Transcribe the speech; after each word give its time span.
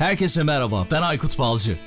Herkese 0.00 0.42
merhaba, 0.42 0.86
ben 0.90 1.02
Aykut 1.02 1.38
Balcı. 1.38 1.78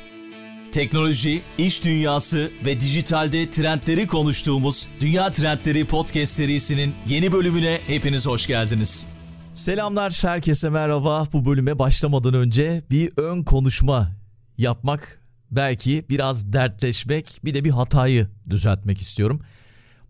Teknoloji, 0.72 1.42
iş 1.58 1.86
dünyası 1.86 2.52
ve 2.66 2.80
dijitalde 2.80 3.52
trendleri 3.52 4.08
konuştuğumuz 4.08 4.90
Dünya 5.00 5.32
Trendleri 5.32 5.86
Podcast 5.86 6.34
serisinin 6.34 6.94
yeni 7.08 7.32
bölümüne 7.32 7.80
hepiniz 7.88 8.28
hoş 8.28 8.48
geldiniz. 8.48 9.08
Selamlar, 9.54 10.20
herkese 10.22 10.70
merhaba. 10.70 11.24
Bu 11.34 11.46
bölüme 11.46 11.80
başlamadan 11.80 12.34
önce 12.34 12.84
bir 12.90 13.12
ön 13.18 13.44
konuşma 13.44 14.12
yapmak, 14.58 15.22
belki 15.52 16.06
biraz 16.10 16.54
dertleşmek, 16.54 17.40
bir 17.46 17.54
de 17.54 17.64
bir 17.64 17.72
hatayı 17.72 18.28
düzeltmek 18.50 19.02
istiyorum. 19.02 19.42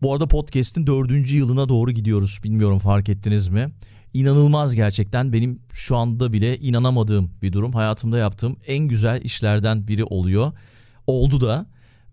Bu 0.02 0.14
arada 0.14 0.28
podcast'in 0.28 0.88
dördüncü 0.88 1.38
yılına 1.38 1.70
doğru 1.70 1.92
gidiyoruz. 1.92 2.40
Bilmiyorum 2.44 2.80
fark 2.80 3.10
ettiniz 3.10 3.48
mi? 3.48 3.70
İnanılmaz 4.14 4.76
gerçekten 4.76 5.34
benim 5.34 5.60
şu 5.72 5.98
anda 5.98 6.34
bile 6.34 6.58
inanamadığım 6.58 7.32
bir 7.42 7.54
durum. 7.54 7.74
Hayatımda 7.74 8.18
yaptığım 8.18 8.58
en 8.68 8.88
güzel 8.88 9.22
işlerden 9.22 9.88
biri 9.88 10.04
oluyor. 10.04 10.52
Oldu 11.08 11.42
da 11.42 11.66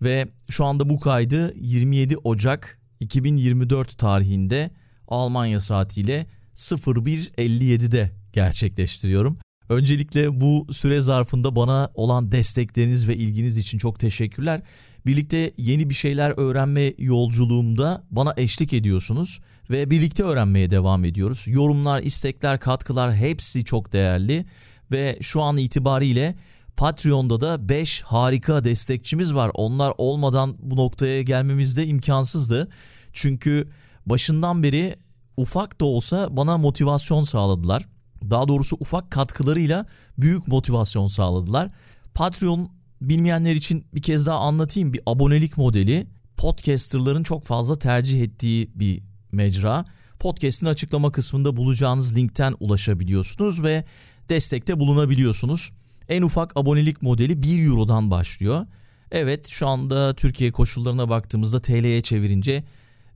ve 0.02 0.28
şu 0.48 0.64
anda 0.64 0.88
bu 0.88 1.00
kaydı 1.00 1.54
27 1.56 2.16
Ocak 2.16 2.78
2024 3.00 3.98
tarihinde 3.98 4.70
Almanya 5.08 5.60
saatiyle 5.60 6.26
01.57'de 6.54 8.10
gerçekleştiriyorum. 8.32 9.38
Öncelikle 9.68 10.40
bu 10.40 10.66
süre 10.72 11.00
zarfında 11.00 11.56
bana 11.56 11.90
olan 11.94 12.32
destekleriniz 12.32 13.08
ve 13.08 13.16
ilginiz 13.16 13.58
için 13.58 13.78
çok 13.78 13.98
teşekkürler. 13.98 14.62
Birlikte 15.06 15.52
yeni 15.58 15.90
bir 15.90 15.94
şeyler 15.94 16.30
öğrenme 16.36 16.94
yolculuğumda 16.98 18.04
bana 18.10 18.34
eşlik 18.36 18.72
ediyorsunuz 18.72 19.40
ve 19.70 19.90
birlikte 19.90 20.22
öğrenmeye 20.22 20.70
devam 20.70 21.04
ediyoruz. 21.04 21.46
Yorumlar, 21.48 22.02
istekler, 22.02 22.60
katkılar 22.60 23.14
hepsi 23.14 23.64
çok 23.64 23.92
değerli 23.92 24.46
ve 24.92 25.18
şu 25.20 25.42
an 25.42 25.56
itibariyle 25.56 26.36
Patreon'da 26.76 27.40
da 27.40 27.68
5 27.68 28.02
harika 28.02 28.64
destekçimiz 28.64 29.34
var. 29.34 29.50
Onlar 29.54 29.92
olmadan 29.98 30.56
bu 30.58 30.76
noktaya 30.76 31.22
gelmemiz 31.22 31.76
de 31.76 31.86
imkansızdı. 31.86 32.68
Çünkü 33.12 33.68
başından 34.06 34.62
beri 34.62 34.96
ufak 35.36 35.80
da 35.80 35.84
olsa 35.84 36.36
bana 36.36 36.58
motivasyon 36.58 37.22
sağladılar. 37.22 37.88
Daha 38.30 38.48
doğrusu 38.48 38.76
ufak 38.80 39.10
katkılarıyla 39.10 39.86
büyük 40.18 40.48
motivasyon 40.48 41.06
sağladılar. 41.06 41.70
Patreon 42.14 42.70
bilmeyenler 43.00 43.54
için 43.54 43.86
bir 43.94 44.02
kez 44.02 44.26
daha 44.26 44.38
anlatayım. 44.38 44.92
Bir 44.92 45.00
abonelik 45.06 45.56
modeli 45.56 46.06
podcasterların 46.36 47.22
çok 47.22 47.44
fazla 47.44 47.78
tercih 47.78 48.22
ettiği 48.22 48.70
bir 48.74 49.09
mecra. 49.32 49.84
Podcast'in 50.18 50.66
açıklama 50.66 51.12
kısmında 51.12 51.56
bulacağınız 51.56 52.16
linkten 52.16 52.54
ulaşabiliyorsunuz 52.60 53.62
ve 53.62 53.84
destekte 54.28 54.80
bulunabiliyorsunuz. 54.80 55.72
En 56.08 56.22
ufak 56.22 56.56
abonelik 56.56 57.02
modeli 57.02 57.42
1 57.42 57.66
Euro'dan 57.66 58.10
başlıyor. 58.10 58.66
Evet 59.10 59.48
şu 59.48 59.68
anda 59.68 60.14
Türkiye 60.14 60.52
koşullarına 60.52 61.08
baktığımızda 61.08 61.62
TL'ye 61.62 62.02
çevirince 62.02 62.64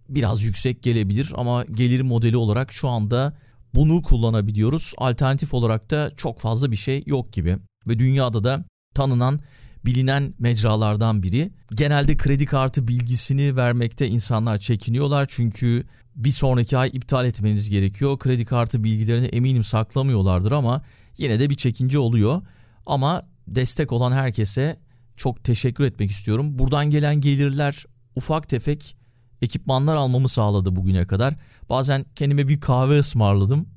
biraz 0.09 0.43
yüksek 0.43 0.83
gelebilir 0.83 1.33
ama 1.37 1.65
gelir 1.65 2.01
modeli 2.01 2.37
olarak 2.37 2.73
şu 2.73 2.89
anda 2.89 3.37
bunu 3.75 4.03
kullanabiliyoruz. 4.03 4.95
Alternatif 4.99 5.55
olarak 5.55 5.91
da 5.91 6.11
çok 6.17 6.41
fazla 6.41 6.71
bir 6.71 6.77
şey 6.77 7.03
yok 7.07 7.33
gibi. 7.33 7.57
Ve 7.87 7.99
dünyada 7.99 8.45
da 8.45 8.65
tanınan 8.95 9.41
bilinen 9.85 10.35
mecralardan 10.39 11.23
biri. 11.23 11.51
Genelde 11.75 12.17
kredi 12.17 12.47
kartı 12.47 12.89
bilgisini 12.89 13.57
vermekte 13.57 14.09
insanlar 14.09 14.59
çekiniyorlar 14.59 15.27
çünkü 15.29 15.85
bir 16.17 16.31
sonraki 16.31 16.79
ay 16.79 16.91
iptal 16.93 17.27
etmeniz 17.27 17.71
gerekiyor. 17.71 18.19
Kredi 18.19 18.45
kartı 18.45 18.85
bilgilerini 18.85 19.27
eminim 19.27 19.65
saklamıyorlardır 19.65 20.53
ama 20.53 20.83
yine 21.19 21.41
de 21.41 21.51
bir 21.51 21.55
çekince 21.55 21.99
oluyor. 21.99 22.43
Ama 22.87 23.27
destek 23.49 23.93
olan 23.93 24.13
herkese 24.13 24.77
çok 25.17 25.45
teşekkür 25.45 25.85
etmek 25.85 26.11
istiyorum. 26.11 26.59
Buradan 26.59 26.91
gelen 26.91 27.21
gelirler 27.21 27.85
ufak 28.17 28.49
tefek 28.49 28.97
ekipmanlar 29.43 29.97
almamı 29.97 30.29
sağladı 30.29 30.77
bugüne 30.77 31.07
kadar. 31.07 31.35
Bazen 31.69 32.05
kendime 32.17 32.49
bir 32.49 32.61
kahve 32.61 32.99
ısmarladım. 32.99 33.69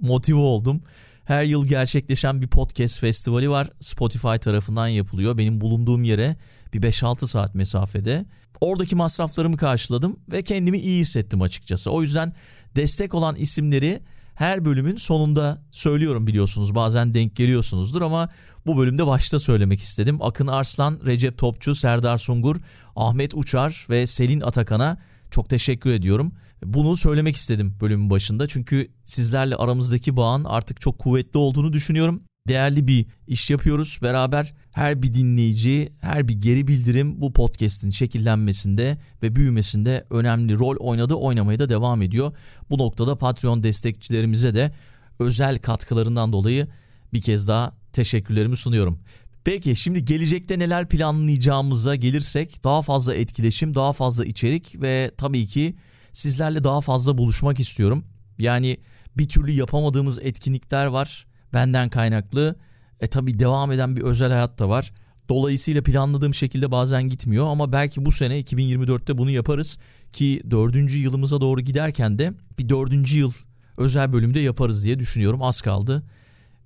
Motive 0.00 0.38
oldum. 0.38 0.82
Her 1.26 1.42
yıl 1.42 1.66
gerçekleşen 1.66 2.42
bir 2.42 2.46
podcast 2.46 3.00
festivali 3.00 3.50
var. 3.50 3.70
Spotify 3.80 4.36
tarafından 4.36 4.88
yapılıyor. 4.88 5.38
Benim 5.38 5.60
bulunduğum 5.60 6.04
yere 6.04 6.36
bir 6.72 6.82
5-6 6.82 7.26
saat 7.26 7.54
mesafede. 7.54 8.26
Oradaki 8.60 8.96
masraflarımı 8.96 9.56
karşıladım 9.56 10.16
ve 10.32 10.42
kendimi 10.42 10.78
iyi 10.78 11.00
hissettim 11.00 11.42
açıkçası. 11.42 11.90
O 11.90 12.02
yüzden 12.02 12.32
destek 12.76 13.14
olan 13.14 13.36
isimleri 13.36 14.02
her 14.34 14.64
bölümün 14.64 14.96
sonunda 14.96 15.62
söylüyorum 15.72 16.26
biliyorsunuz. 16.26 16.74
Bazen 16.74 17.14
denk 17.14 17.36
geliyorsunuzdur 17.36 18.02
ama 18.02 18.28
bu 18.66 18.78
bölümde 18.78 19.06
başta 19.06 19.38
söylemek 19.38 19.80
istedim. 19.80 20.22
Akın 20.22 20.46
Arslan, 20.46 21.00
Recep 21.06 21.38
Topçu, 21.38 21.74
Serdar 21.74 22.18
Sungur, 22.18 22.56
Ahmet 22.96 23.34
Uçar 23.34 23.86
ve 23.90 24.06
Selin 24.06 24.40
Atakan'a 24.40 24.98
çok 25.30 25.48
teşekkür 25.48 25.90
ediyorum. 25.90 26.32
Bunu 26.64 26.96
söylemek 26.96 27.36
istedim 27.36 27.76
bölümün 27.80 28.10
başında 28.10 28.46
çünkü 28.46 28.88
sizlerle 29.04 29.56
aramızdaki 29.56 30.16
bağın 30.16 30.44
artık 30.44 30.80
çok 30.80 30.98
kuvvetli 30.98 31.38
olduğunu 31.38 31.72
düşünüyorum. 31.72 32.22
Değerli 32.48 32.88
bir 32.88 33.06
iş 33.26 33.50
yapıyoruz 33.50 33.98
beraber. 34.02 34.54
Her 34.72 35.02
bir 35.02 35.14
dinleyici, 35.14 35.92
her 36.00 36.28
bir 36.28 36.34
geri 36.34 36.68
bildirim 36.68 37.20
bu 37.20 37.32
podcast'in 37.32 37.90
şekillenmesinde 37.90 38.98
ve 39.22 39.36
büyümesinde 39.36 40.06
önemli 40.10 40.58
rol 40.58 40.76
oynadı, 40.76 41.14
oynamaya 41.14 41.58
da 41.58 41.68
devam 41.68 42.02
ediyor. 42.02 42.32
Bu 42.70 42.78
noktada 42.78 43.16
Patreon 43.16 43.62
destekçilerimize 43.62 44.54
de 44.54 44.74
özel 45.18 45.58
katkılarından 45.58 46.32
dolayı 46.32 46.68
bir 47.12 47.20
kez 47.20 47.48
daha 47.48 47.72
teşekkürlerimi 47.92 48.56
sunuyorum. 48.56 48.98
Peki 49.44 49.76
şimdi 49.76 50.04
gelecekte 50.04 50.58
neler 50.58 50.88
planlayacağımıza 50.88 51.94
gelirsek 51.94 52.64
daha 52.64 52.82
fazla 52.82 53.14
etkileşim, 53.14 53.74
daha 53.74 53.92
fazla 53.92 54.24
içerik 54.24 54.82
ve 54.82 55.10
tabii 55.16 55.46
ki 55.46 55.76
sizlerle 56.16 56.64
daha 56.64 56.80
fazla 56.80 57.18
buluşmak 57.18 57.60
istiyorum. 57.60 58.04
Yani 58.38 58.76
bir 59.16 59.28
türlü 59.28 59.50
yapamadığımız 59.50 60.18
etkinlikler 60.22 60.86
var 60.86 61.26
benden 61.54 61.88
kaynaklı. 61.88 62.56
E 63.00 63.06
tabi 63.06 63.38
devam 63.38 63.72
eden 63.72 63.96
bir 63.96 64.02
özel 64.02 64.32
hayat 64.32 64.58
da 64.58 64.68
var. 64.68 64.92
Dolayısıyla 65.28 65.82
planladığım 65.82 66.34
şekilde 66.34 66.70
bazen 66.70 67.02
gitmiyor 67.02 67.48
ama 67.48 67.72
belki 67.72 68.04
bu 68.04 68.10
sene 68.10 68.40
2024'te 68.40 69.18
bunu 69.18 69.30
yaparız 69.30 69.78
ki 70.12 70.42
dördüncü 70.50 70.98
yılımıza 70.98 71.40
doğru 71.40 71.60
giderken 71.60 72.18
de 72.18 72.32
bir 72.58 72.68
dördüncü 72.68 73.18
yıl 73.18 73.32
özel 73.76 74.12
bölümde 74.12 74.40
yaparız 74.40 74.84
diye 74.84 74.98
düşünüyorum. 74.98 75.42
Az 75.42 75.60
kaldı. 75.60 76.02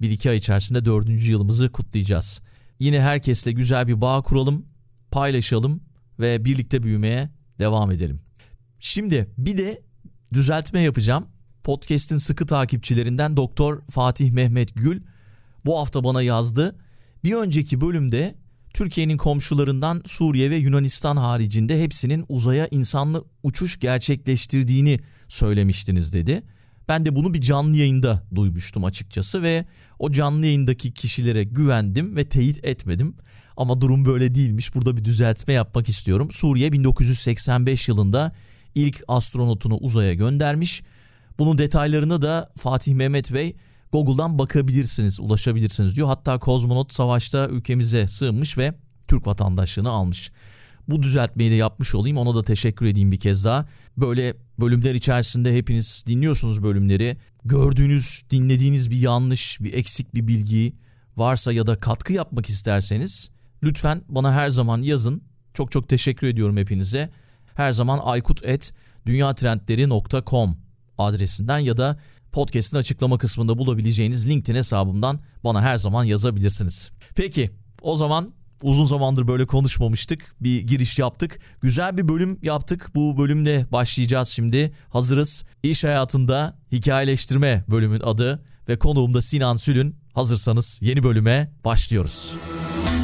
Bir 0.01 0.11
iki 0.11 0.31
ay 0.31 0.37
içerisinde 0.37 0.85
dördüncü 0.85 1.31
yılımızı 1.31 1.69
kutlayacağız. 1.69 2.43
Yine 2.79 3.01
herkesle 3.01 3.53
güzel 3.53 3.89
bir 3.89 4.01
bağ 4.01 4.23
kuralım, 4.23 4.67
paylaşalım 5.11 5.81
ve 6.19 6.45
birlikte 6.45 6.83
büyümeye 6.83 7.31
devam 7.59 7.91
edelim. 7.91 8.21
Şimdi 8.81 9.31
bir 9.39 9.59
de 9.59 9.83
düzeltme 10.33 10.81
yapacağım. 10.81 11.27
Podcast'in 11.65 12.17
sıkı 12.17 12.47
takipçilerinden 12.47 13.37
Doktor 13.37 13.81
Fatih 13.91 14.31
Mehmet 14.31 14.75
Gül 14.75 15.03
bu 15.65 15.79
hafta 15.79 16.05
bana 16.05 16.23
yazdı. 16.23 16.77
Bir 17.25 17.35
önceki 17.35 17.81
bölümde 17.81 18.35
Türkiye'nin 18.75 19.17
komşularından 19.17 20.03
Suriye 20.05 20.51
ve 20.51 20.57
Yunanistan 20.57 21.17
haricinde 21.17 21.83
hepsinin 21.83 22.25
uzaya 22.29 22.69
insanlı 22.71 23.25
uçuş 23.43 23.81
gerçekleştirdiğini 23.81 24.99
söylemiştiniz 25.29 26.15
dedi. 26.15 26.43
Ben 26.89 27.07
de 27.07 27.17
bunu 27.17 27.35
bir 27.35 27.41
canlı 27.41 27.77
yayında 27.77 28.23
duymuştum 28.35 28.85
açıkçası 28.85 29.43
ve 29.43 29.67
o 29.99 30.13
canlı 30.13 30.47
yayındaki 30.47 30.95
kişilere 30.95 31.45
güvendim 31.45 32.17
ve 32.17 32.29
teyit 32.29 32.65
etmedim. 32.65 33.17
Ama 33.57 33.81
durum 33.81 34.05
böyle 34.05 34.35
değilmiş. 34.35 34.75
Burada 34.75 34.97
bir 34.97 35.05
düzeltme 35.05 35.55
yapmak 35.55 35.89
istiyorum. 35.89 36.29
Suriye 36.31 36.73
1985 36.73 37.89
yılında 37.89 38.33
ilk 38.75 39.03
astronotunu 39.09 39.77
uzaya 39.77 40.15
göndermiş. 40.15 40.83
Bunun 41.39 41.59
detaylarına 41.59 42.23
da 42.23 42.53
Fatih 42.57 42.95
Mehmet 42.95 43.35
Bey 43.35 43.57
Google'dan 43.93 44.39
bakabilirsiniz, 44.39 45.21
ulaşabilirsiniz 45.21 45.97
diyor. 45.97 46.09
Hatta 46.09 46.39
kozmonot 46.39 46.93
savaşta 46.93 47.49
ülkemize 47.49 48.07
sığınmış 48.07 48.59
ve 48.59 48.75
Türk 49.09 49.27
vatandaşlığını 49.27 49.91
almış. 49.91 50.31
Bu 50.89 51.03
düzeltmeyi 51.03 51.51
de 51.51 51.55
yapmış 51.55 51.95
olayım. 51.95 52.17
Ona 52.17 52.35
da 52.35 52.43
teşekkür 52.43 52.87
edeyim 52.87 53.13
bir 53.13 53.21
kez 53.21 53.45
daha. 53.45 53.67
Böyle 53.97 54.35
bölümler 54.61 54.95
içerisinde 54.95 55.57
hepiniz 55.57 56.05
dinliyorsunuz 56.07 56.63
bölümleri. 56.63 57.17
Gördüğünüz, 57.45 58.23
dinlediğiniz 58.31 58.91
bir 58.91 58.97
yanlış, 58.97 59.61
bir 59.61 59.73
eksik 59.73 60.15
bir 60.15 60.29
bilgi 60.29 60.73
varsa 61.17 61.53
ya 61.53 61.67
da 61.67 61.79
katkı 61.79 62.13
yapmak 62.13 62.49
isterseniz 62.49 63.31
lütfen 63.63 64.03
bana 64.09 64.33
her 64.33 64.51
zaman 64.51 64.83
yazın. 64.83 65.23
Çok 65.55 65.73
çok 65.73 65.89
teşekkür 65.89 66.27
ediyorum 66.27 66.57
hepinize. 66.57 67.11
Her 67.55 67.73
zaman 67.73 68.01
aykut.dünyatrendleri.com 68.03 70.57
adresinden 70.99 71.59
ya 71.59 71.77
da 71.77 71.99
podcast'in 72.33 72.77
açıklama 72.77 73.19
kısmında 73.19 73.59
bulabileceğiniz 73.59 74.29
LinkedIn 74.29 74.59
hesabımdan 74.59 75.21
bana 75.45 75.63
her 75.63 75.79
zaman 75.79 76.05
yazabilirsiniz. 76.05 76.91
Peki 77.17 77.51
o 77.83 77.97
zaman 77.97 78.29
uzun 78.63 78.85
zamandır 78.85 79.29
böyle 79.29 79.47
konuşmamıştık. 79.47 80.35
Bir 80.41 80.61
giriş 80.61 80.99
yaptık. 80.99 81.39
Güzel 81.61 81.97
bir 81.97 82.09
bölüm 82.09 82.39
yaptık. 82.43 82.91
Bu 82.95 83.19
bölümde 83.19 83.67
başlayacağız 83.73 84.29
şimdi. 84.29 84.73
Hazırız. 84.89 85.45
İş 85.63 85.85
hayatında 85.85 86.59
hikayeleştirme 86.73 87.65
bölümün 87.71 88.01
adı 88.01 88.43
ve 88.69 88.79
konuğum 88.79 89.15
da 89.15 89.23
Sinan 89.23 89.57
Sülün. 89.57 89.97
Hazırsanız 90.15 90.79
yeni 90.83 91.03
bölüme 91.03 91.53
başlıyoruz. 91.65 92.39
Bu 92.45 93.00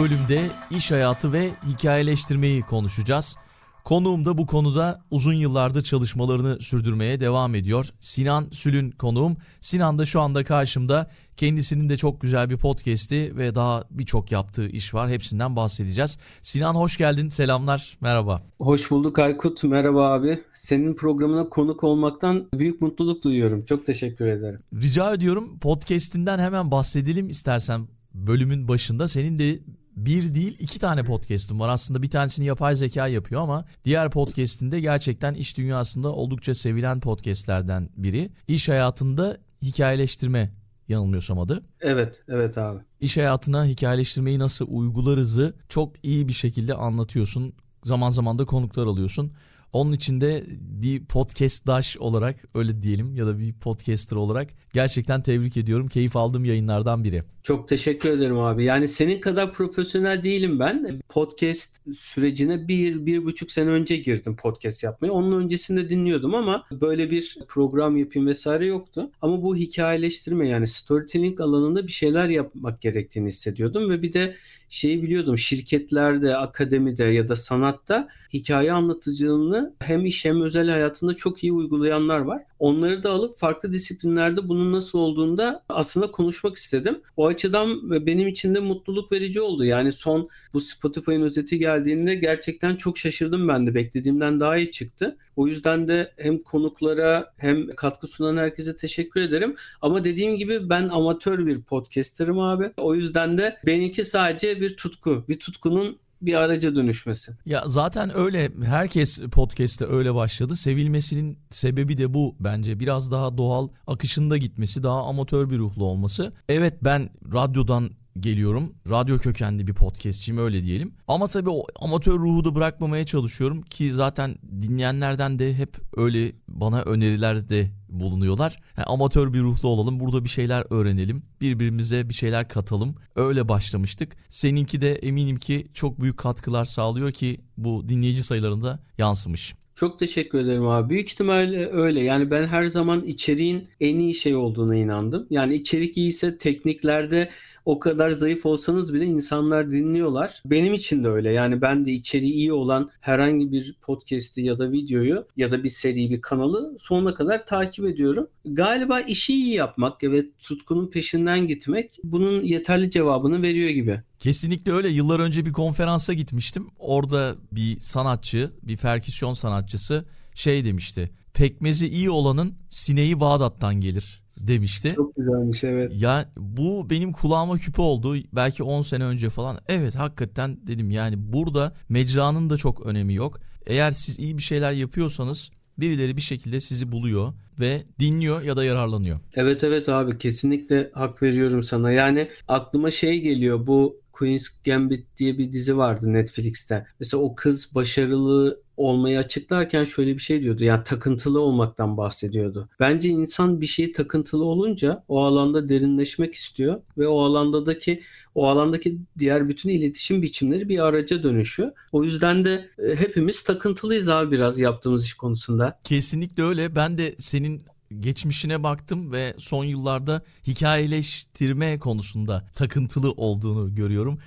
bölümde 0.00 0.50
iş 0.70 0.92
hayatı 0.92 1.32
ve 1.32 1.50
hikayeleştirmeyi 1.68 2.62
konuşacağız. 2.62 3.36
Konuğum 3.84 4.26
da 4.26 4.38
bu 4.38 4.46
konuda 4.46 5.02
uzun 5.10 5.34
yıllardır 5.34 5.82
çalışmalarını 5.82 6.60
sürdürmeye 6.60 7.20
devam 7.20 7.54
ediyor. 7.54 7.88
Sinan 8.00 8.46
Sülün 8.52 8.90
konuğum. 8.90 9.36
Sinan 9.60 9.98
da 9.98 10.06
şu 10.06 10.20
anda 10.20 10.44
karşımda. 10.44 11.10
Kendisinin 11.36 11.88
de 11.88 11.96
çok 11.96 12.20
güzel 12.20 12.50
bir 12.50 12.56
podcast'i 12.56 13.36
ve 13.36 13.54
daha 13.54 13.84
birçok 13.90 14.32
yaptığı 14.32 14.66
iş 14.66 14.94
var. 14.94 15.10
Hepsinden 15.10 15.56
bahsedeceğiz. 15.56 16.18
Sinan 16.42 16.74
hoş 16.74 16.96
geldin. 16.96 17.28
Selamlar. 17.28 17.98
Merhaba. 18.00 18.42
Hoş 18.58 18.90
bulduk 18.90 19.18
Aykut. 19.18 19.64
Merhaba 19.64 20.12
abi. 20.12 20.40
Senin 20.52 20.94
programına 20.94 21.48
konuk 21.48 21.84
olmaktan 21.84 22.48
büyük 22.54 22.80
mutluluk 22.80 23.24
duyuyorum. 23.24 23.64
Çok 23.64 23.86
teşekkür 23.86 24.26
ederim. 24.26 24.58
Rica 24.74 25.14
ediyorum. 25.14 25.58
Podcast'inden 25.58 26.38
hemen 26.38 26.70
bahsedelim 26.70 27.28
istersen 27.28 27.88
bölümün 28.14 28.68
başında. 28.68 29.08
Senin 29.08 29.38
de 29.38 29.58
bir 30.06 30.34
değil 30.34 30.56
iki 30.60 30.78
tane 30.78 31.04
podcast'im 31.04 31.60
var. 31.60 31.68
Aslında 31.68 32.02
bir 32.02 32.10
tanesini 32.10 32.46
yapay 32.46 32.76
zeka 32.76 33.08
yapıyor 33.08 33.40
ama 33.40 33.64
diğer 33.84 34.10
podcast'inde 34.10 34.80
gerçekten 34.80 35.34
iş 35.34 35.58
dünyasında 35.58 36.12
oldukça 36.12 36.54
sevilen 36.54 37.00
podcast'lerden 37.00 37.88
biri. 37.96 38.30
İş 38.48 38.68
hayatında 38.68 39.36
hikayeleştirme 39.62 40.50
yanılmıyorsam 40.88 41.38
adı. 41.38 41.62
Evet, 41.80 42.22
evet 42.28 42.58
abi. 42.58 42.80
İş 43.00 43.16
hayatına 43.16 43.66
hikayeleştirmeyi 43.66 44.38
nasıl 44.38 44.66
uygularızı 44.68 45.54
çok 45.68 45.92
iyi 46.02 46.28
bir 46.28 46.32
şekilde 46.32 46.74
anlatıyorsun. 46.74 47.52
Zaman 47.84 48.10
zaman 48.10 48.38
da 48.38 48.44
konuklar 48.44 48.86
alıyorsun. 48.86 49.32
Onun 49.72 49.92
için 49.92 50.20
de 50.20 50.44
bir 50.60 51.04
podcast 51.04 51.66
daş 51.66 51.96
olarak 51.96 52.44
öyle 52.54 52.82
diyelim 52.82 53.16
ya 53.16 53.26
da 53.26 53.38
bir 53.38 53.52
podcaster 53.54 54.16
olarak 54.16 54.48
gerçekten 54.72 55.22
tebrik 55.22 55.56
ediyorum. 55.56 55.88
Keyif 55.88 56.16
aldığım 56.16 56.44
yayınlardan 56.44 57.04
biri. 57.04 57.24
Çok 57.42 57.68
teşekkür 57.68 58.08
ederim 58.08 58.38
abi. 58.38 58.64
Yani 58.64 58.88
senin 58.88 59.20
kadar 59.20 59.52
profesyonel 59.52 60.24
değilim 60.24 60.58
ben. 60.58 61.00
Podcast 61.08 61.76
sürecine 61.94 62.68
bir, 62.68 63.06
bir 63.06 63.24
buçuk 63.24 63.50
sene 63.50 63.70
önce 63.70 63.96
girdim 63.96 64.36
podcast 64.36 64.84
yapmaya. 64.84 65.12
Onun 65.12 65.42
öncesinde 65.44 65.88
dinliyordum 65.88 66.34
ama 66.34 66.64
böyle 66.70 67.10
bir 67.10 67.38
program 67.48 67.96
yapayım 67.96 68.28
vesaire 68.28 68.66
yoktu. 68.66 69.10
Ama 69.22 69.42
bu 69.42 69.56
hikayeleştirme 69.56 70.48
yani 70.48 70.66
storytelling 70.66 71.40
alanında 71.40 71.86
bir 71.86 71.92
şeyler 71.92 72.28
yapmak 72.28 72.80
gerektiğini 72.80 73.28
hissediyordum 73.28 73.90
ve 73.90 74.02
bir 74.02 74.12
de 74.12 74.34
şeyi 74.68 75.02
biliyordum 75.02 75.38
şirketlerde, 75.38 76.36
akademide 76.36 77.04
ya 77.04 77.28
da 77.28 77.36
sanatta 77.36 78.08
hikaye 78.32 78.72
anlatıcılığını 78.72 79.74
hem 79.80 80.04
iş 80.04 80.24
hem 80.24 80.42
özel 80.42 80.68
hayatında 80.68 81.14
çok 81.14 81.44
iyi 81.44 81.52
uygulayanlar 81.52 82.18
var. 82.18 82.42
Onları 82.60 83.02
da 83.02 83.10
alıp 83.10 83.36
farklı 83.36 83.72
disiplinlerde 83.72 84.48
bunun 84.48 84.72
nasıl 84.72 84.98
olduğunda 84.98 85.62
aslında 85.68 86.10
konuşmak 86.10 86.56
istedim. 86.56 87.00
O 87.16 87.26
açıdan 87.26 87.90
benim 88.06 88.28
için 88.28 88.54
de 88.54 88.60
mutluluk 88.60 89.12
verici 89.12 89.40
oldu. 89.40 89.64
Yani 89.64 89.92
son 89.92 90.28
bu 90.52 90.60
Spotify'ın 90.60 91.22
özeti 91.22 91.58
geldiğinde 91.58 92.14
gerçekten 92.14 92.76
çok 92.76 92.98
şaşırdım 92.98 93.48
ben 93.48 93.66
de. 93.66 93.74
Beklediğimden 93.74 94.40
daha 94.40 94.56
iyi 94.56 94.70
çıktı. 94.70 95.16
O 95.36 95.46
yüzden 95.46 95.88
de 95.88 96.12
hem 96.16 96.38
konuklara 96.38 97.32
hem 97.36 97.74
katkı 97.74 98.06
sunan 98.06 98.36
herkese 98.36 98.76
teşekkür 98.76 99.20
ederim. 99.20 99.54
Ama 99.82 100.04
dediğim 100.04 100.36
gibi 100.36 100.70
ben 100.70 100.88
amatör 100.88 101.46
bir 101.46 101.62
podcasterım 101.62 102.38
abi. 102.38 102.70
O 102.76 102.94
yüzden 102.94 103.38
de 103.38 103.56
benimki 103.66 104.04
sadece 104.04 104.60
bir 104.60 104.76
tutku. 104.76 105.24
Bir 105.28 105.38
tutkunun 105.38 105.98
bir 106.22 106.34
araca 106.34 106.76
dönüşmesi. 106.76 107.32
Ya 107.46 107.62
zaten 107.66 108.16
öyle 108.16 108.50
herkes 108.64 109.20
podcast'te 109.32 109.86
öyle 109.86 110.14
başladı. 110.14 110.56
Sevilmesinin 110.56 111.38
sebebi 111.50 111.98
de 111.98 112.14
bu 112.14 112.36
bence. 112.40 112.80
Biraz 112.80 113.12
daha 113.12 113.38
doğal 113.38 113.68
akışında 113.86 114.36
gitmesi, 114.36 114.82
daha 114.82 115.02
amatör 115.06 115.50
bir 115.50 115.58
ruhlu 115.58 115.84
olması. 115.84 116.32
Evet 116.48 116.74
ben 116.82 117.08
radyodan 117.32 117.90
geliyorum. 118.20 118.74
Radyo 118.90 119.18
kökenli 119.18 119.66
bir 119.66 119.74
podcastçiyim 119.74 120.40
öyle 120.40 120.62
diyelim. 120.62 120.94
Ama 121.08 121.26
tabii 121.26 121.50
o 121.50 121.66
amatör 121.80 122.18
ruhu 122.18 122.44
da 122.44 122.54
bırakmamaya 122.54 123.06
çalışıyorum 123.06 123.62
ki 123.62 123.92
zaten 123.92 124.34
dinleyenlerden 124.60 125.38
de 125.38 125.54
hep 125.54 125.76
öyle 125.96 126.32
bana 126.48 126.82
öneriler 126.82 127.48
de 127.48 127.70
bulunuyorlar. 127.90 128.56
Yani 128.76 128.86
amatör 128.86 129.32
bir 129.32 129.40
ruhlu 129.40 129.68
olalım, 129.68 130.00
burada 130.00 130.24
bir 130.24 130.28
şeyler 130.28 130.64
öğrenelim, 130.70 131.22
birbirimize 131.40 132.08
bir 132.08 132.14
şeyler 132.14 132.48
katalım. 132.48 132.94
Öyle 133.16 133.48
başlamıştık. 133.48 134.16
Seninki 134.28 134.80
de 134.80 134.92
eminim 134.92 135.36
ki 135.36 135.66
çok 135.74 136.00
büyük 136.00 136.16
katkılar 136.16 136.64
sağlıyor 136.64 137.12
ki 137.12 137.40
bu 137.56 137.88
dinleyici 137.88 138.22
sayılarında 138.22 138.78
yansımış. 138.98 139.54
Çok 139.80 139.98
teşekkür 139.98 140.38
ederim 140.38 140.66
abi. 140.66 140.90
Büyük 140.90 141.08
ihtimalle 141.08 141.68
öyle. 141.72 142.00
Yani 142.00 142.30
ben 142.30 142.46
her 142.46 142.64
zaman 142.64 143.02
içeriğin 143.02 143.68
en 143.80 143.98
iyi 143.98 144.14
şey 144.14 144.34
olduğuna 144.36 144.76
inandım. 144.76 145.26
Yani 145.30 145.54
içerik 145.54 145.96
iyiyse 145.96 146.38
tekniklerde 146.38 147.30
o 147.64 147.78
kadar 147.78 148.10
zayıf 148.10 148.46
olsanız 148.46 148.94
bile 148.94 149.04
insanlar 149.04 149.70
dinliyorlar. 149.70 150.42
Benim 150.44 150.74
için 150.74 151.04
de 151.04 151.08
öyle. 151.08 151.32
Yani 151.32 151.62
ben 151.62 151.86
de 151.86 151.92
içeriği 151.92 152.32
iyi 152.32 152.52
olan 152.52 152.90
herhangi 153.00 153.52
bir 153.52 153.74
podcast'i 153.82 154.42
ya 154.42 154.58
da 154.58 154.72
videoyu 154.72 155.26
ya 155.36 155.50
da 155.50 155.64
bir 155.64 155.68
seri 155.68 156.10
bir 156.10 156.20
kanalı 156.20 156.74
sonuna 156.78 157.14
kadar 157.14 157.46
takip 157.46 157.84
ediyorum. 157.84 158.28
Galiba 158.44 159.00
işi 159.00 159.32
iyi 159.32 159.54
yapmak 159.54 160.04
ve 160.04 160.22
tutkunun 160.38 160.90
peşinden 160.90 161.46
gitmek 161.46 161.98
bunun 162.04 162.40
yeterli 162.42 162.90
cevabını 162.90 163.42
veriyor 163.42 163.70
gibi. 163.70 164.02
Kesinlikle 164.20 164.72
öyle. 164.72 164.88
Yıllar 164.88 165.20
önce 165.20 165.44
bir 165.44 165.52
konferansa 165.52 166.12
gitmiştim. 166.12 166.66
Orada 166.78 167.34
bir 167.52 167.80
sanatçı, 167.80 168.50
bir 168.62 168.76
perküsyon 168.76 169.32
sanatçısı 169.32 170.04
şey 170.34 170.64
demişti. 170.64 171.10
Pekmezi 171.32 171.88
iyi 171.88 172.10
olanın 172.10 172.54
sineği 172.68 173.20
Bağdat'tan 173.20 173.74
gelir 173.80 174.22
demişti. 174.36 174.92
Çok 174.96 175.16
güzelmiş 175.16 175.64
evet. 175.64 175.92
Ya 175.94 176.32
bu 176.36 176.90
benim 176.90 177.12
kulağıma 177.12 177.58
küpe 177.58 177.82
oldu. 177.82 178.16
Belki 178.32 178.62
10 178.62 178.82
sene 178.82 179.04
önce 179.04 179.30
falan. 179.30 179.58
Evet 179.68 179.94
hakikaten 179.94 180.66
dedim 180.66 180.90
yani 180.90 181.14
burada 181.32 181.72
mecranın 181.88 182.50
da 182.50 182.56
çok 182.56 182.86
önemi 182.86 183.14
yok. 183.14 183.40
Eğer 183.66 183.90
siz 183.90 184.18
iyi 184.18 184.38
bir 184.38 184.42
şeyler 184.42 184.72
yapıyorsanız 184.72 185.50
birileri 185.78 186.16
bir 186.16 186.22
şekilde 186.22 186.60
sizi 186.60 186.92
buluyor 186.92 187.32
ve 187.60 187.82
dinliyor 188.00 188.42
ya 188.42 188.56
da 188.56 188.64
yararlanıyor. 188.64 189.20
Evet 189.34 189.64
evet 189.64 189.88
abi 189.88 190.18
kesinlikle 190.18 190.90
hak 190.94 191.22
veriyorum 191.22 191.62
sana. 191.62 191.92
Yani 191.92 192.28
aklıma 192.48 192.90
şey 192.90 193.20
geliyor 193.20 193.66
bu 193.66 193.99
Queen's 194.12 194.48
Gambit 194.64 195.06
diye 195.16 195.38
bir 195.38 195.52
dizi 195.52 195.76
vardı 195.76 196.12
Netflix'te. 196.12 196.86
Mesela 197.00 197.22
o 197.22 197.34
kız 197.34 197.74
başarılı 197.74 198.62
olmayı 198.76 199.18
açıklarken 199.18 199.84
şöyle 199.84 200.14
bir 200.14 200.22
şey 200.22 200.42
diyordu. 200.42 200.64
Yani 200.64 200.82
takıntılı 200.82 201.40
olmaktan 201.40 201.96
bahsediyordu. 201.96 202.68
Bence 202.80 203.08
insan 203.08 203.60
bir 203.60 203.66
şeyi 203.66 203.92
takıntılı 203.92 204.44
olunca 204.44 205.04
o 205.08 205.24
alanda 205.24 205.68
derinleşmek 205.68 206.34
istiyor 206.34 206.80
ve 206.98 207.08
o 207.08 207.20
alandaki 207.20 208.02
o 208.34 208.46
alandaki 208.46 208.98
diğer 209.18 209.48
bütün 209.48 209.70
iletişim 209.70 210.22
biçimleri 210.22 210.68
bir 210.68 210.78
araca 210.78 211.22
dönüşüyor. 211.22 211.70
O 211.92 212.04
yüzden 212.04 212.44
de 212.44 212.70
e, 212.78 212.96
hepimiz 212.96 213.42
takıntılıyız 213.42 214.08
abi 214.08 214.30
biraz 214.30 214.58
yaptığımız 214.58 215.04
iş 215.04 215.14
konusunda. 215.14 215.80
Kesinlikle 215.84 216.42
öyle. 216.42 216.76
Ben 216.76 216.98
de 216.98 217.14
senin 217.18 217.62
geçmişine 217.98 218.62
baktım 218.62 219.12
ve 219.12 219.34
son 219.38 219.64
yıllarda 219.64 220.22
hikayeleştirme 220.46 221.78
konusunda 221.78 222.48
takıntılı 222.54 223.12
olduğunu 223.12 223.74
görüyorum. 223.74 224.18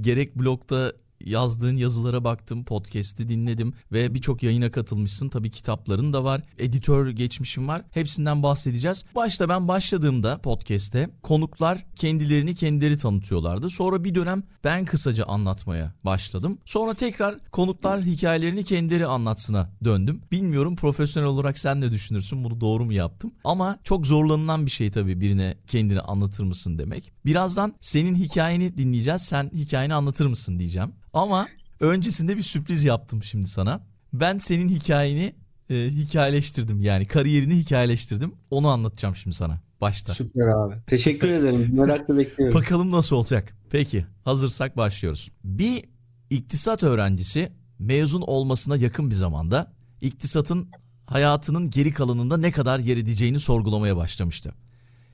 Gerek 0.00 0.36
blogda 0.36 0.92
yazdığın 1.26 1.76
yazılara 1.76 2.24
baktım, 2.24 2.64
podcast'i 2.64 3.28
dinledim 3.28 3.74
ve 3.92 4.14
birçok 4.14 4.42
yayına 4.42 4.70
katılmışsın. 4.70 5.28
Tabii 5.28 5.50
kitapların 5.50 6.12
da 6.12 6.24
var, 6.24 6.42
editör 6.58 7.08
geçmişim 7.10 7.68
var. 7.68 7.82
Hepsinden 7.90 8.42
bahsedeceğiz. 8.42 9.04
Başta 9.14 9.48
ben 9.48 9.68
başladığımda 9.68 10.38
podcast'te 10.38 11.10
konuklar 11.22 11.86
kendilerini 11.96 12.54
kendileri 12.54 12.96
tanıtıyorlardı. 12.96 13.70
Sonra 13.70 14.04
bir 14.04 14.14
dönem 14.14 14.42
ben 14.64 14.84
kısaca 14.84 15.24
anlatmaya 15.24 15.94
başladım. 16.04 16.58
Sonra 16.64 16.94
tekrar 16.94 17.38
konuklar 17.50 18.02
hikayelerini 18.02 18.64
kendileri 18.64 19.06
anlatsına 19.06 19.70
döndüm. 19.84 20.20
Bilmiyorum 20.32 20.76
profesyonel 20.76 21.28
olarak 21.28 21.58
sen 21.58 21.80
ne 21.80 21.92
düşünürsün? 21.92 22.44
Bunu 22.44 22.60
doğru 22.60 22.84
mu 22.84 22.92
yaptım? 22.92 23.32
Ama 23.44 23.78
çok 23.84 24.06
zorlanılan 24.06 24.66
bir 24.66 24.70
şey 24.70 24.90
tabii 24.90 25.20
birine 25.20 25.56
kendini 25.66 26.00
anlatır 26.00 26.44
mısın 26.44 26.78
demek. 26.78 27.12
Birazdan 27.26 27.74
senin 27.80 28.14
hikayeni 28.14 28.78
dinleyeceğiz. 28.78 29.22
Sen 29.22 29.50
hikayeni 29.54 29.94
anlatır 29.94 30.26
mısın 30.26 30.58
diyeceğim. 30.58 30.92
Ama 31.12 31.48
öncesinde 31.80 32.36
bir 32.36 32.42
sürpriz 32.42 32.84
yaptım 32.84 33.22
şimdi 33.22 33.46
sana. 33.46 33.86
Ben 34.12 34.38
senin 34.38 34.68
hikayeni 34.68 35.34
e, 35.70 35.74
hikayeleştirdim. 35.74 36.82
Yani 36.82 37.06
kariyerini 37.06 37.56
hikayeleştirdim. 37.56 38.32
Onu 38.50 38.68
anlatacağım 38.68 39.16
şimdi 39.16 39.36
sana 39.36 39.60
başta. 39.80 40.14
Süper 40.14 40.48
abi. 40.48 40.74
Teşekkür 40.86 41.28
ederim. 41.28 41.68
Merakla 41.72 42.18
bekliyorum. 42.18 42.60
Bakalım 42.60 42.90
nasıl 42.90 43.16
olacak. 43.16 43.56
Peki 43.70 44.04
hazırsak 44.24 44.76
başlıyoruz. 44.76 45.30
Bir 45.44 45.84
iktisat 46.30 46.82
öğrencisi 46.82 47.52
mezun 47.78 48.20
olmasına 48.20 48.76
yakın 48.76 49.10
bir 49.10 49.14
zamanda 49.14 49.72
iktisatın 50.00 50.68
hayatının 51.06 51.70
geri 51.70 51.92
kalanında 51.92 52.36
ne 52.36 52.52
kadar 52.52 52.78
yer 52.78 52.96
edeceğini 52.96 53.40
sorgulamaya 53.40 53.96
başlamıştı. 53.96 54.54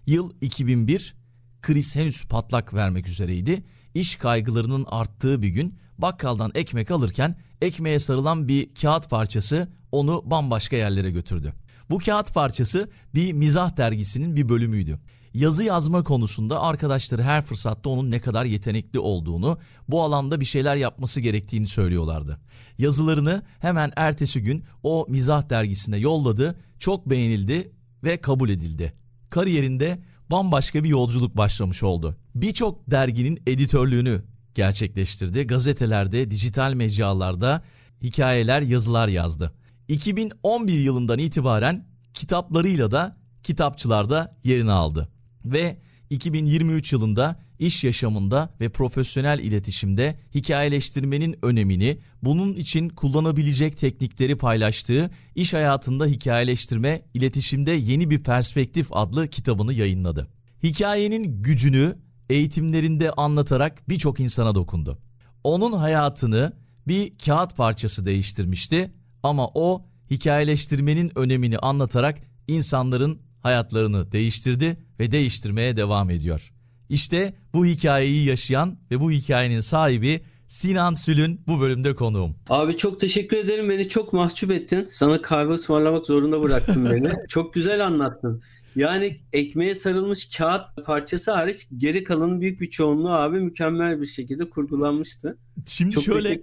Yıl 0.07 0.33
2001, 0.40 1.17
kriz 1.62 1.97
henüz 1.97 2.25
patlak 2.25 2.75
vermek 2.75 3.09
üzereydi. 3.09 3.64
İş 3.95 4.17
kaygılarının 4.17 4.85
arttığı 4.88 5.43
bir 5.43 5.49
gün 5.49 5.78
bakkaldan 5.99 6.50
ekmek 6.55 6.90
alırken 6.90 7.37
ekmeğe 7.62 7.99
sarılan 7.99 8.49
bir 8.49 8.75
kağıt 8.75 9.11
parçası 9.11 9.69
onu 9.93 10.23
bambaşka 10.26 10.76
yerlere 10.76 11.11
götürdü. 11.11 11.52
Bu 11.90 11.99
kağıt 11.99 12.35
parçası 12.35 12.90
bir 13.14 13.33
mizah 13.33 13.76
dergisinin 13.76 14.37
bir 14.37 14.49
bölümüydü. 14.49 14.99
yazı 15.35 15.64
yazma 15.64 16.05
konusunda 16.05 16.62
arkadaşları 16.62 17.23
her 17.23 17.43
fırsatta 17.45 17.90
onun 17.90 18.11
ne 18.11 18.21
kadar 18.21 18.45
yetenekli 18.45 18.99
olduğunu, 18.99 19.59
bu 19.88 20.02
alanda 20.02 20.40
bir 20.40 20.45
şeyler 20.45 20.76
yapması 20.76 21.21
gerektiğini 21.21 21.67
söylüyorlardı. 21.67 22.38
Yazılarını 22.78 23.43
hemen 23.61 23.93
ertesi 23.97 24.43
gün 24.43 24.64
o 24.83 25.07
mizah 25.09 25.50
dergisine 25.50 25.97
yolladı, 25.97 26.59
çok 26.78 27.11
beğenildi 27.11 27.73
ve 28.05 28.21
kabul 28.21 28.49
edildi. 28.49 28.93
Kariyerinde 29.31 29.99
bambaşka 30.31 30.85
bir 30.85 30.88
yolculuk 30.88 31.37
başlamış 31.37 31.83
oldu. 31.83 32.17
Birçok 32.35 32.90
derginin 32.90 33.43
editörlüğünü 33.47 34.23
gerçekleştirdi. 34.59 35.47
Gazetelerde, 35.47 36.31
dijital 36.31 36.75
mecralarda 36.75 37.62
hikayeler, 38.03 38.62
yazılar 38.62 39.09
yazdı. 39.09 39.53
2011 39.88 40.73
yılından 40.73 41.19
itibaren 41.19 41.87
kitaplarıyla 42.15 42.91
da 42.91 43.12
kitapçılarda 43.43 44.29
yerini 44.45 44.73
aldı. 44.73 45.09
Ve 45.45 45.79
2023 46.11 46.93
yılında 46.93 47.41
iş 47.59 47.85
yaşamında 47.85 48.55
ve 48.61 48.69
profesyonel 48.69 49.38
iletişimde 49.38 50.19
hikayeleştirmenin 50.35 51.37
önemini, 51.43 51.99
bunun 52.23 52.55
için 52.55 52.88
kullanabilecek 52.88 53.77
teknikleri 53.77 54.37
paylaştığı 54.37 55.11
İş 55.35 55.55
Hayatında 55.55 56.07
Hikayeleştirme, 56.07 57.03
İletişimde 57.15 57.71
Yeni 57.71 58.11
Bir 58.11 58.23
Perspektif 58.23 58.88
adlı 58.93 59.29
kitabını 59.29 59.75
yayınladı. 59.75 60.29
Hikayenin 60.62 61.43
gücünü 61.43 62.08
eğitimlerinde 62.31 63.11
anlatarak 63.11 63.89
birçok 63.89 64.21
insana 64.21 64.55
dokundu. 64.55 64.99
Onun 65.45 65.73
hayatını 65.73 66.53
bir 66.89 67.19
kağıt 67.19 67.57
parçası 67.57 68.05
değiştirmişti 68.05 68.93
ama 69.23 69.49
o 69.55 69.85
hikayeleştirmenin 70.11 71.13
önemini 71.19 71.59
anlatarak 71.59 72.19
insanların 72.49 73.21
hayatlarını 73.41 74.13
değiştirdi 74.13 74.77
ve 75.01 75.13
değiştirmeye 75.13 75.77
devam 75.77 76.11
ediyor. 76.11 76.53
İşte 76.89 77.35
bu 77.55 77.67
hikayeyi 77.67 78.29
yaşayan 78.29 78.79
ve 78.91 79.01
bu 79.01 79.11
hikayenin 79.11 79.61
sahibi 79.61 80.21
Sinan 80.49 80.95
Sülün 80.95 81.41
bu 81.47 81.61
bölümde 81.61 81.95
konuğum. 81.95 82.35
Abi 82.49 82.77
çok 82.77 83.01
teşekkür 83.01 83.37
ederim. 83.37 83.71
Beni 83.71 83.89
çok 83.89 84.13
mahcup 84.13 84.51
ettin. 84.51 84.87
Sana 84.91 85.23
kahve 85.23 85.53
ısmarlamak 85.53 86.07
zorunda 86.07 86.43
bıraktın 86.43 86.91
beni. 86.91 87.13
çok 87.29 87.55
güzel 87.55 87.87
anlattın. 87.87 88.43
Yani 88.77 89.21
ekmeğe 89.33 89.75
sarılmış 89.75 90.37
kağıt 90.37 90.67
parçası 90.87 91.33
hariç 91.33 91.69
geri 91.77 92.05
kalanın 92.05 92.41
büyük 92.41 92.61
bir 92.61 92.71
çoğunluğu 92.71 93.11
abi 93.11 93.41
mükemmel 93.41 94.01
bir 94.01 94.07
şekilde 94.07 94.51
kurgulanmıştı. 94.51 95.39
Şimdi 95.67 95.95
Çok 95.95 96.05
şöyle 96.05 96.41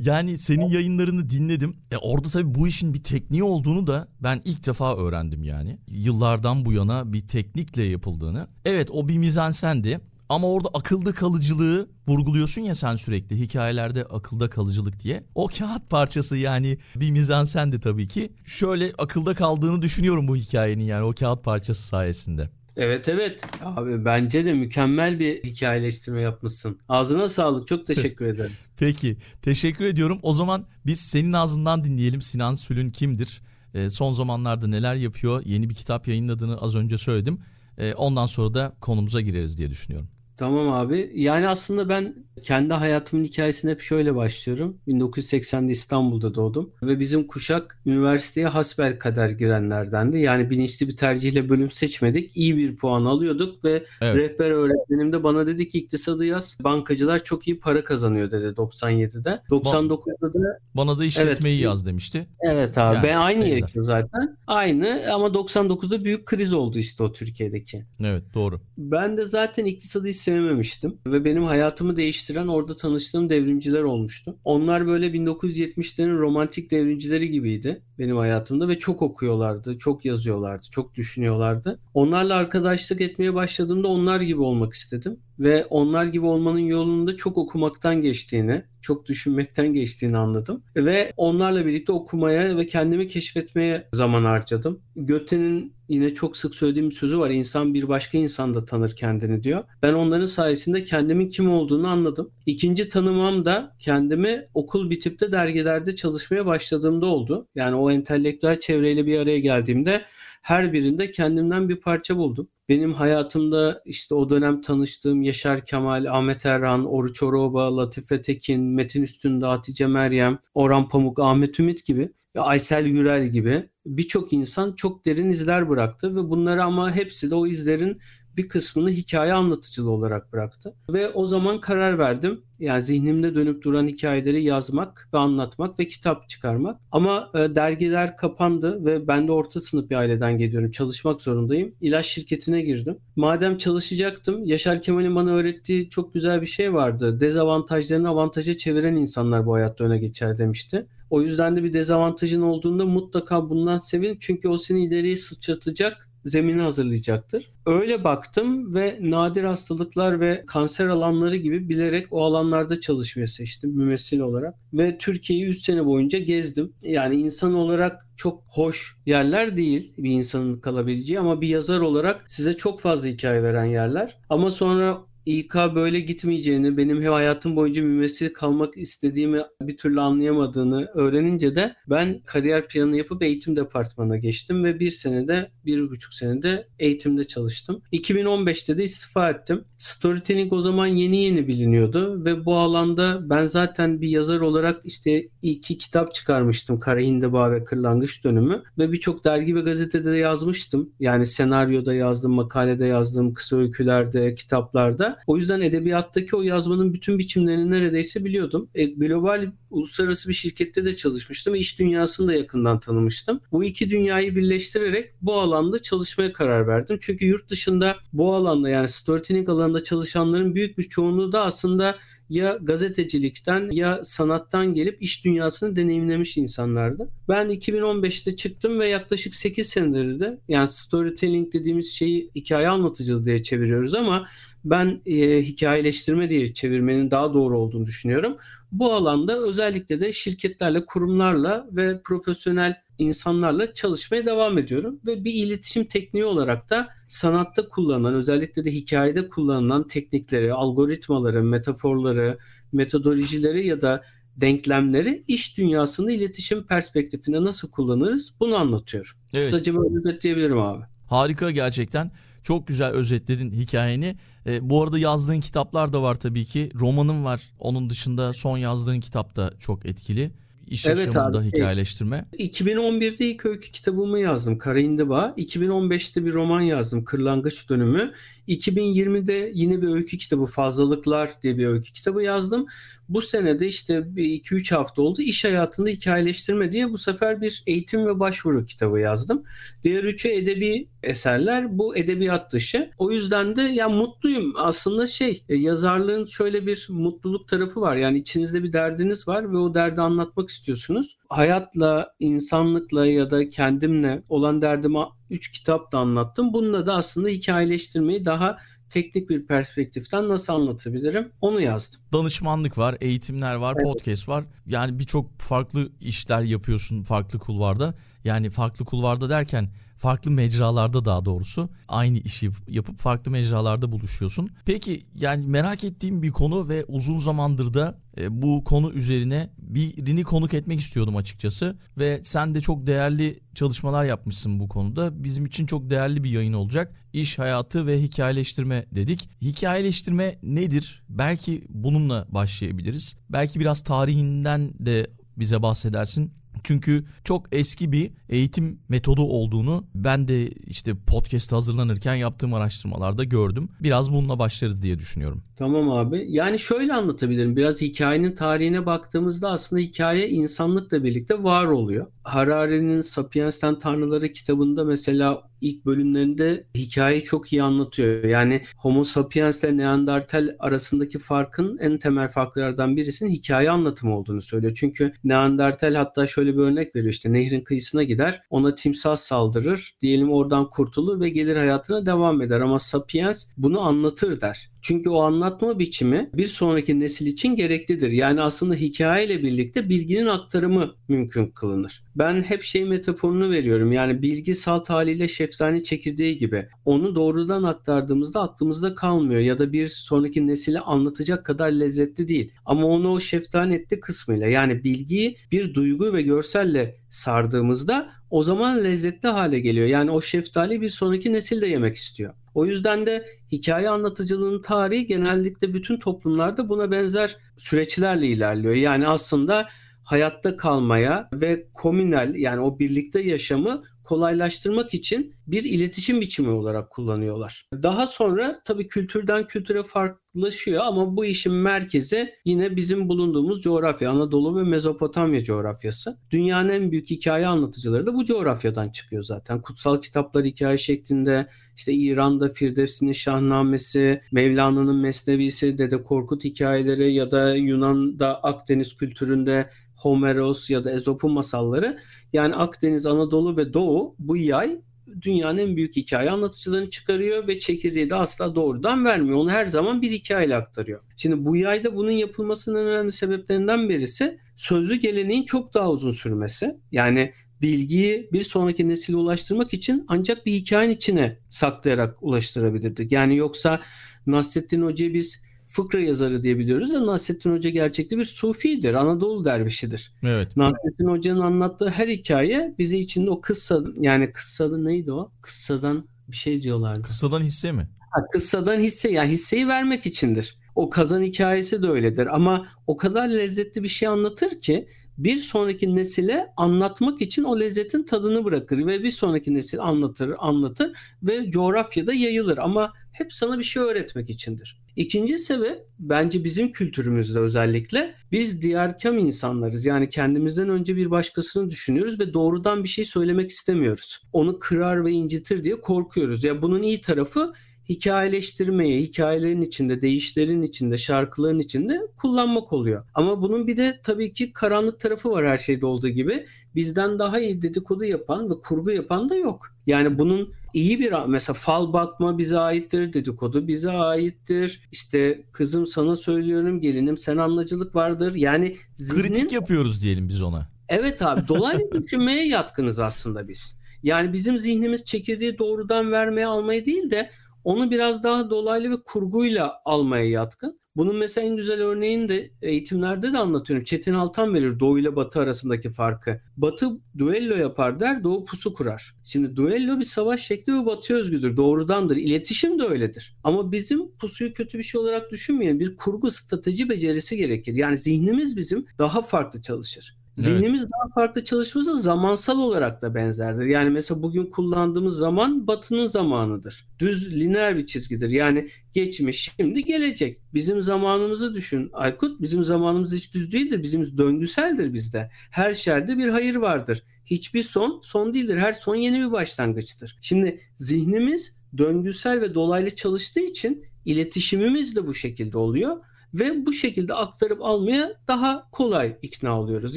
yani 0.00 0.38
senin 0.38 0.68
yayınlarını 0.68 1.30
dinledim. 1.30 1.74
E 1.90 1.96
orada 1.96 2.28
tabii 2.28 2.54
bu 2.54 2.68
işin 2.68 2.94
bir 2.94 3.02
tekniği 3.02 3.42
olduğunu 3.42 3.86
da 3.86 4.08
ben 4.20 4.42
ilk 4.44 4.66
defa 4.66 4.96
öğrendim 4.96 5.42
yani. 5.42 5.78
Yıllardan 5.88 6.64
bu 6.64 6.72
yana 6.72 7.12
bir 7.12 7.28
teknikle 7.28 7.82
yapıldığını. 7.82 8.46
Evet 8.64 8.90
o 8.90 9.08
bir 9.08 9.18
mizansendi 9.18 10.00
ama 10.28 10.46
orada 10.46 10.68
akılda 10.74 11.12
kalıcılığı 11.12 11.88
vurguluyorsun 12.06 12.62
ya 12.62 12.74
sen 12.74 12.96
sürekli 12.96 13.40
hikayelerde 13.40 14.04
akılda 14.04 14.50
kalıcılık 14.50 15.00
diye. 15.00 15.24
O 15.34 15.46
kağıt 15.46 15.90
parçası 15.90 16.36
yani 16.36 16.78
bir 16.96 17.10
mizansen 17.10 17.72
de 17.72 17.80
tabii 17.80 18.06
ki. 18.06 18.32
Şöyle 18.44 18.92
akılda 18.98 19.34
kaldığını 19.34 19.82
düşünüyorum 19.82 20.28
bu 20.28 20.36
hikayenin 20.36 20.84
yani 20.84 21.04
o 21.04 21.12
kağıt 21.12 21.44
parçası 21.44 21.82
sayesinde. 21.82 22.50
Evet 22.76 23.08
evet 23.08 23.42
abi 23.64 24.04
bence 24.04 24.44
de 24.44 24.54
mükemmel 24.54 25.18
bir 25.18 25.44
hikayeleştirme 25.44 26.20
yapmışsın. 26.20 26.78
Ağzına 26.88 27.28
sağlık 27.28 27.66
çok 27.66 27.86
teşekkür 27.86 28.26
ederim. 28.34 28.52
Peki 28.76 29.16
teşekkür 29.42 29.84
ediyorum. 29.84 30.18
O 30.22 30.32
zaman 30.32 30.66
biz 30.86 31.00
senin 31.00 31.32
ağzından 31.32 31.84
dinleyelim 31.84 32.22
Sinan 32.22 32.54
Sülün 32.54 32.90
kimdir? 32.90 33.42
E, 33.74 33.90
son 33.90 34.12
zamanlarda 34.12 34.66
neler 34.66 34.94
yapıyor? 34.94 35.42
Yeni 35.44 35.70
bir 35.70 35.74
kitap 35.74 36.08
yayınladığını 36.08 36.58
az 36.60 36.76
önce 36.76 36.98
söyledim. 36.98 37.38
E, 37.78 37.94
ondan 37.94 38.26
sonra 38.26 38.54
da 38.54 38.72
konumuza 38.80 39.20
gireriz 39.20 39.58
diye 39.58 39.70
düşünüyorum. 39.70 40.08
Tamam 40.38 40.72
abi. 40.72 41.10
Yani 41.14 41.48
aslında 41.48 41.88
ben 41.88 42.27
kendi 42.42 42.74
hayatımın 42.74 43.24
hikayesine 43.24 43.70
hep 43.70 43.80
şöyle 43.80 44.14
başlıyorum. 44.14 44.76
1980'de 44.88 45.72
İstanbul'da 45.72 46.34
doğdum 46.34 46.70
ve 46.82 47.00
bizim 47.00 47.26
kuşak 47.26 47.82
üniversiteye 47.86 48.46
hasbel 48.46 48.98
kader 48.98 49.30
girenlerdendi. 49.30 50.18
Yani 50.18 50.50
bilinçli 50.50 50.88
bir 50.88 50.96
tercihle 50.96 51.48
bölüm 51.48 51.70
seçmedik. 51.70 52.36
İyi 52.36 52.56
bir 52.56 52.76
puan 52.76 53.04
alıyorduk 53.04 53.64
ve 53.64 53.84
evet. 54.00 54.16
rehber 54.16 54.50
öğretmenim 54.50 55.12
de 55.12 55.24
bana 55.24 55.46
dedi 55.46 55.68
ki 55.68 55.78
iktisadı 55.78 56.24
yaz. 56.24 56.58
Bankacılar 56.64 57.24
çok 57.24 57.48
iyi 57.48 57.58
para 57.58 57.84
kazanıyor 57.84 58.30
dedi 58.30 58.46
97'de. 58.46 59.42
99'da 59.50 60.34
da 60.34 60.58
bana 60.74 60.98
da 60.98 61.04
işletmeyi 61.04 61.56
evet, 61.56 61.64
yaz 61.64 61.86
demişti. 61.86 62.26
Evet 62.40 62.78
abi. 62.78 62.94
Yani, 62.94 63.06
ben 63.06 63.16
aynı 63.16 63.46
yeri 63.46 63.62
zaten. 63.76 64.36
Aynı 64.46 65.00
ama 65.12 65.26
99'da 65.26 66.04
büyük 66.04 66.26
kriz 66.26 66.52
oldu 66.52 66.78
işte 66.78 67.02
o 67.02 67.12
Türkiye'deki. 67.12 67.84
Evet 68.00 68.22
doğru. 68.34 68.60
Ben 68.78 69.16
de 69.16 69.24
zaten 69.24 69.64
iktisadı 69.64 70.08
hiç 70.08 70.16
sevmemiştim 70.16 70.98
ve 71.06 71.24
benim 71.24 71.44
hayatımı 71.44 71.96
değiştirdi 71.96 72.27
değiştiren 72.28 72.48
orada 72.48 72.76
tanıştığım 72.76 73.30
devrimciler 73.30 73.82
olmuştu. 73.82 74.38
Onlar 74.44 74.86
böyle 74.86 75.06
1970'lerin 75.06 76.18
romantik 76.18 76.70
devrimcileri 76.70 77.30
gibiydi 77.30 77.82
benim 77.98 78.16
hayatımda 78.16 78.68
ve 78.68 78.78
çok 78.78 79.02
okuyorlardı, 79.02 79.78
çok 79.78 80.04
yazıyorlardı, 80.04 80.66
çok 80.70 80.94
düşünüyorlardı. 80.94 81.80
Onlarla 81.94 82.34
arkadaşlık 82.34 83.00
etmeye 83.00 83.34
başladığımda 83.34 83.88
onlar 83.88 84.20
gibi 84.20 84.40
olmak 84.40 84.72
istedim 84.72 85.20
ve 85.38 85.66
onlar 85.70 86.06
gibi 86.06 86.26
olmanın 86.26 86.58
yolunda 86.58 87.16
çok 87.16 87.38
okumaktan 87.38 88.02
geçtiğini, 88.02 88.62
çok 88.82 89.06
düşünmekten 89.06 89.72
geçtiğini 89.72 90.16
anladım. 90.16 90.62
Ve 90.76 91.12
onlarla 91.16 91.66
birlikte 91.66 91.92
okumaya 91.92 92.56
ve 92.56 92.66
kendimi 92.66 93.08
keşfetmeye 93.08 93.88
zaman 93.92 94.24
harcadım. 94.24 94.80
Göte'nin 94.96 95.78
yine 95.88 96.14
çok 96.14 96.36
sık 96.36 96.54
söylediğim 96.54 96.90
bir 96.90 96.94
sözü 96.94 97.18
var. 97.18 97.30
İnsan 97.30 97.74
bir 97.74 97.88
başka 97.88 98.18
insan 98.18 98.54
da 98.54 98.64
tanır 98.64 98.90
kendini 98.96 99.42
diyor. 99.42 99.64
Ben 99.82 99.92
onların 99.92 100.26
sayesinde 100.26 100.84
kendimin 100.84 101.28
kim 101.28 101.50
olduğunu 101.50 101.88
anladım. 101.88 102.30
İkinci 102.46 102.88
tanımam 102.88 103.44
da 103.44 103.76
kendimi 103.78 104.44
okul 104.54 104.90
bitip 104.90 105.20
de 105.20 105.32
dergilerde 105.32 105.96
çalışmaya 105.96 106.46
başladığımda 106.46 107.06
oldu. 107.06 107.46
Yani 107.54 107.76
o 107.76 107.87
entelektüel 107.92 108.60
çevreyle 108.60 109.06
bir 109.06 109.18
araya 109.18 109.38
geldiğimde 109.38 110.04
her 110.42 110.72
birinde 110.72 111.10
kendimden 111.10 111.68
bir 111.68 111.80
parça 111.80 112.16
buldum. 112.16 112.48
Benim 112.68 112.92
hayatımda 112.92 113.82
işte 113.84 114.14
o 114.14 114.30
dönem 114.30 114.60
tanıştığım 114.60 115.22
Yaşar 115.22 115.64
Kemal, 115.64 116.04
Ahmet 116.04 116.46
Erhan, 116.46 116.84
Oruç 116.84 117.22
Oroba, 117.22 117.76
Latife 117.76 118.22
Tekin, 118.22 118.62
Metin 118.62 119.02
Üstünde, 119.02 119.46
Hatice 119.46 119.86
Meryem, 119.86 120.38
Orhan 120.54 120.88
Pamuk, 120.88 121.18
Ahmet 121.18 121.60
Ümit 121.60 121.84
gibi, 121.84 122.08
Aysel 122.36 122.86
Gürel 122.86 123.26
gibi 123.28 123.68
birçok 123.88 124.32
insan 124.32 124.72
çok 124.72 125.04
derin 125.04 125.30
izler 125.30 125.68
bıraktı 125.68 126.16
ve 126.16 126.28
bunları 126.28 126.62
ama 126.62 126.94
hepsi 126.94 127.30
de 127.30 127.34
o 127.34 127.46
izlerin 127.46 128.00
bir 128.38 128.48
kısmını 128.48 128.90
hikaye 128.90 129.32
anlatıcılığı 129.32 129.90
olarak 129.90 130.32
bıraktı. 130.32 130.74
Ve 130.92 131.08
o 131.08 131.26
zaman 131.26 131.60
karar 131.60 131.98
verdim. 131.98 132.40
Yani 132.58 132.82
zihnimde 132.82 133.34
dönüp 133.34 133.62
duran 133.62 133.86
hikayeleri 133.86 134.44
yazmak 134.44 135.08
ve 135.14 135.18
anlatmak 135.18 135.78
ve 135.78 135.88
kitap 135.88 136.28
çıkarmak. 136.28 136.80
Ama 136.92 137.30
e, 137.34 137.38
dergiler 137.38 138.16
kapandı 138.16 138.84
ve 138.84 139.08
ben 139.08 139.28
de 139.28 139.32
orta 139.32 139.60
sınıf 139.60 139.90
bir 139.90 139.96
aileden 139.96 140.38
geliyorum. 140.38 140.70
Çalışmak 140.70 141.22
zorundayım. 141.22 141.74
İlaç 141.80 142.06
şirketine 142.06 142.62
girdim. 142.62 142.98
Madem 143.16 143.58
çalışacaktım, 143.58 144.44
Yaşar 144.44 144.82
Kemal'in 144.82 145.14
bana 145.14 145.30
öğrettiği 145.30 145.88
çok 145.88 146.14
güzel 146.14 146.40
bir 146.40 146.46
şey 146.46 146.74
vardı. 146.74 147.20
Dezavantajlarını 147.20 148.08
avantaja 148.08 148.56
çeviren 148.56 148.96
insanlar 148.96 149.46
bu 149.46 149.54
hayatta 149.54 149.84
öne 149.84 149.98
geçer 149.98 150.38
demişti. 150.38 150.86
O 151.10 151.22
yüzden 151.22 151.56
de 151.56 151.64
bir 151.64 151.72
dezavantajın 151.72 152.42
olduğunda 152.42 152.86
mutlaka 152.86 153.50
bundan 153.50 153.78
sevin. 153.78 154.16
Çünkü 154.20 154.48
o 154.48 154.58
seni 154.58 154.84
ileriye 154.84 155.16
sıçratacak 155.16 156.07
zemini 156.24 156.62
hazırlayacaktır. 156.62 157.50
Öyle 157.66 158.04
baktım 158.04 158.74
ve 158.74 158.98
nadir 159.00 159.44
hastalıklar 159.44 160.20
ve 160.20 160.44
kanser 160.46 160.86
alanları 160.86 161.36
gibi 161.36 161.68
bilerek 161.68 162.06
o 162.10 162.24
alanlarda 162.24 162.80
çalışmayı 162.80 163.28
seçtim 163.28 163.70
mümessil 163.70 164.20
olarak. 164.20 164.54
Ve 164.72 164.98
Türkiye'yi 164.98 165.46
3 165.46 165.58
sene 165.58 165.86
boyunca 165.86 166.18
gezdim. 166.18 166.72
Yani 166.82 167.16
insan 167.16 167.54
olarak 167.54 168.06
çok 168.16 168.42
hoş 168.48 168.96
yerler 169.06 169.56
değil 169.56 169.92
bir 169.98 170.10
insanın 170.10 170.60
kalabileceği 170.60 171.20
ama 171.20 171.40
bir 171.40 171.48
yazar 171.48 171.80
olarak 171.80 172.24
size 172.28 172.56
çok 172.56 172.80
fazla 172.80 173.08
hikaye 173.08 173.42
veren 173.42 173.64
yerler. 173.64 174.18
Ama 174.28 174.50
sonra 174.50 175.07
İK 175.28 175.54
böyle 175.74 176.00
gitmeyeceğini, 176.00 176.76
benim 176.76 177.02
hayatım 177.02 177.56
boyunca 177.56 177.82
mümessil 177.82 178.32
kalmak 178.32 178.76
istediğimi 178.76 179.42
bir 179.62 179.76
türlü 179.76 180.00
anlayamadığını 180.00 180.88
öğrenince 180.94 181.54
de 181.54 181.74
ben 181.90 182.20
kariyer 182.26 182.68
planı 182.68 182.96
yapıp 182.96 183.22
eğitim 183.22 183.56
departmanına 183.56 184.16
geçtim 184.16 184.64
ve 184.64 184.80
bir 184.80 184.90
senede, 184.90 185.50
bir 185.64 185.90
buçuk 185.90 186.14
senede 186.14 186.68
eğitimde 186.78 187.24
çalıştım. 187.24 187.82
2015'te 187.92 188.78
de 188.78 188.84
istifa 188.84 189.30
ettim. 189.30 189.64
Storytelling 189.78 190.52
o 190.52 190.60
zaman 190.60 190.86
yeni 190.86 191.16
yeni 191.16 191.48
biliniyordu 191.48 192.24
ve 192.24 192.44
bu 192.44 192.56
alanda 192.56 193.30
ben 193.30 193.44
zaten 193.44 194.00
bir 194.00 194.08
yazar 194.08 194.40
olarak 194.40 194.80
işte 194.84 195.28
iki 195.42 195.78
kitap 195.78 196.14
çıkarmıştım. 196.14 196.80
Kara 196.80 197.00
Hindibağ 197.00 197.52
ve 197.52 197.64
Kırlangıç 197.64 198.24
Dönümü 198.24 198.62
ve 198.78 198.92
birçok 198.92 199.24
dergi 199.24 199.54
ve 199.54 199.60
gazetede 199.60 200.12
de 200.12 200.16
yazmıştım. 200.16 200.92
Yani 201.00 201.26
senaryoda 201.26 201.94
yazdım, 201.94 202.32
makalede 202.32 202.86
yazdım, 202.86 203.34
kısa 203.34 203.56
öykülerde, 203.56 204.34
kitaplarda 204.34 205.17
O 205.26 205.36
yüzden 205.36 205.60
edebiyattaki 205.60 206.36
o 206.36 206.42
yazmanın 206.42 206.94
bütün 206.94 207.18
biçimlerini 207.18 207.70
neredeyse 207.70 208.24
biliyordum. 208.24 208.70
E, 208.74 208.84
global 208.84 209.52
uluslararası 209.70 210.28
bir 210.28 210.34
şirkette 210.34 210.84
de 210.84 210.96
çalışmıştım 210.96 211.54
ve 211.54 211.58
iş 211.58 211.78
dünyasını 211.78 212.28
da 212.28 212.34
yakından 212.34 212.80
tanımıştım. 212.80 213.40
Bu 213.52 213.64
iki 213.64 213.90
dünyayı 213.90 214.36
birleştirerek 214.36 215.10
bu 215.22 215.40
alanda 215.40 215.82
çalışmaya 215.82 216.32
karar 216.32 216.66
verdim. 216.66 216.98
Çünkü 217.00 217.26
yurt 217.26 217.50
dışında 217.50 217.96
bu 218.12 218.34
alanda 218.34 218.68
yani 218.68 218.88
storytelling 218.88 219.48
alanında 219.48 219.84
çalışanların 219.84 220.54
büyük 220.54 220.78
bir 220.78 220.82
çoğunluğu 220.82 221.32
da 221.32 221.42
aslında 221.42 221.96
ya 222.30 222.58
gazetecilikten 222.62 223.68
ya 223.70 224.00
sanattan 224.04 224.74
gelip 224.74 225.02
iş 225.02 225.24
dünyasını 225.24 225.76
deneyimlemiş 225.76 226.36
insanlardı. 226.36 227.08
Ben 227.28 227.46
2015'te 227.46 228.36
çıktım 228.36 228.80
ve 228.80 228.88
yaklaşık 228.88 229.34
8 229.34 229.68
senedir 229.68 230.20
de 230.20 230.38
yani 230.48 230.68
storytelling 230.68 231.52
dediğimiz 231.52 231.92
şeyi 231.92 232.30
hikaye 232.34 232.68
anlatıcılığı 232.68 233.24
diye 233.24 233.42
çeviriyoruz 233.42 233.94
ama 233.94 234.26
ben 234.64 235.02
e, 235.06 235.42
hikayeleştirme 235.42 236.30
diye 236.30 236.54
çevirmenin 236.54 237.10
daha 237.10 237.34
doğru 237.34 237.58
olduğunu 237.58 237.86
düşünüyorum. 237.86 238.36
Bu 238.72 238.92
alanda 238.92 239.38
özellikle 239.38 240.00
de 240.00 240.12
şirketlerle, 240.12 240.84
kurumlarla 240.86 241.66
ve 241.72 242.00
profesyonel 242.04 242.76
insanlarla 242.98 243.74
çalışmaya 243.74 244.26
devam 244.26 244.58
ediyorum 244.58 245.00
ve 245.06 245.24
bir 245.24 245.34
iletişim 245.34 245.84
tekniği 245.84 246.24
olarak 246.24 246.70
da 246.70 246.88
sanatta 247.06 247.68
kullanılan 247.68 248.14
özellikle 248.14 248.64
de 248.64 248.70
hikayede 248.70 249.28
kullanılan 249.28 249.88
teknikleri, 249.88 250.52
algoritmaları, 250.52 251.44
metaforları, 251.44 252.38
metodolojileri 252.72 253.66
ya 253.66 253.80
da 253.80 254.02
denklemleri 254.36 255.24
iş 255.28 255.58
dünyasında 255.58 256.12
iletişim 256.12 256.66
perspektifinde 256.66 257.44
nasıl 257.44 257.70
kullanırız 257.70 258.34
bunu 258.40 258.56
anlatıyorum. 258.56 259.10
Evet. 259.34 259.44
Kısaca 259.44 259.74
böyle 259.74 259.98
özetleyebilirim 259.98 260.58
abi. 260.58 260.84
Harika 261.06 261.50
gerçekten. 261.50 262.10
Çok 262.42 262.66
güzel 262.66 262.90
özetledin 262.90 263.50
hikayeni. 263.50 264.16
E, 264.46 264.70
bu 264.70 264.82
arada 264.82 264.98
yazdığın 264.98 265.40
kitaplar 265.40 265.92
da 265.92 266.02
var 266.02 266.14
tabii 266.14 266.44
ki. 266.44 266.70
Romanın 266.74 267.24
var. 267.24 267.50
Onun 267.58 267.90
dışında 267.90 268.32
son 268.32 268.58
yazdığın 268.58 269.00
kitap 269.00 269.36
da 269.36 269.52
çok 269.58 269.86
etkili 269.86 270.30
iş 270.70 270.86
evet 270.86 271.06
yaşamında 271.06 271.38
abi. 271.38 271.46
hikayeleştirme. 271.46 272.24
2011'de 272.32 273.24
ilk 273.26 273.46
öykü 273.46 273.70
kitabımı 273.72 274.18
yazdım 274.18 274.58
Kara 274.58 274.80
İndiba. 274.80 275.34
2015'te 275.36 276.24
bir 276.24 276.32
roman 276.32 276.60
yazdım 276.60 277.04
Kırlangıç 277.04 277.68
Dönümü. 277.68 278.12
2020'de 278.48 279.52
yine 279.54 279.82
bir 279.82 279.88
öykü 279.88 280.18
kitabı 280.18 280.46
Fazlalıklar 280.46 281.30
diye 281.42 281.58
bir 281.58 281.66
öykü 281.66 281.92
kitabı 281.92 282.22
yazdım. 282.22 282.66
Bu 283.08 283.22
senede 283.22 283.66
işte 283.66 283.94
2-3 284.16 284.74
hafta 284.74 285.02
oldu 285.02 285.22
iş 285.22 285.44
hayatında 285.44 285.88
hikayeleştirme 285.88 286.72
diye 286.72 286.92
bu 286.92 286.98
sefer 286.98 287.40
bir 287.40 287.62
eğitim 287.66 288.06
ve 288.06 288.20
başvuru 288.20 288.64
kitabı 288.64 288.98
yazdım. 288.98 289.42
Diğer 289.82 290.04
üçü 290.04 290.28
edebi 290.28 290.88
eserler. 291.02 291.78
Bu 291.78 291.96
edebiyat 291.96 292.52
dışı. 292.52 292.90
O 292.98 293.10
yüzden 293.12 293.56
de 293.56 293.62
ya 293.62 293.88
mutluyum. 293.88 294.52
Aslında 294.56 295.06
şey 295.06 295.42
e, 295.48 295.56
yazarlığın 295.56 296.26
şöyle 296.26 296.66
bir 296.66 296.86
mutluluk 296.90 297.48
tarafı 297.48 297.80
var. 297.80 297.96
Yani 297.96 298.18
içinizde 298.18 298.62
bir 298.62 298.72
derdiniz 298.72 299.28
var 299.28 299.52
ve 299.52 299.58
o 299.58 299.74
derdi 299.74 300.00
anlatmak 300.00 300.48
istiyorsunuz. 300.48 301.18
Hayatla, 301.28 302.14
insanlıkla 302.18 303.06
ya 303.06 303.30
da 303.30 303.48
kendimle 303.48 304.22
olan 304.28 304.62
derdimi 304.62 304.98
3 305.30 305.52
kitap 305.52 305.92
da 305.92 305.98
anlattım. 305.98 306.52
Bununla 306.52 306.86
da 306.86 306.94
aslında 306.94 307.28
hikayeleştirmeyi 307.28 308.24
daha 308.24 308.56
teknik 308.90 309.30
bir 309.30 309.46
perspektiften 309.46 310.28
nasıl 310.28 310.52
anlatabilirim 310.52 311.32
onu 311.40 311.60
yazdım. 311.60 312.00
Danışmanlık 312.12 312.78
var, 312.78 312.96
eğitimler 313.00 313.54
var, 313.54 313.74
evet. 313.76 313.84
podcast 313.84 314.28
var. 314.28 314.44
Yani 314.66 314.98
birçok 314.98 315.40
farklı 315.40 315.88
işler 316.00 316.42
yapıyorsun 316.42 317.02
farklı 317.02 317.38
kulvarda. 317.38 317.94
Yani 318.24 318.50
farklı 318.50 318.84
kulvarda 318.84 319.30
derken 319.30 319.68
farklı 319.96 320.30
mecralarda 320.30 321.04
daha 321.04 321.24
doğrusu 321.24 321.68
aynı 321.88 322.18
işi 322.18 322.50
yapıp 322.68 322.98
farklı 322.98 323.30
mecralarda 323.30 323.92
buluşuyorsun. 323.92 324.50
Peki 324.64 325.06
yani 325.14 325.46
merak 325.46 325.84
ettiğim 325.84 326.22
bir 326.22 326.30
konu 326.30 326.68
ve 326.68 326.84
uzun 326.84 327.18
zamandır 327.18 327.74
da 327.74 327.98
e, 328.18 328.42
bu 328.42 328.64
konu 328.64 328.92
üzerine 328.92 329.50
birini 329.68 330.24
konuk 330.24 330.54
etmek 330.54 330.80
istiyordum 330.80 331.16
açıkçası 331.16 331.78
ve 331.98 332.20
sen 332.24 332.54
de 332.54 332.60
çok 332.60 332.86
değerli 332.86 333.40
çalışmalar 333.54 334.04
yapmışsın 334.04 334.60
bu 334.60 334.68
konuda. 334.68 335.24
Bizim 335.24 335.46
için 335.46 335.66
çok 335.66 335.90
değerli 335.90 336.24
bir 336.24 336.30
yayın 336.30 336.52
olacak. 336.52 336.92
İş 337.12 337.38
hayatı 337.38 337.86
ve 337.86 338.02
hikayeleştirme 338.02 338.84
dedik. 338.94 339.28
Hikayeleştirme 339.42 340.38
nedir? 340.42 341.02
Belki 341.08 341.64
bununla 341.68 342.26
başlayabiliriz. 342.28 343.16
Belki 343.30 343.60
biraz 343.60 343.80
tarihinden 343.80 344.72
de 344.78 345.10
bize 345.36 345.62
bahsedersin. 345.62 346.32
Çünkü 346.64 347.04
çok 347.24 347.46
eski 347.52 347.92
bir 347.92 348.10
eğitim 348.28 348.80
metodu 348.88 349.22
olduğunu 349.22 349.84
ben 349.94 350.28
de 350.28 350.48
işte 350.48 350.92
podcast 351.06 351.52
hazırlanırken 351.52 352.14
yaptığım 352.14 352.54
araştırmalarda 352.54 353.24
gördüm. 353.24 353.68
Biraz 353.80 354.12
bununla 354.12 354.38
başlarız 354.38 354.82
diye 354.82 354.98
düşünüyorum. 354.98 355.42
Tamam 355.56 355.90
abi. 355.90 356.26
Yani 356.28 356.58
şöyle 356.58 356.94
anlatabilirim. 356.94 357.56
Biraz 357.56 357.80
hikayenin 357.80 358.34
tarihine 358.34 358.86
baktığımızda 358.86 359.50
aslında 359.50 359.82
hikaye 359.82 360.28
insanlıkla 360.28 361.04
birlikte 361.04 361.42
var 361.42 361.66
oluyor. 361.66 362.06
Harari'nin 362.24 363.00
Sapiens'ten 363.00 363.78
Tanrıları 363.78 364.28
kitabında 364.28 364.84
mesela 364.84 365.48
ilk 365.60 365.86
bölümlerinde 365.86 366.66
hikayeyi 366.74 367.22
çok 367.22 367.52
iyi 367.52 367.62
anlatıyor. 367.62 368.24
Yani 368.24 368.62
Homo 368.76 369.04
sapiens 369.04 369.64
ile 369.64 369.76
Neandertal 369.76 370.48
arasındaki 370.58 371.18
farkın 371.18 371.78
en 371.80 371.98
temel 371.98 372.28
farklardan 372.28 372.96
birisinin 372.96 373.30
hikaye 373.30 373.70
anlatımı 373.70 374.18
olduğunu 374.18 374.42
söylüyor. 374.42 374.72
Çünkü 374.76 375.12
Neandertal 375.24 375.94
hatta 375.94 376.26
şöyle 376.26 376.47
bir 376.56 376.62
örnek 376.62 376.96
veriyor 376.96 377.12
işte 377.12 377.32
nehrin 377.32 377.60
kıyısına 377.60 378.02
gider 378.02 378.42
ona 378.50 378.74
timsah 378.74 379.16
saldırır 379.16 379.92
diyelim 380.00 380.32
oradan 380.32 380.70
kurtulur 380.70 381.20
ve 381.20 381.28
gelir 381.28 381.56
hayatına 381.56 382.06
devam 382.06 382.42
eder 382.42 382.60
ama 382.60 382.78
sapiens 382.78 383.46
bunu 383.56 383.80
anlatır 383.80 384.40
der. 384.40 384.70
Çünkü 384.82 385.10
o 385.10 385.22
anlatma 385.22 385.78
biçimi 385.78 386.30
bir 386.34 386.46
sonraki 386.46 387.00
nesil 387.00 387.26
için 387.26 387.56
gereklidir. 387.56 388.12
Yani 388.12 388.40
aslında 388.40 388.74
hikayeyle 388.74 389.42
birlikte 389.42 389.88
bilginin 389.88 390.26
aktarımı 390.26 390.94
mümkün 391.08 391.46
kılınır. 391.46 392.04
Ben 392.18 392.42
hep 392.42 392.62
şey 392.62 392.84
metaforunu 392.84 393.50
veriyorum. 393.50 393.92
Yani 393.92 394.22
bilgi 394.22 394.54
salt 394.54 394.90
haliyle 394.90 395.28
şeftali 395.28 395.82
çekirdeği 395.82 396.38
gibi. 396.38 396.68
Onu 396.84 397.14
doğrudan 397.14 397.62
aktardığımızda 397.62 398.42
aklımızda 398.42 398.94
kalmıyor 398.94 399.40
ya 399.40 399.58
da 399.58 399.72
bir 399.72 399.86
sonraki 399.86 400.46
nesile 400.46 400.80
anlatacak 400.80 401.46
kadar 401.46 401.70
lezzetli 401.70 402.28
değil. 402.28 402.52
Ama 402.64 402.86
onu 402.86 403.12
o 403.12 403.20
şeftali 403.20 403.74
etli 403.74 404.00
kısmıyla 404.00 404.46
yani 404.46 404.84
bilgiyi 404.84 405.36
bir 405.52 405.74
duygu 405.74 406.12
ve 406.14 406.22
görselle 406.22 406.96
sardığımızda 407.10 408.10
o 408.30 408.42
zaman 408.42 408.84
lezzetli 408.84 409.28
hale 409.28 409.60
geliyor. 409.60 409.86
Yani 409.86 410.10
o 410.10 410.20
şeftali 410.20 410.80
bir 410.80 410.88
sonraki 410.88 411.32
nesil 411.32 411.60
de 411.60 411.66
yemek 411.66 411.96
istiyor. 411.96 412.34
O 412.54 412.66
yüzden 412.66 413.06
de 413.06 413.24
hikaye 413.52 413.90
anlatıcılığının 413.90 414.62
tarihi 414.62 415.06
genellikle 415.06 415.74
bütün 415.74 415.98
toplumlarda 415.98 416.68
buna 416.68 416.90
benzer 416.90 417.36
süreçlerle 417.56 418.26
ilerliyor. 418.26 418.74
Yani 418.74 419.06
aslında 419.06 419.68
hayatta 420.08 420.56
kalmaya 420.56 421.28
ve 421.32 421.68
komünel 421.74 422.34
yani 422.34 422.60
o 422.60 422.78
birlikte 422.78 423.20
yaşamı 423.20 423.82
kolaylaştırmak 424.08 424.94
için 424.94 425.34
bir 425.46 425.64
iletişim 425.64 426.20
biçimi 426.20 426.48
olarak 426.48 426.90
kullanıyorlar. 426.90 427.64
Daha 427.82 428.06
sonra 428.06 428.60
tabii 428.64 428.86
kültürden 428.86 429.46
kültüre 429.46 429.82
farklılaşıyor 429.82 430.84
ama 430.84 431.16
bu 431.16 431.24
işin 431.24 431.52
merkezi 431.52 432.34
yine 432.44 432.76
bizim 432.76 433.08
bulunduğumuz 433.08 433.62
coğrafya 433.62 434.10
Anadolu 434.10 434.56
ve 434.56 434.64
Mezopotamya 434.64 435.44
coğrafyası. 435.44 436.18
Dünyanın 436.30 436.68
en 436.68 436.90
büyük 436.90 437.10
hikaye 437.10 437.46
anlatıcıları 437.46 438.06
da 438.06 438.14
bu 438.14 438.24
coğrafyadan 438.24 438.88
çıkıyor 438.88 439.22
zaten. 439.22 439.62
Kutsal 439.62 440.00
kitaplar 440.00 440.44
hikaye 440.44 440.76
şeklinde 440.76 441.48
işte 441.76 441.92
İran'da 441.92 442.48
Firdevsi'nin 442.48 443.12
Şahnamesi, 443.12 444.22
Mevlana'nın 444.32 444.96
Mesnevisi, 444.96 445.78
Dede 445.78 446.02
Korkut 446.02 446.44
hikayeleri 446.44 447.14
ya 447.14 447.30
da 447.30 447.54
Yunan'da 447.54 448.42
Akdeniz 448.42 448.96
kültüründe 448.96 449.70
Homeros 449.98 450.70
ya 450.70 450.84
da 450.84 450.90
Ezop'un 450.90 451.32
masalları 451.32 451.98
yani 452.32 452.54
Akdeniz, 452.54 453.06
Anadolu 453.06 453.56
ve 453.56 453.74
Doğu 453.74 454.14
bu 454.18 454.36
yay 454.36 454.80
dünyanın 455.22 455.58
en 455.58 455.76
büyük 455.76 455.96
hikaye 455.96 456.30
anlatıcılarını 456.30 456.90
çıkarıyor 456.90 457.48
ve 457.48 457.58
çekirdeği 457.58 458.10
de 458.10 458.14
asla 458.14 458.54
doğrudan 458.54 459.04
vermiyor. 459.04 459.38
Onu 459.38 459.50
her 459.50 459.66
zaman 459.66 460.02
bir 460.02 460.10
hikayeyle 460.10 460.56
aktarıyor. 460.56 461.00
Şimdi 461.16 461.44
bu 461.44 461.56
yayda 461.56 461.96
bunun 461.96 462.10
yapılmasının 462.10 462.86
önemli 462.86 463.12
sebeplerinden 463.12 463.88
birisi 463.88 464.38
sözlü 464.56 464.94
geleneğin 464.96 465.44
çok 465.44 465.74
daha 465.74 465.90
uzun 465.90 466.10
sürmesi. 466.10 466.76
Yani 466.92 467.32
bilgiyi 467.62 468.28
bir 468.32 468.40
sonraki 468.40 468.88
nesile 468.88 469.16
ulaştırmak 469.16 469.74
için 469.74 470.04
ancak 470.08 470.46
bir 470.46 470.52
hikayenin 470.52 470.94
içine 470.94 471.38
saklayarak 471.48 472.22
ulaştırabilirdik. 472.22 473.12
Yani 473.12 473.36
yoksa 473.36 473.80
Nasrettin 474.26 474.82
Hoca'yı 474.82 475.14
biz 475.14 475.42
fıkra 475.68 476.00
yazarı 476.00 476.42
diye 476.42 476.58
biliyoruz 476.58 476.94
da 476.94 477.06
Nasrettin 477.06 477.52
Hoca 477.52 477.70
gerçekte 477.70 478.18
bir 478.18 478.24
sufidir, 478.24 478.94
Anadolu 478.94 479.44
dervişidir. 479.44 480.12
Evet. 480.22 480.56
Nasrettin 480.56 481.08
Hoca'nın 481.08 481.40
anlattığı 481.40 481.88
her 481.88 482.08
hikaye 482.08 482.74
bizi 482.78 482.98
içinde 482.98 483.30
o 483.30 483.40
kıssa 483.40 483.82
yani 483.96 484.32
kıssadı 484.32 484.84
neydi 484.84 485.12
o? 485.12 485.32
Kıssadan 485.42 486.08
bir 486.28 486.36
şey 486.36 486.62
diyorlardı. 486.62 487.02
Kıssadan 487.02 487.40
hisse 487.40 487.72
mi? 487.72 487.88
Ha, 488.10 488.26
kıssadan 488.32 488.78
hisse 488.78 489.10
yani 489.10 489.28
hisseyi 489.28 489.68
vermek 489.68 490.06
içindir. 490.06 490.56
O 490.74 490.90
kazan 490.90 491.22
hikayesi 491.22 491.82
de 491.82 491.88
öyledir 491.88 492.34
ama 492.34 492.66
o 492.86 492.96
kadar 492.96 493.28
lezzetli 493.28 493.82
bir 493.82 493.88
şey 493.88 494.08
anlatır 494.08 494.60
ki 494.60 494.88
bir 495.18 495.36
sonraki 495.36 495.96
nesile 495.96 496.46
anlatmak 496.56 497.22
için 497.22 497.44
o 497.44 497.60
lezzetin 497.60 498.02
tadını 498.02 498.44
bırakır 498.44 498.86
ve 498.86 499.02
bir 499.02 499.10
sonraki 499.10 499.54
nesil 499.54 499.80
anlatır, 499.80 500.34
anlatır 500.38 500.92
ve 501.22 501.50
coğrafyada 501.50 502.14
yayılır 502.14 502.58
ama 502.58 502.92
hep 503.12 503.32
sana 503.32 503.58
bir 503.58 503.64
şey 503.64 503.82
öğretmek 503.82 504.30
içindir. 504.30 504.80
İkinci 504.98 505.38
sebep 505.38 505.86
bence 505.98 506.44
bizim 506.44 506.72
kültürümüzde 506.72 507.38
özellikle 507.38 508.14
biz 508.32 508.62
diyarkam 508.62 509.18
insanlarız. 509.18 509.86
Yani 509.86 510.08
kendimizden 510.08 510.68
önce 510.68 510.96
bir 510.96 511.10
başkasını 511.10 511.70
düşünüyoruz 511.70 512.20
ve 512.20 512.34
doğrudan 512.34 512.84
bir 512.84 512.88
şey 512.88 513.04
söylemek 513.04 513.50
istemiyoruz. 513.50 514.18
Onu 514.32 514.58
kırar 514.58 515.04
ve 515.04 515.12
incitir 515.12 515.64
diye 515.64 515.80
korkuyoruz. 515.80 516.44
Ya 516.44 516.48
yani 516.48 516.62
bunun 516.62 516.82
iyi 516.82 517.00
tarafı 517.00 517.52
hikayeleştirmeye, 517.88 519.00
hikayelerin 519.00 519.62
içinde, 519.62 520.02
değişlerin 520.02 520.62
içinde, 520.62 520.96
şarkıların 520.96 521.58
içinde 521.58 522.00
kullanmak 522.16 522.72
oluyor. 522.72 523.04
Ama 523.14 523.42
bunun 523.42 523.66
bir 523.66 523.76
de 523.76 524.00
tabii 524.02 524.32
ki 524.32 524.52
karanlık 524.52 525.00
tarafı 525.00 525.30
var 525.30 525.46
her 525.46 525.58
şeyde 525.58 525.86
olduğu 525.86 526.08
gibi. 526.08 526.46
Bizden 526.74 527.18
daha 527.18 527.40
iyi 527.40 527.62
dedikodu 527.62 528.04
yapan 528.04 528.50
ve 528.50 528.54
kurgu 528.60 528.90
yapan 528.90 529.30
da 529.30 529.36
yok. 529.36 529.66
Yani 529.86 530.18
bunun 530.18 530.52
iyi 530.74 531.00
bir 531.00 531.12
mesela 531.26 531.54
fal 531.54 531.92
bakma 531.92 532.38
bize 532.38 532.58
aittir, 532.58 533.12
dedikodu 533.12 533.68
bize 533.68 533.90
aittir. 533.90 534.82
İşte 534.92 535.44
kızım 535.52 535.86
sana 535.86 536.16
söylüyorum 536.16 536.80
gelinim 536.80 537.16
sen 537.16 537.36
anlacılık 537.36 537.96
vardır. 537.96 538.34
Yani 538.34 538.76
zihnin... 538.94 539.22
kritik 539.22 539.52
yapıyoruz 539.52 540.02
diyelim 540.02 540.28
biz 540.28 540.42
ona. 540.42 540.68
Evet 540.88 541.22
abi 541.22 541.48
dolaylı 541.48 541.90
düşünmeye 542.02 542.48
yatkınız 542.48 543.00
aslında 543.00 543.48
biz. 543.48 543.78
Yani 544.02 544.32
bizim 544.32 544.58
zihnimiz 544.58 545.04
çekirdeği 545.04 545.58
doğrudan 545.58 546.12
vermeye 546.12 546.46
almaya 546.46 546.86
değil 546.86 547.10
de 547.10 547.30
onu 547.68 547.90
biraz 547.90 548.22
daha 548.22 548.50
dolaylı 548.50 548.90
ve 548.90 548.96
kurguyla 549.06 549.80
almaya 549.84 550.24
yatkın. 550.24 550.80
Bunun 550.96 551.16
mesela 551.16 551.46
en 551.46 551.56
güzel 551.56 551.82
örneğini 551.82 552.28
de 552.28 552.50
eğitimlerde 552.62 553.32
de 553.32 553.38
anlatıyorum. 553.38 553.84
Çetin 553.84 554.14
Altan 554.14 554.54
verir 554.54 554.80
Doğu 554.80 554.98
ile 554.98 555.16
Batı 555.16 555.40
arasındaki 555.40 555.90
farkı. 555.90 556.40
Batı 556.56 556.86
duello 557.18 557.56
yapar 557.56 558.00
der, 558.00 558.24
Doğu 558.24 558.44
pusu 558.44 558.74
kurar. 558.74 559.14
Şimdi 559.24 559.56
duello 559.56 559.98
bir 559.98 560.04
savaş 560.04 560.40
şekli 560.40 560.72
ve 560.72 560.86
Batı 560.86 561.14
özgüdür, 561.14 561.56
doğrudandır. 561.56 562.16
İletişim 562.16 562.78
de 562.78 562.84
öyledir. 562.84 563.36
Ama 563.44 563.72
bizim 563.72 564.10
pusuyu 564.16 564.52
kötü 564.52 564.78
bir 564.78 564.82
şey 564.82 565.00
olarak 565.00 565.30
düşünmeyin. 565.30 565.80
Bir 565.80 565.96
kurgu 565.96 566.30
strateji 566.30 566.88
becerisi 566.88 567.36
gerekir. 567.36 567.76
Yani 567.76 567.96
zihnimiz 567.96 568.56
bizim 568.56 568.86
daha 568.98 569.22
farklı 569.22 569.62
çalışır. 569.62 570.17
Zihnimiz 570.38 570.80
evet. 570.80 570.90
daha 570.92 571.14
farklı 571.14 571.44
çalışması 571.44 572.00
zamansal 572.00 572.58
olarak 572.58 573.02
da 573.02 573.14
benzerdir. 573.14 573.64
Yani 573.64 573.90
mesela 573.90 574.22
bugün 574.22 574.46
kullandığımız 574.46 575.16
zaman 575.16 575.66
batının 575.66 576.06
zamanıdır. 576.06 576.86
Düz 576.98 577.40
lineer 577.40 577.76
bir 577.76 577.86
çizgidir. 577.86 578.28
Yani 578.28 578.68
geçmiş, 578.92 579.50
şimdi 579.56 579.84
gelecek. 579.84 580.40
Bizim 580.54 580.82
zamanımızı 580.82 581.54
düşün 581.54 581.90
Aykut. 581.92 582.40
Bizim 582.40 582.64
zamanımız 582.64 583.14
hiç 583.14 583.34
düz 583.34 583.52
değildir. 583.52 583.82
Bizim 583.82 584.18
döngüseldir 584.18 584.94
bizde. 584.94 585.30
Her 585.50 585.74
şerde 585.74 586.18
bir 586.18 586.28
hayır 586.28 586.54
vardır. 586.54 587.02
Hiçbir 587.26 587.62
son 587.62 588.00
son 588.02 588.34
değildir. 588.34 588.56
Her 588.56 588.72
son 588.72 588.94
yeni 588.94 589.20
bir 589.26 589.32
başlangıçtır. 589.32 590.18
Şimdi 590.20 590.60
zihnimiz 590.76 591.56
döngüsel 591.78 592.40
ve 592.40 592.54
dolaylı 592.54 592.94
çalıştığı 592.94 593.40
için 593.40 593.84
iletişimimiz 594.04 594.96
de 594.96 595.06
bu 595.06 595.14
şekilde 595.14 595.58
oluyor 595.58 595.96
ve 596.34 596.66
bu 596.66 596.72
şekilde 596.72 597.14
aktarıp 597.14 597.62
almaya 597.62 598.12
daha 598.28 598.70
kolay 598.70 599.16
ikna 599.22 599.60
oluyoruz. 599.60 599.96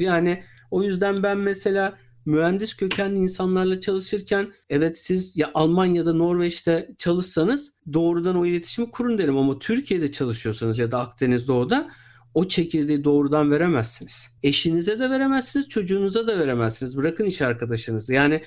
Yani 0.00 0.42
o 0.70 0.82
yüzden 0.82 1.22
ben 1.22 1.38
mesela 1.38 1.98
mühendis 2.26 2.74
kökenli 2.74 3.18
insanlarla 3.18 3.80
çalışırken 3.80 4.52
evet 4.70 4.98
siz 4.98 5.36
ya 5.36 5.50
Almanya'da 5.54 6.14
Norveç'te 6.14 6.94
çalışsanız 6.98 7.72
doğrudan 7.92 8.36
o 8.36 8.46
iletişimi 8.46 8.90
kurun 8.90 9.18
derim 9.18 9.38
ama 9.38 9.58
Türkiye'de 9.58 10.12
çalışıyorsanız 10.12 10.78
ya 10.78 10.92
da 10.92 11.00
Akdeniz 11.00 11.48
Doğu'da 11.48 11.88
o 12.34 12.48
çekirdeği 12.48 13.04
doğrudan 13.04 13.50
veremezsiniz. 13.50 14.36
Eşinize 14.42 15.00
de 15.00 15.10
veremezsiniz, 15.10 15.68
çocuğunuza 15.68 16.26
da 16.26 16.38
veremezsiniz. 16.38 16.96
Bırakın 16.96 17.24
iş 17.24 17.42
arkadaşınızı. 17.42 18.14
Yani 18.14 18.42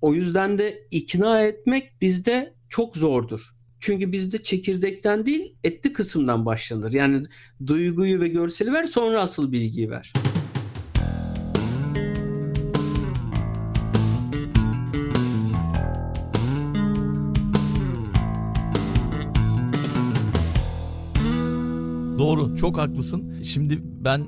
o 0.00 0.14
yüzden 0.14 0.58
de 0.58 0.86
ikna 0.90 1.42
etmek 1.42 2.00
bizde 2.00 2.54
çok 2.68 2.96
zordur. 2.96 3.50
Çünkü 3.86 4.12
bizde 4.12 4.42
çekirdekten 4.42 5.26
değil 5.26 5.54
etli 5.64 5.92
kısımdan 5.92 6.46
başlanır. 6.46 6.92
Yani 6.92 7.22
duyguyu 7.66 8.20
ve 8.20 8.28
görseli 8.28 8.72
ver 8.72 8.84
sonra 8.84 9.22
asıl 9.22 9.52
bilgiyi 9.52 9.90
ver. 9.90 10.12
Doğru, 22.18 22.56
çok 22.56 22.78
haklısın. 22.78 23.42
Şimdi 23.42 23.80
ben 23.84 24.26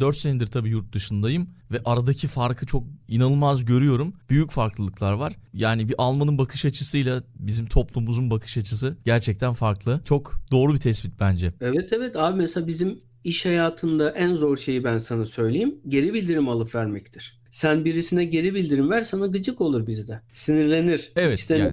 4 0.00 0.16
senedir 0.16 0.46
tabii 0.46 0.70
yurt 0.70 0.92
dışındayım 0.92 1.48
ve 1.72 1.80
aradaki 1.84 2.26
farkı 2.28 2.66
çok 2.66 2.84
inanılmaz 3.08 3.64
görüyorum. 3.64 4.14
Büyük 4.30 4.50
farklılıklar 4.50 5.12
var. 5.12 5.36
Yani 5.54 5.88
bir 5.88 5.94
Almanın 5.98 6.38
bakış 6.38 6.64
açısıyla 6.64 7.22
bizim 7.38 7.66
toplumumuzun 7.66 8.30
bakış 8.30 8.58
açısı 8.58 8.96
gerçekten 9.04 9.52
farklı. 9.52 10.00
Çok 10.04 10.40
doğru 10.50 10.74
bir 10.74 10.80
tespit 10.80 11.20
bence. 11.20 11.52
Evet 11.60 11.92
evet 11.92 12.16
abi 12.16 12.38
mesela 12.38 12.66
bizim 12.66 12.98
iş 13.24 13.46
hayatında 13.46 14.10
en 14.10 14.34
zor 14.34 14.56
şeyi 14.56 14.84
ben 14.84 14.98
sana 14.98 15.24
söyleyeyim. 15.24 15.74
Geri 15.88 16.14
bildirim 16.14 16.48
alıp 16.48 16.74
vermektir. 16.74 17.40
Sen 17.50 17.84
birisine 17.84 18.24
geri 18.24 18.54
bildirim 18.54 18.90
ver 18.90 19.02
sana 19.02 19.26
gıcık 19.26 19.60
olur 19.60 19.86
bizde. 19.86 20.20
Sinirlenir. 20.32 21.12
Evet 21.16 21.38
İşte 21.38 21.56
yani 21.56 21.72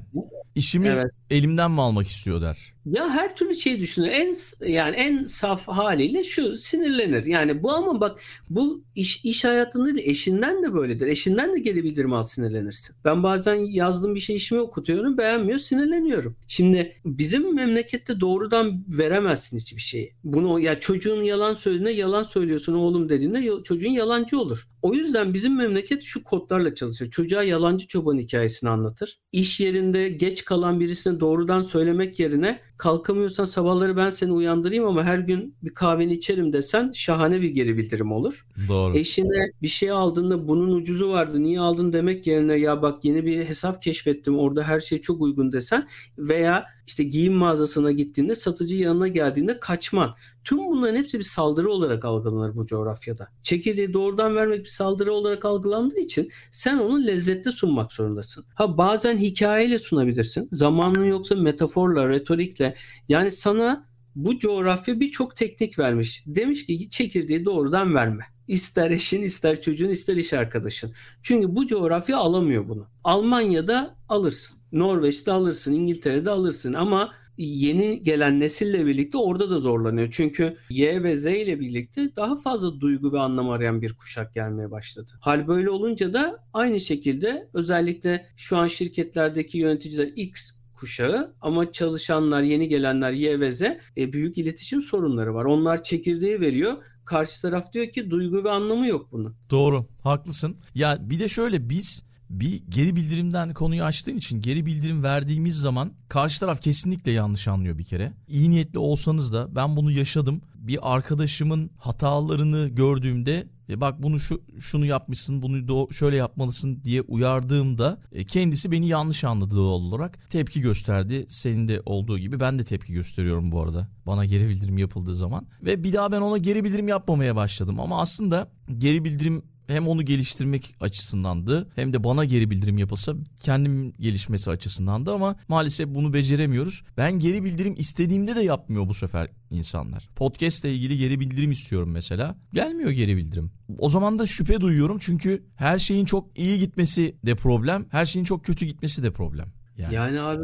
işimi 0.56 0.88
evet. 0.88 1.12
Elimden 1.30 1.72
mi 1.72 1.82
almak 1.82 2.08
istiyor 2.08 2.42
der. 2.42 2.78
Ya 2.94 3.10
her 3.10 3.36
türlü 3.36 3.56
şey 3.56 3.80
düşünür. 3.80 4.08
En 4.08 4.36
yani 4.68 4.96
en 4.96 5.24
saf 5.24 5.68
haliyle 5.68 6.24
şu 6.24 6.56
sinirlenir. 6.56 7.26
Yani 7.26 7.63
bu 7.63 7.72
ama 7.72 8.02
bak 8.02 8.22
bu 8.50 8.84
iş 8.96 9.26
iş 9.26 9.46
hayatında 9.46 9.86
değil 9.86 10.10
eşinden 10.10 10.63
de 10.63 10.74
böyledir. 10.74 11.08
Eşinden 11.08 11.56
de 11.56 11.60
geri 11.60 11.84
bildirim 11.84 12.13
al 12.13 12.24
sinirlenirsin. 12.24 12.96
Ben 13.06 13.24
bazen 13.24 13.56
yazdığım 13.56 14.16
bir 14.16 14.20
şey 14.20 14.36
işime 14.36 14.62
okutuyorum 14.62 15.18
beğenmiyor 15.18 15.60
sinirleniyorum. 15.60 16.36
Şimdi 16.48 16.94
bizim 17.06 17.56
memlekette 17.56 18.20
doğrudan 18.20 18.84
veremezsin 18.88 19.58
hiçbir 19.58 19.82
şeyi. 19.82 20.13
Bunu 20.24 20.60
ya 20.60 20.80
çocuğun 20.80 21.22
yalan 21.22 21.54
söylediğinde 21.54 21.92
yalan 21.92 22.24
söylüyorsun 22.24 22.74
oğlum 22.74 23.10
dediğinde 23.10 23.63
çocuğun 23.63 23.92
yalancı 23.92 24.40
olur. 24.40 24.68
O 24.82 24.94
yüzden 24.94 25.34
bizim 25.34 25.58
memleket 25.58 26.04
şu 26.04 26.24
kodlarla 26.24 26.76
çalışır. 26.76 27.10
Çocuğa 27.10 27.44
yalancı 27.44 27.88
çoban 27.88 28.18
hikayesini 28.18 28.70
anlatır. 28.70 29.18
İş 29.32 29.60
yerinde 29.60 30.10
geç 30.10 30.46
kalan 30.46 30.80
birisine 30.80 31.16
doğrudan 31.19 31.62
söylemek 31.62 32.19
yerine 32.19 32.60
kalkamıyorsan 32.77 33.45
sabahları 33.45 33.97
ben 33.97 34.10
seni 34.10 34.32
uyandırayım 34.32 34.86
ama 34.86 35.03
her 35.03 35.19
gün 35.19 35.56
bir 35.63 35.73
kahveni 35.73 36.13
içerim 36.13 36.53
desen 36.53 36.91
şahane 36.93 37.41
bir 37.41 37.49
geri 37.49 37.77
bildirim 37.77 38.12
olur. 38.12 38.47
Doğru. 38.69 38.97
Eşine 38.97 39.51
bir 39.62 39.67
şey 39.67 39.91
aldığında 39.91 40.47
bunun 40.47 40.71
ucuzu 40.71 41.10
vardı 41.10 41.43
niye 41.43 41.60
aldın 41.60 41.93
demek 41.93 42.27
yerine 42.27 42.53
ya 42.53 42.82
bak 42.82 43.06
yeni 43.06 43.25
bir 43.25 43.45
hesap 43.45 43.82
keşfettim 43.82 44.39
orada 44.39 44.63
her 44.63 44.80
şey 44.80 45.01
çok 45.01 45.21
uygun 45.21 45.51
desen 45.51 45.88
veya 46.17 46.65
işte 46.88 47.03
giyim 47.03 47.34
mağazasına 47.34 47.91
gittiğinde 47.91 48.36
satıcı 48.36 48.75
yanına 48.75 49.08
geldiğinde 49.08 49.60
kaçman. 49.60 50.15
Tüm 50.48 50.58
bunların 50.68 50.96
hepsi 50.96 51.20
bir 51.20 51.24
saldırı 51.24 51.70
olarak 51.70 52.06
algılanır 52.06 52.56
bu 52.56 52.66
coğrafyada. 52.66 53.28
Çekirdeği 53.44 53.94
doğrudan 53.94 54.36
vermek 54.36 54.60
bir 54.60 54.70
saldırı 54.70 55.14
olarak 55.14 55.46
algılandığı 55.46 56.00
için 56.00 56.32
sen 56.52 56.78
onu 56.78 57.08
lezzetli 57.08 57.52
sunmak 57.52 57.92
zorundasın. 57.92 58.46
Ha 58.56 58.78
bazen 58.78 59.18
hikayeyle 59.18 59.78
sunabilirsin. 59.78 60.50
Zamanın 60.52 61.04
yoksa 61.04 61.36
metaforla, 61.36 62.10
retorikle. 62.10 62.76
Yani 63.10 63.32
sana 63.32 63.86
bu 64.16 64.40
coğrafya 64.40 65.00
birçok 65.00 65.36
teknik 65.36 65.80
vermiş. 65.80 66.24
Demiş 66.28 66.66
ki 66.66 66.90
çekirdeği 66.90 67.46
doğrudan 67.46 67.96
verme. 67.96 68.24
İster 68.48 68.92
eşin, 68.92 69.24
ister 69.24 69.62
çocuğun, 69.62 69.90
ister 69.90 70.18
iş 70.18 70.34
arkadaşın. 70.34 70.94
Çünkü 71.24 71.56
bu 71.56 71.68
coğrafya 71.68 72.18
alamıyor 72.18 72.70
bunu. 72.70 72.88
Almanya'da 73.04 73.96
alırsın. 74.10 74.58
Norveç'te 74.72 75.32
alırsın, 75.32 75.74
İngiltere'de 75.74 76.30
alırsın 76.30 76.74
ama 76.74 77.14
yeni 77.38 78.04
gelen 78.04 78.39
nesille 78.39 78.86
birlikte 78.86 79.17
orada 79.17 79.50
da 79.50 79.60
zorlanıyor. 79.60 80.08
Çünkü 80.12 80.58
Y 80.69 81.04
ve 81.04 81.15
Z 81.15 81.26
ile 81.26 81.60
birlikte 81.60 82.15
daha 82.15 82.36
fazla 82.36 82.80
duygu 82.80 83.13
ve 83.13 83.19
anlam 83.19 83.50
arayan 83.50 83.82
bir 83.82 83.93
kuşak 83.93 84.34
gelmeye 84.34 84.71
başladı. 84.71 85.12
Hal 85.19 85.47
böyle 85.47 85.69
olunca 85.69 86.13
da 86.13 86.38
aynı 86.54 86.80
şekilde 86.80 87.50
özellikle 87.54 88.26
şu 88.36 88.58
an 88.58 88.67
şirketlerdeki 88.67 89.58
yöneticiler 89.58 90.12
X 90.15 90.52
kuşağı 90.78 91.36
ama 91.41 91.71
çalışanlar, 91.71 92.43
yeni 92.43 92.69
gelenler 92.69 93.12
Y 93.12 93.39
ve 93.39 93.52
Z 93.52 93.62
e, 93.97 94.13
büyük 94.13 94.38
iletişim 94.38 94.82
sorunları 94.82 95.34
var. 95.34 95.45
Onlar 95.45 95.84
çekirdeği 95.84 96.41
veriyor. 96.41 96.73
Karşı 97.06 97.41
taraf 97.41 97.73
diyor 97.73 97.88
ki 97.88 98.12
duygu 98.12 98.43
ve 98.43 98.52
anlamı 98.52 98.88
yok 98.88 99.12
bunun. 99.12 99.36
Doğru, 99.50 99.86
haklısın. 100.04 100.58
Ya 100.76 100.97
bir 101.02 101.19
de 101.19 101.28
şöyle 101.28 101.69
biz 101.69 102.04
bir 102.30 102.63
geri 102.70 102.96
bildirimden 102.96 103.54
konuyu 103.54 103.84
açtığın 103.84 104.18
için 104.18 104.42
geri 104.42 104.66
bildirim 104.66 105.04
verdiğimiz 105.04 105.56
zaman 105.56 105.92
karşı 106.10 106.40
taraf 106.40 106.62
kesinlikle 106.62 107.12
yanlış 107.12 107.48
anlıyor 107.48 107.78
bir 107.78 107.84
kere. 107.84 108.13
İyi 108.28 108.50
niyetli 108.50 108.80
olsanız 108.80 109.34
da 109.34 109.56
ben 109.56 109.76
bunu 109.76 109.92
yaşadım. 109.92 110.42
Bir 110.56 110.96
arkadaşımın 110.96 111.70
hatalarını 111.78 112.68
gördüğümde 112.68 113.48
e 113.70 113.82
bak 113.82 114.04
bunu 114.04 114.20
şu 114.20 114.42
şunu 114.60 114.86
yapmışsın, 114.86 115.42
bunu 115.42 115.58
do- 115.58 115.94
şöyle 115.94 116.16
yapmalısın 116.16 116.84
diye 116.84 117.02
uyardığımda 117.02 117.98
e, 118.12 118.26
kendisi 118.26 118.72
beni 118.72 118.88
yanlış 118.88 119.24
anladı 119.24 119.56
doğal 119.56 119.82
olarak. 119.82 120.30
Tepki 120.30 120.62
gösterdi. 120.62 121.26
Senin 121.28 121.68
de 121.68 121.82
olduğu 121.86 122.20
gibi 122.20 122.40
ben 122.40 122.60
de 122.60 122.63
tepki 122.63 122.94
gösteriyorum 122.94 123.52
bu 123.52 123.62
arada. 123.62 123.88
Bana 124.06 124.26
geri 124.26 124.50
bildirim 124.50 124.78
yapıldığı 124.78 125.16
zaman 125.16 125.48
ve 125.63 125.84
bir 125.84 125.94
daha 125.94 126.12
ben 126.12 126.22
ona 126.22 126.38
geri 126.38 126.63
bildirim 126.63 126.88
yapmamaya 126.88 127.36
başladım. 127.36 127.80
Ama 127.80 128.02
aslında 128.02 128.52
geri 128.78 129.04
bildirim 129.04 129.44
hem 129.67 129.88
onu 129.88 130.06
geliştirmek 130.06 130.75
açısındandı 130.82 131.69
hem 131.75 131.93
de 131.93 132.03
bana 132.03 132.25
geri 132.25 132.51
bildirim 132.51 132.77
yapılsa 132.77 133.13
kendim 133.43 133.93
gelişmesi 133.99 134.49
açısındandı 134.49 135.13
ama 135.13 135.36
maalesef 135.47 135.88
bunu 135.88 136.13
beceremiyoruz. 136.13 136.84
Ben 136.97 137.19
geri 137.19 137.43
bildirim 137.43 137.75
istediğimde 137.77 138.36
de 138.36 138.41
yapmıyor 138.41 138.89
bu 138.89 138.93
sefer 138.93 139.30
insanlar. 139.51 140.10
Podcast 140.15 140.65
ile 140.65 140.73
ilgili 140.73 140.97
geri 140.97 141.19
bildirim 141.19 141.51
istiyorum 141.51 141.89
mesela. 141.91 142.36
Gelmiyor 142.53 142.89
geri 142.89 143.17
bildirim. 143.17 143.51
O 143.77 143.89
zaman 143.89 144.19
da 144.19 144.25
şüphe 144.25 144.62
duyuyorum 144.62 144.97
çünkü 144.99 145.43
her 145.56 145.77
şeyin 145.77 146.06
çok 146.06 146.39
iyi 146.39 146.60
gitmesi 146.60 147.15
de 147.25 147.36
problem, 147.36 147.86
her 147.89 148.06
şeyin 148.06 148.25
çok 148.25 148.45
kötü 148.45 148.65
gitmesi 148.65 149.03
de 149.03 149.12
problem. 149.12 149.47
Yani, 149.77 149.95
yani 149.95 150.21
abi 150.21 150.43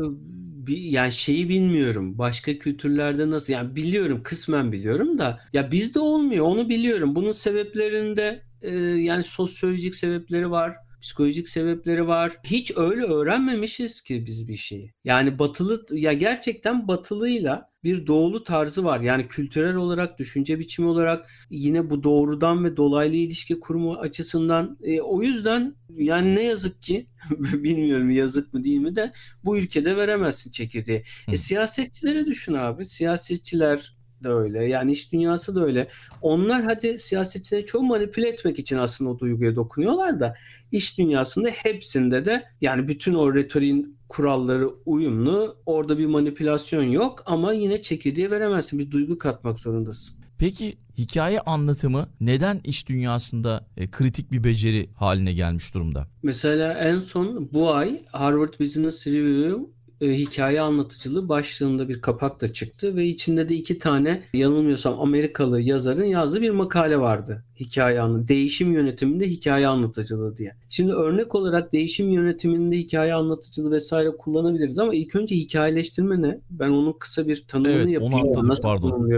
bir 0.67 0.77
yani 0.77 1.11
şeyi 1.11 1.49
bilmiyorum. 1.49 2.17
Başka 2.17 2.57
kültürlerde 2.57 3.29
nasıl 3.29 3.53
yani 3.53 3.75
biliyorum 3.75 4.21
kısmen 4.23 4.71
biliyorum 4.71 5.19
da 5.19 5.39
ya 5.53 5.71
bizde 5.71 5.99
olmuyor. 5.99 6.45
Onu 6.45 6.69
biliyorum. 6.69 7.15
Bunun 7.15 7.31
sebeplerinde 7.31 8.41
e, 8.63 8.71
yani 8.79 9.23
sosyolojik 9.23 9.95
sebepleri 9.95 10.51
var 10.51 10.75
psikolojik 11.03 11.47
sebepleri 11.47 12.07
var. 12.07 12.37
Hiç 12.43 12.71
öyle 12.77 13.01
öğrenmemişiz 13.01 14.01
ki 14.01 14.25
biz 14.25 14.47
bir 14.47 14.55
şeyi. 14.55 14.93
Yani 15.03 15.39
batılı 15.39 15.85
ya 15.91 16.13
gerçekten 16.13 16.87
batılıyla 16.87 17.69
bir 17.83 18.07
doğulu 18.07 18.43
tarzı 18.43 18.83
var. 18.83 19.01
Yani 19.01 19.27
kültürel 19.27 19.75
olarak, 19.75 20.19
düşünce 20.19 20.59
biçimi 20.59 20.87
olarak 20.87 21.31
yine 21.49 21.89
bu 21.89 22.03
doğrudan 22.03 22.65
ve 22.65 22.77
dolaylı 22.77 23.15
ilişki 23.15 23.59
kurumu 23.59 23.93
açısından 23.93 24.77
e, 24.83 25.01
o 25.01 25.21
yüzden 25.21 25.75
yani 25.89 26.35
ne 26.35 26.43
yazık 26.43 26.81
ki 26.81 27.07
bilmiyorum 27.53 28.09
yazık 28.09 28.53
mı 28.53 28.63
değil 28.63 28.79
mi 28.79 28.95
de 28.95 29.11
bu 29.45 29.57
ülkede 29.57 29.97
veremezsin 29.97 30.51
çekirdeği. 30.51 31.03
E, 31.31 31.37
siyasetçileri 31.37 32.25
düşün 32.25 32.53
abi. 32.53 32.85
Siyasetçiler 32.85 34.02
de 34.23 34.29
öyle. 34.29 34.65
Yani 34.65 34.91
iş 34.91 35.11
dünyası 35.11 35.55
da 35.55 35.65
öyle. 35.65 35.87
Onlar 36.21 36.63
hadi 36.63 36.99
siyasetçileri 36.99 37.65
çok 37.65 37.81
manipüle 37.81 38.27
etmek 38.27 38.59
için 38.59 38.77
aslında 38.77 39.11
o 39.11 39.19
duyguya 39.19 39.55
dokunuyorlar 39.55 40.19
da 40.19 40.35
iş 40.71 40.97
dünyasında 40.97 41.49
hepsinde 41.49 42.25
de 42.25 42.43
yani 42.61 42.87
bütün 42.87 43.13
o 43.13 43.35
retoriğin 43.35 43.97
kuralları 44.09 44.69
uyumlu. 44.85 45.57
Orada 45.65 45.97
bir 45.97 46.05
manipülasyon 46.05 46.83
yok 46.83 47.23
ama 47.25 47.53
yine 47.53 47.81
çekirdeği 47.81 48.31
veremezsin. 48.31 48.79
Bir 48.79 48.91
duygu 48.91 49.17
katmak 49.17 49.59
zorundasın. 49.59 50.23
Peki 50.37 50.77
hikaye 50.97 51.39
anlatımı 51.39 52.07
neden 52.19 52.61
iş 52.63 52.89
dünyasında 52.89 53.65
e, 53.77 53.91
kritik 53.91 54.31
bir 54.31 54.43
beceri 54.43 54.89
haline 54.95 55.33
gelmiş 55.33 55.73
durumda? 55.73 56.07
Mesela 56.23 56.73
en 56.73 56.99
son 56.99 57.49
bu 57.53 57.73
ay 57.73 58.01
Harvard 58.11 58.59
Business 58.59 59.07
Review 59.07 59.57
e, 60.03 60.17
hikaye 60.17 60.61
anlatıcılığı 60.61 61.29
başlığında 61.29 61.89
bir 61.89 62.01
kapak 62.01 62.41
da 62.41 62.53
çıktı 62.53 62.95
ve 62.95 63.05
içinde 63.05 63.49
de 63.49 63.55
iki 63.55 63.79
tane 63.79 64.23
yanılmıyorsam 64.33 64.99
Amerikalı 64.99 65.61
yazarın 65.61 66.03
yazdığı 66.03 66.41
bir 66.41 66.49
makale 66.49 66.99
vardı 66.99 67.43
hikaye 67.65 68.01
anı, 68.01 68.27
değişim 68.27 68.73
yönetiminde 68.73 69.27
hikaye 69.27 69.67
anlatıcılığı 69.67 70.37
diye. 70.37 70.55
Şimdi 70.69 70.91
örnek 70.91 71.35
olarak 71.35 71.73
değişim 71.73 72.09
yönetiminde 72.09 72.77
hikaye 72.77 73.13
anlatıcılığı 73.13 73.71
vesaire 73.71 74.09
kullanabiliriz 74.17 74.79
ama 74.79 74.95
ilk 74.95 75.15
önce 75.15 75.35
hikayeleştirme 75.35 76.21
ne? 76.21 76.39
Ben 76.49 76.69
onun 76.69 76.93
kısa 76.93 77.27
bir 77.27 77.43
tanımını 77.47 77.73
evet, 77.73 77.91
yapayım. 77.91 78.13
Onu 78.13 78.29
atladık, 78.29 78.49
Nasıl 78.49 78.63
pardon. 78.63 79.09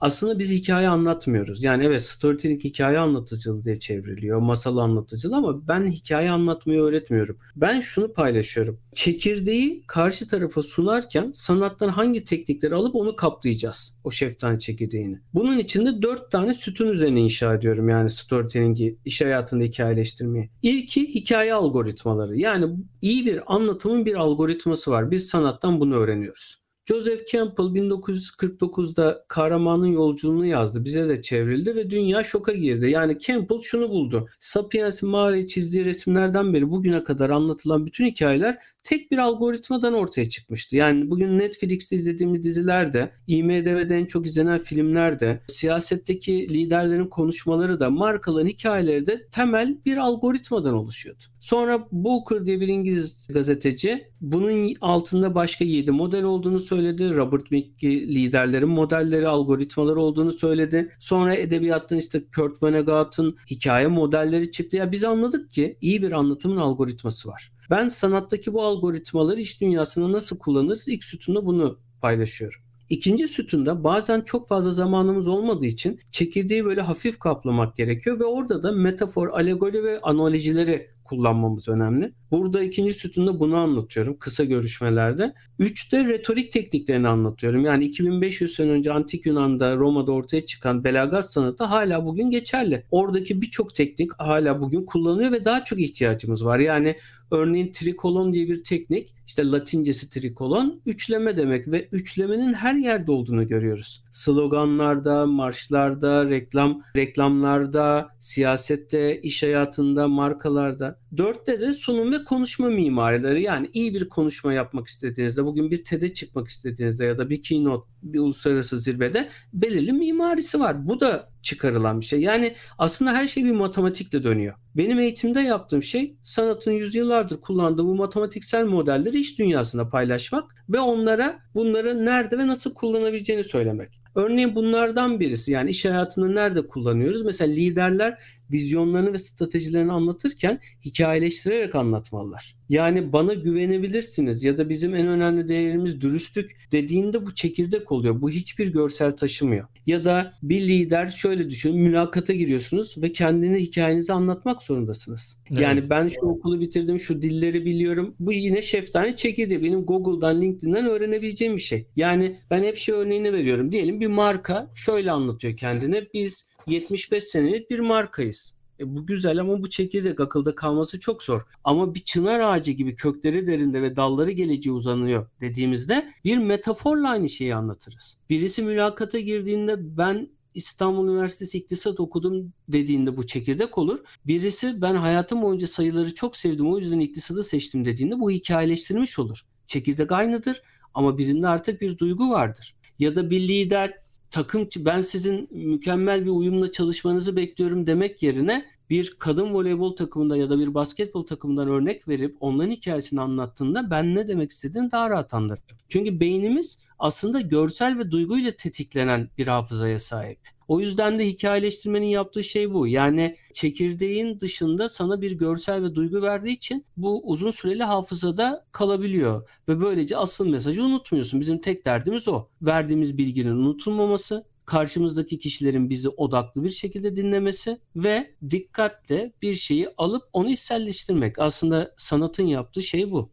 Aslında 0.00 0.38
biz 0.38 0.52
hikaye 0.52 0.88
anlatmıyoruz. 0.88 1.64
Yani 1.64 1.84
evet 1.84 2.02
storytelling 2.02 2.64
hikaye 2.64 2.98
anlatıcılığı 2.98 3.64
diye 3.64 3.78
çevriliyor. 3.78 4.38
Masal 4.38 4.76
anlatıcılığı 4.76 5.36
ama 5.36 5.68
ben 5.68 5.86
hikaye 5.86 6.30
anlatmayı 6.30 6.80
öğretmiyorum. 6.80 7.38
Ben 7.56 7.80
şunu 7.80 8.12
paylaşıyorum. 8.12 8.78
Çekirdeği 8.94 9.82
karşı 9.86 10.26
tarafa 10.26 10.62
sunarken 10.62 11.30
sanattan 11.32 11.88
hangi 11.88 12.24
teknikleri 12.24 12.74
alıp 12.74 12.94
onu 12.94 13.16
kaplayacağız. 13.16 13.96
O 14.04 14.10
şeftali 14.10 14.58
çekirdeğini. 14.58 15.20
Bunun 15.34 15.58
için 15.58 15.86
de 15.86 16.02
dört 16.02 16.30
tane 16.30 16.54
sütun 16.54 16.88
üzerine 16.88 17.20
inşa 17.20 17.54
ediyorum 17.54 17.88
yani 17.92 18.10
storytelling'i 18.10 18.98
iş 19.04 19.20
hayatında 19.20 19.64
hikayeleştirmeyi. 19.64 20.50
İlki 20.62 21.14
hikaye 21.14 21.54
algoritmaları. 21.54 22.38
Yani 22.38 22.76
iyi 23.02 23.26
bir 23.26 23.54
anlatımın 23.54 24.06
bir 24.06 24.14
algoritması 24.14 24.90
var. 24.90 25.10
Biz 25.10 25.28
sanattan 25.28 25.80
bunu 25.80 25.96
öğreniyoruz. 25.96 26.62
Joseph 26.88 27.26
Campbell 27.26 27.64
1949'da 27.64 29.24
Kahramanın 29.28 29.86
Yolculuğunu 29.86 30.46
yazdı. 30.46 30.84
Bize 30.84 31.08
de 31.08 31.22
çevrildi 31.22 31.74
ve 31.74 31.90
dünya 31.90 32.24
şoka 32.24 32.52
girdi. 32.52 32.90
Yani 32.90 33.18
Campbell 33.18 33.58
şunu 33.58 33.88
buldu. 33.88 34.28
Sapiens'in 34.40 35.08
mağaraya 35.08 35.46
çizdiği 35.46 35.84
resimlerden 35.84 36.54
beri 36.54 36.70
bugüne 36.70 37.02
kadar 37.02 37.30
anlatılan 37.30 37.86
bütün 37.86 38.06
hikayeler 38.06 38.58
tek 38.84 39.10
bir 39.10 39.18
algoritmadan 39.18 39.94
ortaya 39.94 40.28
çıkmıştı. 40.28 40.76
Yani 40.76 41.10
bugün 41.10 41.38
Netflix'te 41.38 41.96
izlediğimiz 41.96 42.42
dizilerde, 42.42 43.12
IMDb'de 43.26 43.96
en 43.96 44.06
çok 44.06 44.26
izlenen 44.26 44.58
filmlerde, 44.58 45.42
siyasetteki 45.46 46.48
liderlerin 46.48 47.08
konuşmaları 47.08 47.80
da, 47.80 47.90
markaların 47.90 48.48
hikayeleri 48.48 49.06
de 49.06 49.26
temel 49.30 49.78
bir 49.86 49.96
algoritmadan 49.96 50.74
oluşuyordu. 50.74 51.24
Sonra 51.40 51.88
Booker 51.92 52.46
diye 52.46 52.60
bir 52.60 52.68
İngiliz 52.68 53.28
gazeteci 53.30 54.12
bunun 54.20 54.74
altında 54.80 55.34
başka 55.34 55.64
7 55.64 55.90
model 55.90 56.24
olduğunu 56.24 56.60
söyledi. 56.60 57.14
Robert 57.14 57.50
McGee 57.50 58.00
liderlerin 58.00 58.68
modelleri, 58.68 59.28
algoritmaları 59.28 60.00
olduğunu 60.00 60.32
söyledi. 60.32 60.92
Sonra 60.98 61.34
edebiyattan 61.34 61.98
işte 61.98 62.22
Kurt 62.36 62.62
Vonnegut'ın 62.62 63.36
hikaye 63.50 63.86
modelleri 63.86 64.50
çıktı. 64.50 64.76
Ya 64.76 64.92
biz 64.92 65.04
anladık 65.04 65.50
ki 65.50 65.76
iyi 65.80 66.02
bir 66.02 66.12
anlatımın 66.12 66.56
algoritması 66.56 67.28
var. 67.28 67.52
Ben 67.70 67.88
sanattaki 67.88 68.52
bu 68.52 68.62
algoritmaları 68.62 69.40
iş 69.40 69.60
dünyasında 69.60 70.12
nasıl 70.12 70.38
kullanırız? 70.38 70.88
İlk 70.88 71.04
sütunda 71.04 71.46
bunu 71.46 71.78
paylaşıyorum. 72.00 72.60
İkinci 72.88 73.28
sütunda 73.28 73.84
bazen 73.84 74.20
çok 74.20 74.48
fazla 74.48 74.72
zamanımız 74.72 75.28
olmadığı 75.28 75.66
için 75.66 76.00
çekirdeği 76.10 76.64
böyle 76.64 76.80
hafif 76.80 77.18
kaplamak 77.18 77.76
gerekiyor 77.76 78.20
ve 78.20 78.24
orada 78.24 78.62
da 78.62 78.72
metafor, 78.72 79.28
alegori 79.28 79.84
ve 79.84 80.00
analojileri 80.00 80.90
kullanmamız 81.04 81.68
önemli. 81.68 82.12
Burada 82.30 82.62
ikinci 82.62 82.94
sütunda 82.94 83.40
bunu 83.40 83.56
anlatıyorum 83.56 84.16
kısa 84.18 84.44
görüşmelerde. 84.44 85.34
Üçte 85.58 86.04
retorik 86.04 86.52
tekniklerini 86.52 87.08
anlatıyorum. 87.08 87.64
Yani 87.64 87.84
2500 87.84 88.54
sene 88.54 88.70
önce 88.70 88.92
Antik 88.92 89.26
Yunan'da, 89.26 89.76
Roma'da 89.76 90.12
ortaya 90.12 90.46
çıkan 90.46 90.84
belagat 90.84 91.30
sanatı 91.30 91.64
hala 91.64 92.06
bugün 92.06 92.30
geçerli. 92.30 92.84
Oradaki 92.90 93.42
birçok 93.42 93.74
teknik 93.74 94.10
hala 94.18 94.60
bugün 94.60 94.84
kullanılıyor 94.86 95.32
ve 95.32 95.44
daha 95.44 95.64
çok 95.64 95.80
ihtiyacımız 95.80 96.46
var. 96.46 96.58
Yani 96.58 96.96
örneğin 97.30 97.72
trikolon 97.72 98.32
diye 98.32 98.48
bir 98.48 98.64
teknik, 98.64 99.14
işte 99.26 99.50
latincesi 99.50 100.10
trikolon, 100.10 100.80
üçleme 100.86 101.36
demek 101.36 101.68
ve 101.68 101.88
üçlemenin 101.92 102.54
her 102.54 102.74
yerde 102.74 103.12
olduğunu 103.12 103.46
görüyoruz. 103.46 104.04
Sloganlarda, 104.10 105.26
marşlarda, 105.26 106.30
reklam 106.30 106.82
reklamlarda, 106.96 108.08
siyasette, 108.20 109.20
iş 109.20 109.42
hayatında, 109.42 110.08
markalarda. 110.08 110.91
Dörtte 111.16 111.60
de 111.60 111.72
sunum 111.72 112.12
ve 112.12 112.24
konuşma 112.24 112.68
mimarileri 112.68 113.42
yani 113.42 113.68
iyi 113.72 113.94
bir 113.94 114.08
konuşma 114.08 114.52
yapmak 114.52 114.86
istediğinizde 114.86 115.44
bugün 115.44 115.70
bir 115.70 115.84
TED'e 115.84 116.14
çıkmak 116.14 116.48
istediğinizde 116.48 117.04
ya 117.04 117.18
da 117.18 117.30
bir 117.30 117.42
keynote 117.42 117.86
bir 118.02 118.18
uluslararası 118.18 118.78
zirvede 118.78 119.28
belirli 119.54 119.92
mimarisi 119.92 120.60
var. 120.60 120.88
Bu 120.88 121.00
da 121.00 121.28
çıkarılan 121.42 122.00
bir 122.00 122.06
şey. 122.06 122.20
Yani 122.20 122.54
aslında 122.78 123.12
her 123.12 123.26
şey 123.26 123.44
bir 123.44 123.52
matematikle 123.52 124.22
dönüyor. 124.22 124.54
Benim 124.76 124.98
eğitimde 124.98 125.40
yaptığım 125.40 125.82
şey 125.82 126.16
sanatın 126.22 126.72
yüzyıllardır 126.72 127.40
kullandığı 127.40 127.84
bu 127.84 127.94
matematiksel 127.94 128.64
modelleri 128.64 129.18
iş 129.18 129.38
dünyasında 129.38 129.88
paylaşmak 129.88 130.54
ve 130.68 130.80
onlara 130.80 131.38
bunları 131.54 132.04
nerede 132.04 132.38
ve 132.38 132.46
nasıl 132.46 132.74
kullanabileceğini 132.74 133.44
söylemek. 133.44 134.02
Örneğin 134.14 134.54
bunlardan 134.54 135.20
birisi 135.20 135.52
yani 135.52 135.70
iş 135.70 135.84
hayatını 135.84 136.34
nerede 136.34 136.66
kullanıyoruz? 136.66 137.22
Mesela 137.22 137.52
liderler 137.52 138.18
vizyonlarını 138.52 139.12
ve 139.12 139.18
stratejilerini 139.18 139.92
anlatırken 139.92 140.60
hikayeleştirerek 140.84 141.74
anlatmalılar. 141.74 142.54
Yani 142.68 143.12
bana 143.12 143.34
güvenebilirsiniz 143.34 144.44
ya 144.44 144.58
da 144.58 144.68
bizim 144.68 144.94
en 144.94 145.06
önemli 145.06 145.48
değerimiz 145.48 146.00
dürüstlük 146.00 146.56
dediğinde 146.72 147.26
bu 147.26 147.34
çekirdek 147.34 147.92
oluyor. 147.92 148.22
Bu 148.22 148.30
hiçbir 148.30 148.72
görsel 148.72 149.16
taşımıyor. 149.16 149.68
Ya 149.86 150.04
da 150.04 150.34
bir 150.42 150.60
lider 150.68 151.08
şöyle 151.08 151.50
düşünün 151.50 151.80
mülakata 151.80 152.32
giriyorsunuz 152.32 152.96
ve 153.02 153.12
kendini 153.12 153.58
hikayenizi 153.58 154.12
anlatmak 154.12 154.62
zorundasınız. 154.62 155.38
Evet. 155.50 155.60
Yani 155.60 155.90
ben 155.90 156.08
şu 156.08 156.20
okulu 156.20 156.60
bitirdim, 156.60 156.98
şu 156.98 157.22
dilleri 157.22 157.64
biliyorum. 157.64 158.14
Bu 158.20 158.32
yine 158.32 158.62
şeftali 158.62 159.16
çekirdeği. 159.16 159.62
Benim 159.62 159.84
Google'dan, 159.84 160.42
LinkedIn'den 160.42 160.86
öğrenebileceğim 160.86 161.56
bir 161.56 161.60
şey. 161.60 161.86
Yani 161.96 162.36
ben 162.50 162.62
hep 162.62 162.76
şey 162.76 162.94
örneğini 162.94 163.32
veriyorum. 163.32 163.72
Diyelim 163.72 164.00
bir 164.00 164.06
marka 164.06 164.70
şöyle 164.74 165.10
anlatıyor 165.10 165.56
kendine. 165.56 166.06
Biz 166.14 166.46
75 166.66 167.24
senelik 167.24 167.70
bir 167.70 167.78
markayız. 167.78 168.54
E 168.80 168.96
bu 168.96 169.06
güzel 169.06 169.38
ama 169.38 169.62
bu 169.62 169.70
çekirdek 169.70 170.20
akılda 170.20 170.54
kalması 170.54 171.00
çok 171.00 171.22
zor. 171.22 171.42
Ama 171.64 171.94
bir 171.94 172.00
çınar 172.00 172.40
ağacı 172.40 172.72
gibi 172.72 172.94
kökleri 172.94 173.46
derinde 173.46 173.82
ve 173.82 173.96
dalları 173.96 174.30
geleceği 174.30 174.72
uzanıyor 174.72 175.26
dediğimizde 175.40 176.08
bir 176.24 176.38
metaforla 176.38 177.08
aynı 177.08 177.28
şeyi 177.28 177.54
anlatırız. 177.54 178.18
Birisi 178.30 178.62
mülakata 178.62 179.18
girdiğinde 179.18 179.96
ben 179.96 180.28
İstanbul 180.54 181.08
Üniversitesi 181.08 181.58
İktisat 181.58 182.00
okudum 182.00 182.52
dediğinde 182.68 183.16
bu 183.16 183.26
çekirdek 183.26 183.78
olur. 183.78 183.98
Birisi 184.26 184.82
ben 184.82 184.94
hayatım 184.94 185.42
boyunca 185.42 185.66
sayıları 185.66 186.14
çok 186.14 186.36
sevdim 186.36 186.72
o 186.72 186.78
yüzden 186.78 187.00
iktisadı 187.00 187.44
seçtim 187.44 187.84
dediğinde 187.84 188.20
bu 188.20 188.30
hikayeleştirilmiş 188.30 189.18
olur. 189.18 189.42
Çekirdek 189.66 190.12
aynıdır 190.12 190.62
ama 190.94 191.18
birinde 191.18 191.48
artık 191.48 191.80
bir 191.80 191.98
duygu 191.98 192.30
vardır. 192.30 192.74
Ya 192.98 193.16
da 193.16 193.30
bir 193.30 193.40
lider 193.40 194.01
takım 194.32 194.68
ben 194.78 195.00
sizin 195.00 195.48
mükemmel 195.50 196.24
bir 196.24 196.30
uyumla 196.30 196.72
çalışmanızı 196.72 197.36
bekliyorum 197.36 197.86
demek 197.86 198.22
yerine 198.22 198.64
bir 198.90 199.14
kadın 199.18 199.54
voleybol 199.54 199.96
takımında 199.96 200.36
ya 200.36 200.50
da 200.50 200.58
bir 200.58 200.74
basketbol 200.74 201.26
takımından 201.26 201.68
örnek 201.68 202.08
verip 202.08 202.36
onların 202.40 202.70
hikayesini 202.70 203.20
anlattığında 203.20 203.90
ben 203.90 204.14
ne 204.14 204.28
demek 204.28 204.50
istediğini 204.50 204.92
daha 204.92 205.10
rahat 205.10 205.34
anlarım. 205.34 205.62
Çünkü 205.88 206.20
beynimiz 206.20 206.82
aslında 207.02 207.40
görsel 207.40 207.98
ve 207.98 208.10
duyguyla 208.10 208.52
tetiklenen 208.56 209.28
bir 209.38 209.46
hafızaya 209.46 209.98
sahip. 209.98 210.38
O 210.68 210.80
yüzden 210.80 211.18
de 211.18 211.26
hikayeleştirmenin 211.26 212.06
yaptığı 212.06 212.44
şey 212.44 212.74
bu. 212.74 212.86
Yani 212.86 213.36
çekirdeğin 213.52 214.40
dışında 214.40 214.88
sana 214.88 215.20
bir 215.20 215.32
görsel 215.32 215.82
ve 215.82 215.94
duygu 215.94 216.22
verdiği 216.22 216.52
için 216.52 216.84
bu 216.96 217.22
uzun 217.24 217.50
süreli 217.50 217.82
hafızada 217.82 218.66
kalabiliyor. 218.72 219.48
Ve 219.68 219.80
böylece 219.80 220.16
asıl 220.16 220.48
mesajı 220.48 220.82
unutmuyorsun. 220.82 221.40
Bizim 221.40 221.60
tek 221.60 221.84
derdimiz 221.84 222.28
o. 222.28 222.46
Verdiğimiz 222.62 223.18
bilginin 223.18 223.54
unutulmaması, 223.54 224.44
karşımızdaki 224.66 225.38
kişilerin 225.38 225.90
bizi 225.90 226.08
odaklı 226.08 226.64
bir 226.64 226.70
şekilde 226.70 227.16
dinlemesi 227.16 227.78
ve 227.96 228.34
dikkatle 228.50 229.32
bir 229.42 229.54
şeyi 229.54 229.88
alıp 229.98 230.22
onu 230.32 230.50
içselleştirmek. 230.50 231.38
Aslında 231.38 231.94
sanatın 231.96 232.46
yaptığı 232.46 232.82
şey 232.82 233.10
bu. 233.10 233.30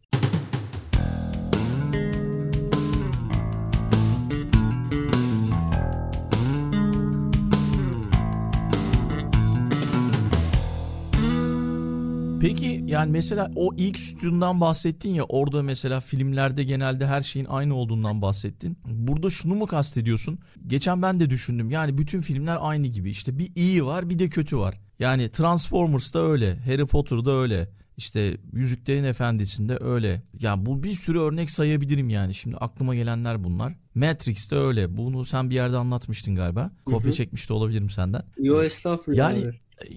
Yani 13.00 13.12
mesela 13.12 13.50
o 13.56 13.70
ilk 13.76 13.98
sütundan 13.98 14.60
bahsettin 14.60 15.14
ya 15.14 15.24
orada 15.24 15.62
mesela 15.62 16.00
filmlerde 16.00 16.64
genelde 16.64 17.06
her 17.06 17.20
şeyin 17.20 17.46
aynı 17.46 17.74
olduğundan 17.74 18.22
bahsettin. 18.22 18.76
Burada 18.86 19.30
şunu 19.30 19.54
mu 19.54 19.66
kastediyorsun? 19.66 20.38
Geçen 20.66 21.02
ben 21.02 21.20
de 21.20 21.30
düşündüm 21.30 21.70
yani 21.70 21.98
bütün 21.98 22.20
filmler 22.20 22.58
aynı 22.60 22.86
gibi 22.86 23.10
işte 23.10 23.38
bir 23.38 23.52
iyi 23.54 23.86
var 23.86 24.10
bir 24.10 24.18
de 24.18 24.28
kötü 24.28 24.58
var. 24.58 24.80
Yani 24.98 25.28
Transformers'da 25.28 26.22
öyle, 26.22 26.56
Harry 26.56 26.86
Potter'da 26.86 27.32
öyle. 27.32 27.68
İşte 27.96 28.36
Yüzüklerin 28.52 29.04
Efendisi'nde 29.04 29.78
öyle. 29.80 30.22
Yani 30.40 30.66
bu 30.66 30.82
bir 30.82 30.92
sürü 30.92 31.18
örnek 31.18 31.50
sayabilirim 31.50 32.08
yani. 32.08 32.34
Şimdi 32.34 32.56
aklıma 32.56 32.94
gelenler 32.94 33.44
bunlar. 33.44 33.74
Matrix'te 33.94 34.56
öyle. 34.56 34.96
Bunu 34.96 35.24
sen 35.24 35.50
bir 35.50 35.54
yerde 35.54 35.76
anlatmıştın 35.76 36.34
galiba. 36.34 36.70
Kopya 36.84 37.12
çekmiş 37.12 37.48
de 37.48 37.52
olabilirim 37.52 37.90
senden. 37.90 38.22
Yo 38.38 38.62
estağfurullah. 38.62 39.18
Yani 39.18 39.44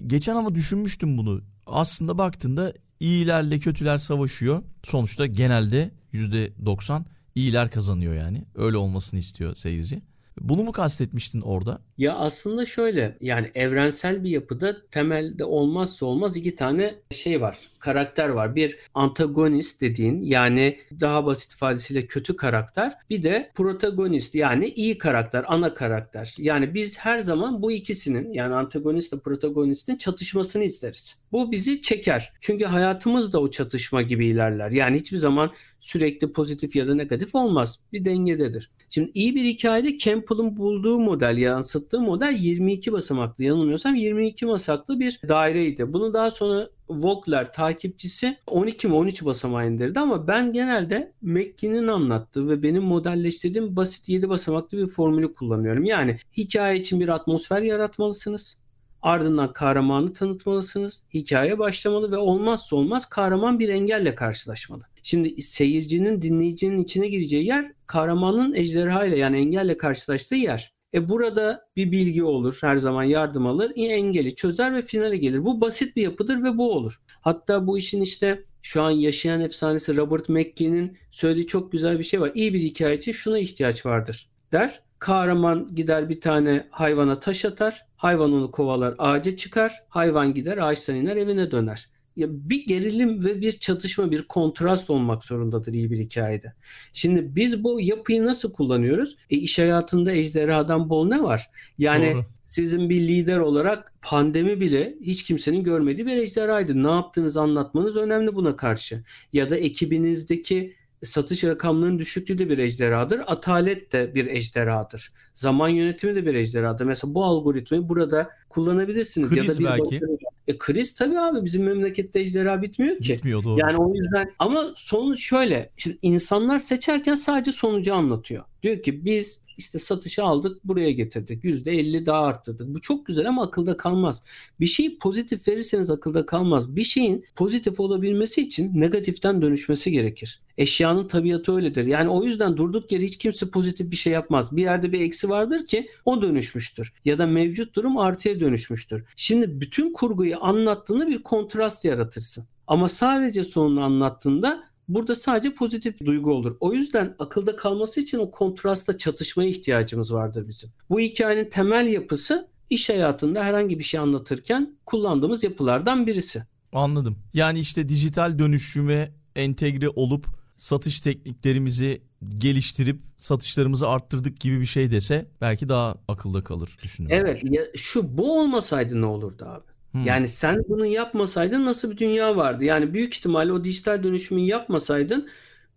geçen 0.06 0.36
ama 0.36 0.54
düşünmüştüm 0.54 1.18
bunu. 1.18 1.42
Aslında 1.66 2.18
baktığında 2.18 2.72
iyilerle 3.00 3.58
kötüler 3.58 3.98
savaşıyor. 3.98 4.62
Sonuçta 4.82 5.26
genelde 5.26 5.90
%90 6.12 7.04
iyiler 7.34 7.70
kazanıyor 7.70 8.14
yani. 8.14 8.44
Öyle 8.54 8.76
olmasını 8.76 9.20
istiyor 9.20 9.54
seyirci. 9.54 10.02
Bunu 10.40 10.62
mu 10.62 10.72
kastetmiştin 10.72 11.40
orada? 11.40 11.80
Ya 11.98 12.14
aslında 12.14 12.66
şöyle 12.66 13.16
yani 13.20 13.50
evrensel 13.54 14.24
bir 14.24 14.30
yapıda 14.30 14.76
temelde 14.90 15.44
olmazsa 15.44 16.06
olmaz 16.06 16.36
iki 16.36 16.56
tane 16.56 16.94
şey 17.10 17.40
var. 17.40 17.58
Karakter 17.78 18.28
var. 18.28 18.56
Bir 18.56 18.78
antagonist 18.94 19.80
dediğin 19.80 20.22
yani 20.22 20.78
daha 21.00 21.26
basit 21.26 21.52
ifadesiyle 21.52 22.06
kötü 22.06 22.36
karakter. 22.36 22.92
Bir 23.10 23.22
de 23.22 23.50
protagonist 23.54 24.34
yani 24.34 24.68
iyi 24.68 24.98
karakter, 24.98 25.44
ana 25.48 25.74
karakter. 25.74 26.34
Yani 26.38 26.74
biz 26.74 26.98
her 26.98 27.18
zaman 27.18 27.62
bu 27.62 27.72
ikisinin 27.72 28.32
yani 28.32 28.54
antagonistle 28.54 29.18
protagonistin 29.18 29.96
çatışmasını 29.96 30.64
isteriz. 30.64 31.22
Bu 31.32 31.52
bizi 31.52 31.82
çeker. 31.82 32.32
Çünkü 32.40 32.64
hayatımız 32.64 33.32
da 33.32 33.40
o 33.40 33.50
çatışma 33.50 34.02
gibi 34.02 34.26
ilerler. 34.26 34.70
Yani 34.70 34.96
hiçbir 34.96 35.16
zaman 35.16 35.52
sürekli 35.80 36.32
pozitif 36.32 36.76
ya 36.76 36.86
da 36.86 36.94
negatif 36.94 37.34
olmaz. 37.34 37.80
Bir 37.92 38.04
dengededir. 38.04 38.70
Şimdi 38.90 39.10
iyi 39.14 39.34
bir 39.34 39.44
hikayede 39.44 39.98
Campbell'ın 39.98 40.56
bulduğu 40.56 40.98
model 40.98 41.38
yansıttığı 41.84 42.00
model 42.00 42.36
22 42.38 42.92
basamaklı 42.92 43.44
yanılmıyorsam 43.44 43.94
22 43.94 44.48
basamaklı 44.48 45.00
bir 45.00 45.20
daireydi. 45.28 45.92
Bunu 45.92 46.14
daha 46.14 46.30
sonra 46.30 46.68
Vogler 46.88 47.52
takipçisi 47.52 48.36
12 48.46 48.88
mi 48.88 48.94
13 48.94 49.24
basamağa 49.24 49.64
indirdi 49.64 50.00
ama 50.00 50.28
ben 50.28 50.52
genelde 50.52 51.12
McKee'nin 51.22 51.86
anlattığı 51.86 52.48
ve 52.48 52.62
benim 52.62 52.82
modelleştirdiğim 52.82 53.76
basit 53.76 54.08
7 54.08 54.28
basamaklı 54.28 54.78
bir 54.78 54.86
formülü 54.86 55.32
kullanıyorum. 55.32 55.84
Yani 55.84 56.16
hikaye 56.36 56.80
için 56.80 57.00
bir 57.00 57.08
atmosfer 57.08 57.62
yaratmalısınız. 57.62 58.58
Ardından 59.02 59.52
kahramanı 59.52 60.12
tanıtmalısınız. 60.12 61.02
Hikaye 61.14 61.58
başlamalı 61.58 62.12
ve 62.12 62.16
olmazsa 62.16 62.76
olmaz 62.76 63.06
kahraman 63.06 63.58
bir 63.58 63.68
engelle 63.68 64.14
karşılaşmalı. 64.14 64.82
Şimdi 65.02 65.42
seyircinin, 65.42 66.22
dinleyicinin 66.22 66.78
içine 66.84 67.08
gireceği 67.08 67.46
yer 67.46 67.72
kahramanın 67.86 68.54
ejderha 68.54 69.04
ile 69.04 69.18
yani 69.18 69.38
engelle 69.38 69.76
karşılaştığı 69.76 70.34
yer. 70.34 70.73
E 70.94 71.08
burada 71.08 71.68
bir 71.76 71.92
bilgi 71.92 72.24
olur, 72.24 72.58
her 72.60 72.76
zaman 72.76 73.02
yardım 73.02 73.46
alır, 73.46 73.72
engeli 73.76 74.34
çözer 74.34 74.74
ve 74.74 74.82
finale 74.82 75.16
gelir. 75.16 75.44
Bu 75.44 75.60
basit 75.60 75.96
bir 75.96 76.02
yapıdır 76.02 76.42
ve 76.42 76.58
bu 76.58 76.72
olur. 76.72 76.98
Hatta 77.20 77.66
bu 77.66 77.78
işin 77.78 78.00
işte 78.00 78.44
şu 78.62 78.82
an 78.82 78.90
yaşayan 78.90 79.40
efsanesi 79.40 79.96
Robert 79.96 80.28
McKee'nin 80.28 80.96
söylediği 81.10 81.46
çok 81.46 81.72
güzel 81.72 81.98
bir 81.98 82.04
şey 82.04 82.20
var. 82.20 82.32
İyi 82.34 82.54
bir 82.54 82.60
hikaye 82.60 82.96
için 82.96 83.12
şuna 83.12 83.38
ihtiyaç 83.38 83.86
vardır 83.86 84.28
der. 84.52 84.80
Kahraman 84.98 85.68
gider 85.74 86.08
bir 86.08 86.20
tane 86.20 86.66
hayvana 86.70 87.20
taş 87.20 87.44
atar. 87.44 87.86
Hayvan 87.96 88.32
onu 88.32 88.50
kovalar 88.50 88.94
ağaca 88.98 89.36
çıkar. 89.36 89.72
Hayvan 89.88 90.34
gider 90.34 90.58
ağaçtan 90.58 90.96
iner 90.96 91.16
evine 91.16 91.50
döner. 91.50 91.88
Ya 92.16 92.26
bir 92.30 92.66
gerilim 92.66 93.24
ve 93.24 93.40
bir 93.40 93.52
çatışma, 93.52 94.10
bir 94.10 94.22
kontrast 94.22 94.90
olmak 94.90 95.24
zorundadır 95.24 95.74
iyi 95.74 95.90
bir 95.90 95.98
hikayede. 95.98 96.52
Şimdi 96.92 97.36
biz 97.36 97.64
bu 97.64 97.80
yapıyı 97.80 98.24
nasıl 98.24 98.52
kullanıyoruz? 98.52 99.16
E 99.30 99.36
iş 99.36 99.58
hayatında 99.58 100.12
ejderhadan 100.12 100.90
bol 100.90 101.08
ne 101.08 101.22
var? 101.22 101.46
Yani 101.78 102.12
Doğru. 102.14 102.24
sizin 102.44 102.90
bir 102.90 103.00
lider 103.00 103.38
olarak 103.38 103.92
pandemi 104.02 104.60
bile 104.60 104.94
hiç 105.02 105.22
kimsenin 105.22 105.64
görmediği 105.64 106.06
bir 106.06 106.16
ejderhaydı. 106.16 106.82
Ne 106.82 106.90
yaptığınızı 106.90 107.40
anlatmanız 107.40 107.96
önemli 107.96 108.34
buna 108.34 108.56
karşı. 108.56 109.04
Ya 109.32 109.50
da 109.50 109.56
ekibinizdeki 109.56 110.74
satış 111.04 111.44
rakamlarının 111.44 111.98
düşüklüğü 111.98 112.38
de 112.38 112.48
bir 112.48 112.58
ejderhadır. 112.58 113.20
Atalet 113.26 113.92
de 113.92 114.14
bir 114.14 114.26
ejderhadır. 114.26 115.12
Zaman 115.34 115.68
yönetimi 115.68 116.14
de 116.14 116.26
bir 116.26 116.34
ejderhadır. 116.34 116.84
Mesela 116.84 117.14
bu 117.14 117.24
algoritmayı 117.24 117.88
burada 117.88 118.30
kullanabilirsiniz. 118.48 119.30
Kriz 119.30 119.46
ya 119.46 119.54
da 119.54 119.58
bir 119.58 119.64
belki. 119.64 120.00
E 120.48 120.58
kriz 120.58 120.94
tabii 120.94 121.18
abi 121.18 121.44
bizim 121.44 121.64
memlekette 121.64 122.20
ejderha 122.20 122.62
bitmiyor 122.62 122.98
ki. 122.98 123.12
Bitmiyor 123.12 123.44
doğru. 123.44 123.60
Yani 123.60 123.76
o 123.76 123.94
yüzden 123.94 124.34
ama 124.38 124.64
sonuç 124.74 125.20
şöyle. 125.20 125.70
Şimdi 125.76 125.98
insanlar 126.02 126.60
seçerken 126.60 127.14
sadece 127.14 127.52
sonucu 127.52 127.94
anlatıyor. 127.94 128.44
Diyor 128.62 128.82
ki 128.82 129.04
biz 129.04 129.43
işte 129.58 129.78
satışı 129.78 130.24
aldık 130.24 130.64
buraya 130.64 130.92
getirdik. 130.92 131.44
%50 131.44 132.06
daha 132.06 132.20
arttırdık. 132.20 132.68
Bu 132.68 132.80
çok 132.80 133.06
güzel 133.06 133.28
ama 133.28 133.42
akılda 133.42 133.76
kalmaz. 133.76 134.24
Bir 134.60 134.66
şeyi 134.66 134.98
pozitif 134.98 135.48
verirseniz 135.48 135.90
akılda 135.90 136.26
kalmaz. 136.26 136.76
Bir 136.76 136.84
şeyin 136.84 137.24
pozitif 137.36 137.80
olabilmesi 137.80 138.40
için 138.40 138.80
negatiften 138.80 139.42
dönüşmesi 139.42 139.90
gerekir. 139.90 140.40
Eşyanın 140.58 141.08
tabiatı 141.08 141.54
öyledir. 141.54 141.86
Yani 141.86 142.08
o 142.08 142.24
yüzden 142.24 142.56
durduk 142.56 142.92
yere 142.92 143.04
hiç 143.04 143.18
kimse 143.18 143.50
pozitif 143.50 143.90
bir 143.90 143.96
şey 143.96 144.12
yapmaz. 144.12 144.56
Bir 144.56 144.62
yerde 144.62 144.92
bir 144.92 145.00
eksi 145.00 145.28
vardır 145.30 145.66
ki 145.66 145.88
o 146.04 146.22
dönüşmüştür. 146.22 146.92
Ya 147.04 147.18
da 147.18 147.26
mevcut 147.26 147.76
durum 147.76 147.98
artıya 147.98 148.40
dönüşmüştür. 148.40 149.04
Şimdi 149.16 149.60
bütün 149.60 149.92
kurguyu 149.92 150.36
anlattığında 150.40 151.08
bir 151.08 151.22
kontrast 151.22 151.84
yaratırsın. 151.84 152.44
Ama 152.66 152.88
sadece 152.88 153.44
sonunu 153.44 153.84
anlattığında 153.84 154.64
Burada 154.88 155.14
sadece 155.14 155.54
pozitif 155.54 156.04
duygu 156.04 156.32
olur. 156.32 156.56
O 156.60 156.72
yüzden 156.72 157.14
akılda 157.18 157.56
kalması 157.56 158.00
için 158.00 158.18
o 158.18 158.30
kontrasta 158.30 158.98
çatışmaya 158.98 159.48
ihtiyacımız 159.50 160.14
vardır 160.14 160.48
bizim. 160.48 160.70
Bu 160.90 161.00
hikayenin 161.00 161.48
temel 161.50 161.86
yapısı 161.86 162.48
iş 162.70 162.88
hayatında 162.88 163.44
herhangi 163.44 163.78
bir 163.78 163.84
şey 163.84 164.00
anlatırken 164.00 164.76
kullandığımız 164.86 165.44
yapılardan 165.44 166.06
birisi. 166.06 166.42
Anladım. 166.72 167.16
Yani 167.34 167.58
işte 167.58 167.88
dijital 167.88 168.38
dönüşüme 168.38 169.12
entegre 169.36 169.88
olup 169.88 170.26
satış 170.56 171.00
tekniklerimizi 171.00 172.02
geliştirip 172.38 173.02
satışlarımızı 173.18 173.88
arttırdık 173.88 174.40
gibi 174.40 174.60
bir 174.60 174.66
şey 174.66 174.90
dese 174.90 175.26
belki 175.40 175.68
daha 175.68 175.94
akılda 176.08 176.44
kalır 176.44 176.78
düşünüyorum. 176.82 177.26
Evet 177.26 177.42
ya 177.50 177.62
şu 177.74 178.18
bu 178.18 178.40
olmasaydı 178.40 179.00
ne 179.00 179.06
olurdu 179.06 179.44
abi? 179.44 179.73
Hmm. 179.94 180.04
Yani 180.04 180.28
sen 180.28 180.64
bunu 180.68 180.86
yapmasaydın 180.86 181.66
nasıl 181.66 181.90
bir 181.90 181.96
dünya 181.96 182.36
vardı? 182.36 182.64
Yani 182.64 182.94
büyük 182.94 183.14
ihtimalle 183.14 183.52
o 183.52 183.64
dijital 183.64 184.02
dönüşümü 184.02 184.40
yapmasaydın 184.40 185.28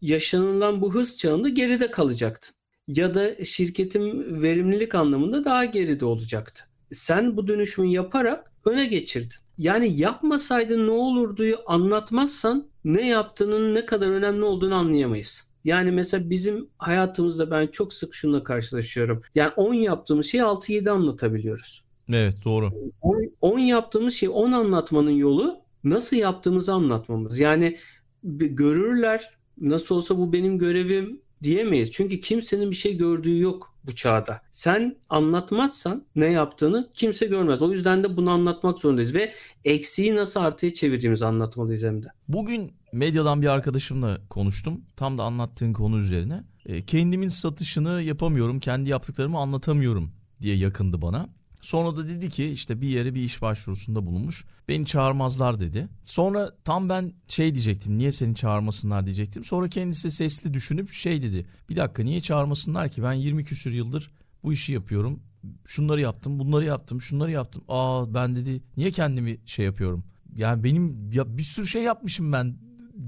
yaşanılan 0.02 0.82
bu 0.82 0.94
hız 0.94 1.18
çağında 1.18 1.50
geride 1.50 1.92
kalacaktın. 1.92 2.56
Ya 2.88 3.16
da 3.16 3.46
şirketin 3.46 4.26
verimlilik 4.44 4.96
anlamında 4.96 5.46
daha 5.46 5.66
geride 5.66 6.06
olacaktı. 6.06 6.64
Sen 6.92 7.38
bu 7.38 7.48
dönüşümü 7.48 7.88
yaparak 7.88 8.52
öne 8.66 8.86
geçirdin. 8.86 9.38
Yani 9.58 10.00
yapmasaydın 10.00 10.88
ne 10.88 10.92
olurduyu 10.92 11.58
anlatmazsan 11.66 12.68
ne 12.86 13.08
yaptığının 13.08 13.76
ne 13.76 13.86
kadar 13.86 14.10
önemli 14.10 14.44
olduğunu 14.44 14.76
anlayamayız. 14.76 15.52
Yani 15.64 15.92
mesela 15.92 16.30
bizim 16.30 16.70
hayatımızda 16.78 17.52
ben 17.52 17.68
çok 17.68 17.94
sık 17.94 18.14
şununla 18.14 18.44
karşılaşıyorum. 18.44 19.22
Yani 19.36 19.52
10 19.56 19.74
yaptığımız 19.74 20.26
şeyi 20.26 20.44
6-7 20.44 20.90
anlatabiliyoruz. 20.90 21.87
Evet 22.10 22.46
doğru. 22.46 22.92
10 23.42 23.60
yaptığımız 23.60 24.14
şey 24.14 24.30
10 24.30 24.52
anlatmanın 24.52 25.12
yolu 25.12 25.56
nasıl 25.84 26.18
yaptığımızı 26.18 26.74
anlatmamız. 26.74 27.40
Yani 27.40 27.78
görürler 28.24 29.38
nasıl 29.62 29.96
olsa 29.96 30.18
bu 30.18 30.34
benim 30.34 30.58
görevim 30.58 31.22
diyemeyiz. 31.44 31.92
Çünkü 31.92 32.20
kimsenin 32.20 32.72
bir 32.72 32.76
şey 32.76 32.98
gördüğü 32.98 33.40
yok 33.40 33.74
bu 33.84 33.96
çağda. 33.96 34.42
Sen 34.52 34.96
anlatmazsan 35.10 36.06
ne 36.16 36.32
yaptığını 36.32 36.90
kimse 36.94 37.26
görmez. 37.26 37.62
O 37.62 37.72
yüzden 37.72 38.04
de 38.04 38.18
bunu 38.18 38.30
anlatmak 38.30 38.80
zorundayız 38.80 39.14
ve 39.14 39.34
eksiği 39.66 40.16
nasıl 40.16 40.40
artıya 40.40 40.74
çevirdiğimizi 40.74 41.26
anlatmalıyız 41.26 41.84
hem 41.84 42.04
de. 42.04 42.08
Bugün 42.28 42.72
medyadan 42.94 43.42
bir 43.42 43.48
arkadaşımla 43.48 44.18
konuştum. 44.30 44.82
Tam 44.96 45.18
da 45.18 45.24
anlattığın 45.24 45.74
konu 45.74 46.00
üzerine. 46.00 46.44
E, 46.66 46.86
kendimin 46.86 47.28
satışını 47.28 48.02
yapamıyorum, 48.02 48.60
kendi 48.60 48.90
yaptıklarımı 48.90 49.38
anlatamıyorum 49.38 50.12
diye 50.42 50.56
yakındı 50.56 51.02
bana. 51.02 51.30
Sonra 51.62 51.98
da 51.98 52.08
dedi 52.08 52.30
ki 52.30 52.46
işte 52.46 52.82
bir 52.82 52.88
yere 52.88 53.16
bir 53.16 53.22
iş 53.22 53.42
başvurusunda 53.42 54.06
bulunmuş. 54.06 54.46
Beni 54.70 54.86
çağırmazlar 54.86 55.60
dedi. 55.60 55.88
Sonra 56.04 56.52
tam 56.64 56.90
ben 56.90 57.14
şey 57.28 57.54
diyecektim. 57.54 57.98
Niye 57.98 58.12
seni 58.12 58.36
çağırmasınlar 58.36 59.06
diyecektim. 59.06 59.44
Sonra 59.44 59.68
kendisi 59.68 60.12
sesli 60.12 60.54
düşünüp 60.54 60.92
şey 60.92 61.24
dedi. 61.24 61.46
Bir 61.70 61.76
dakika 61.76 62.04
niye 62.04 62.22
çağırmasınlar 62.22 62.90
ki? 62.90 63.04
Ben 63.04 63.14
20 63.14 63.44
küsür 63.44 63.74
yıldır 63.74 64.12
bu 64.44 64.54
işi 64.54 64.74
yapıyorum. 64.74 65.20
Şunları 65.66 66.02
yaptım, 66.02 66.40
bunları 66.40 66.66
yaptım, 66.66 67.02
şunları 67.02 67.32
yaptım. 67.32 67.64
Aa 67.68 68.14
ben 68.14 68.36
dedi 68.36 68.62
niye 68.78 68.92
kendimi 68.92 69.38
şey 69.46 69.66
yapıyorum? 69.66 70.04
Yani 70.36 70.64
benim 70.64 71.12
ya 71.14 71.38
bir 71.38 71.44
sürü 71.44 71.68
şey 71.68 71.84
yapmışım 71.84 72.32
ben 72.32 72.58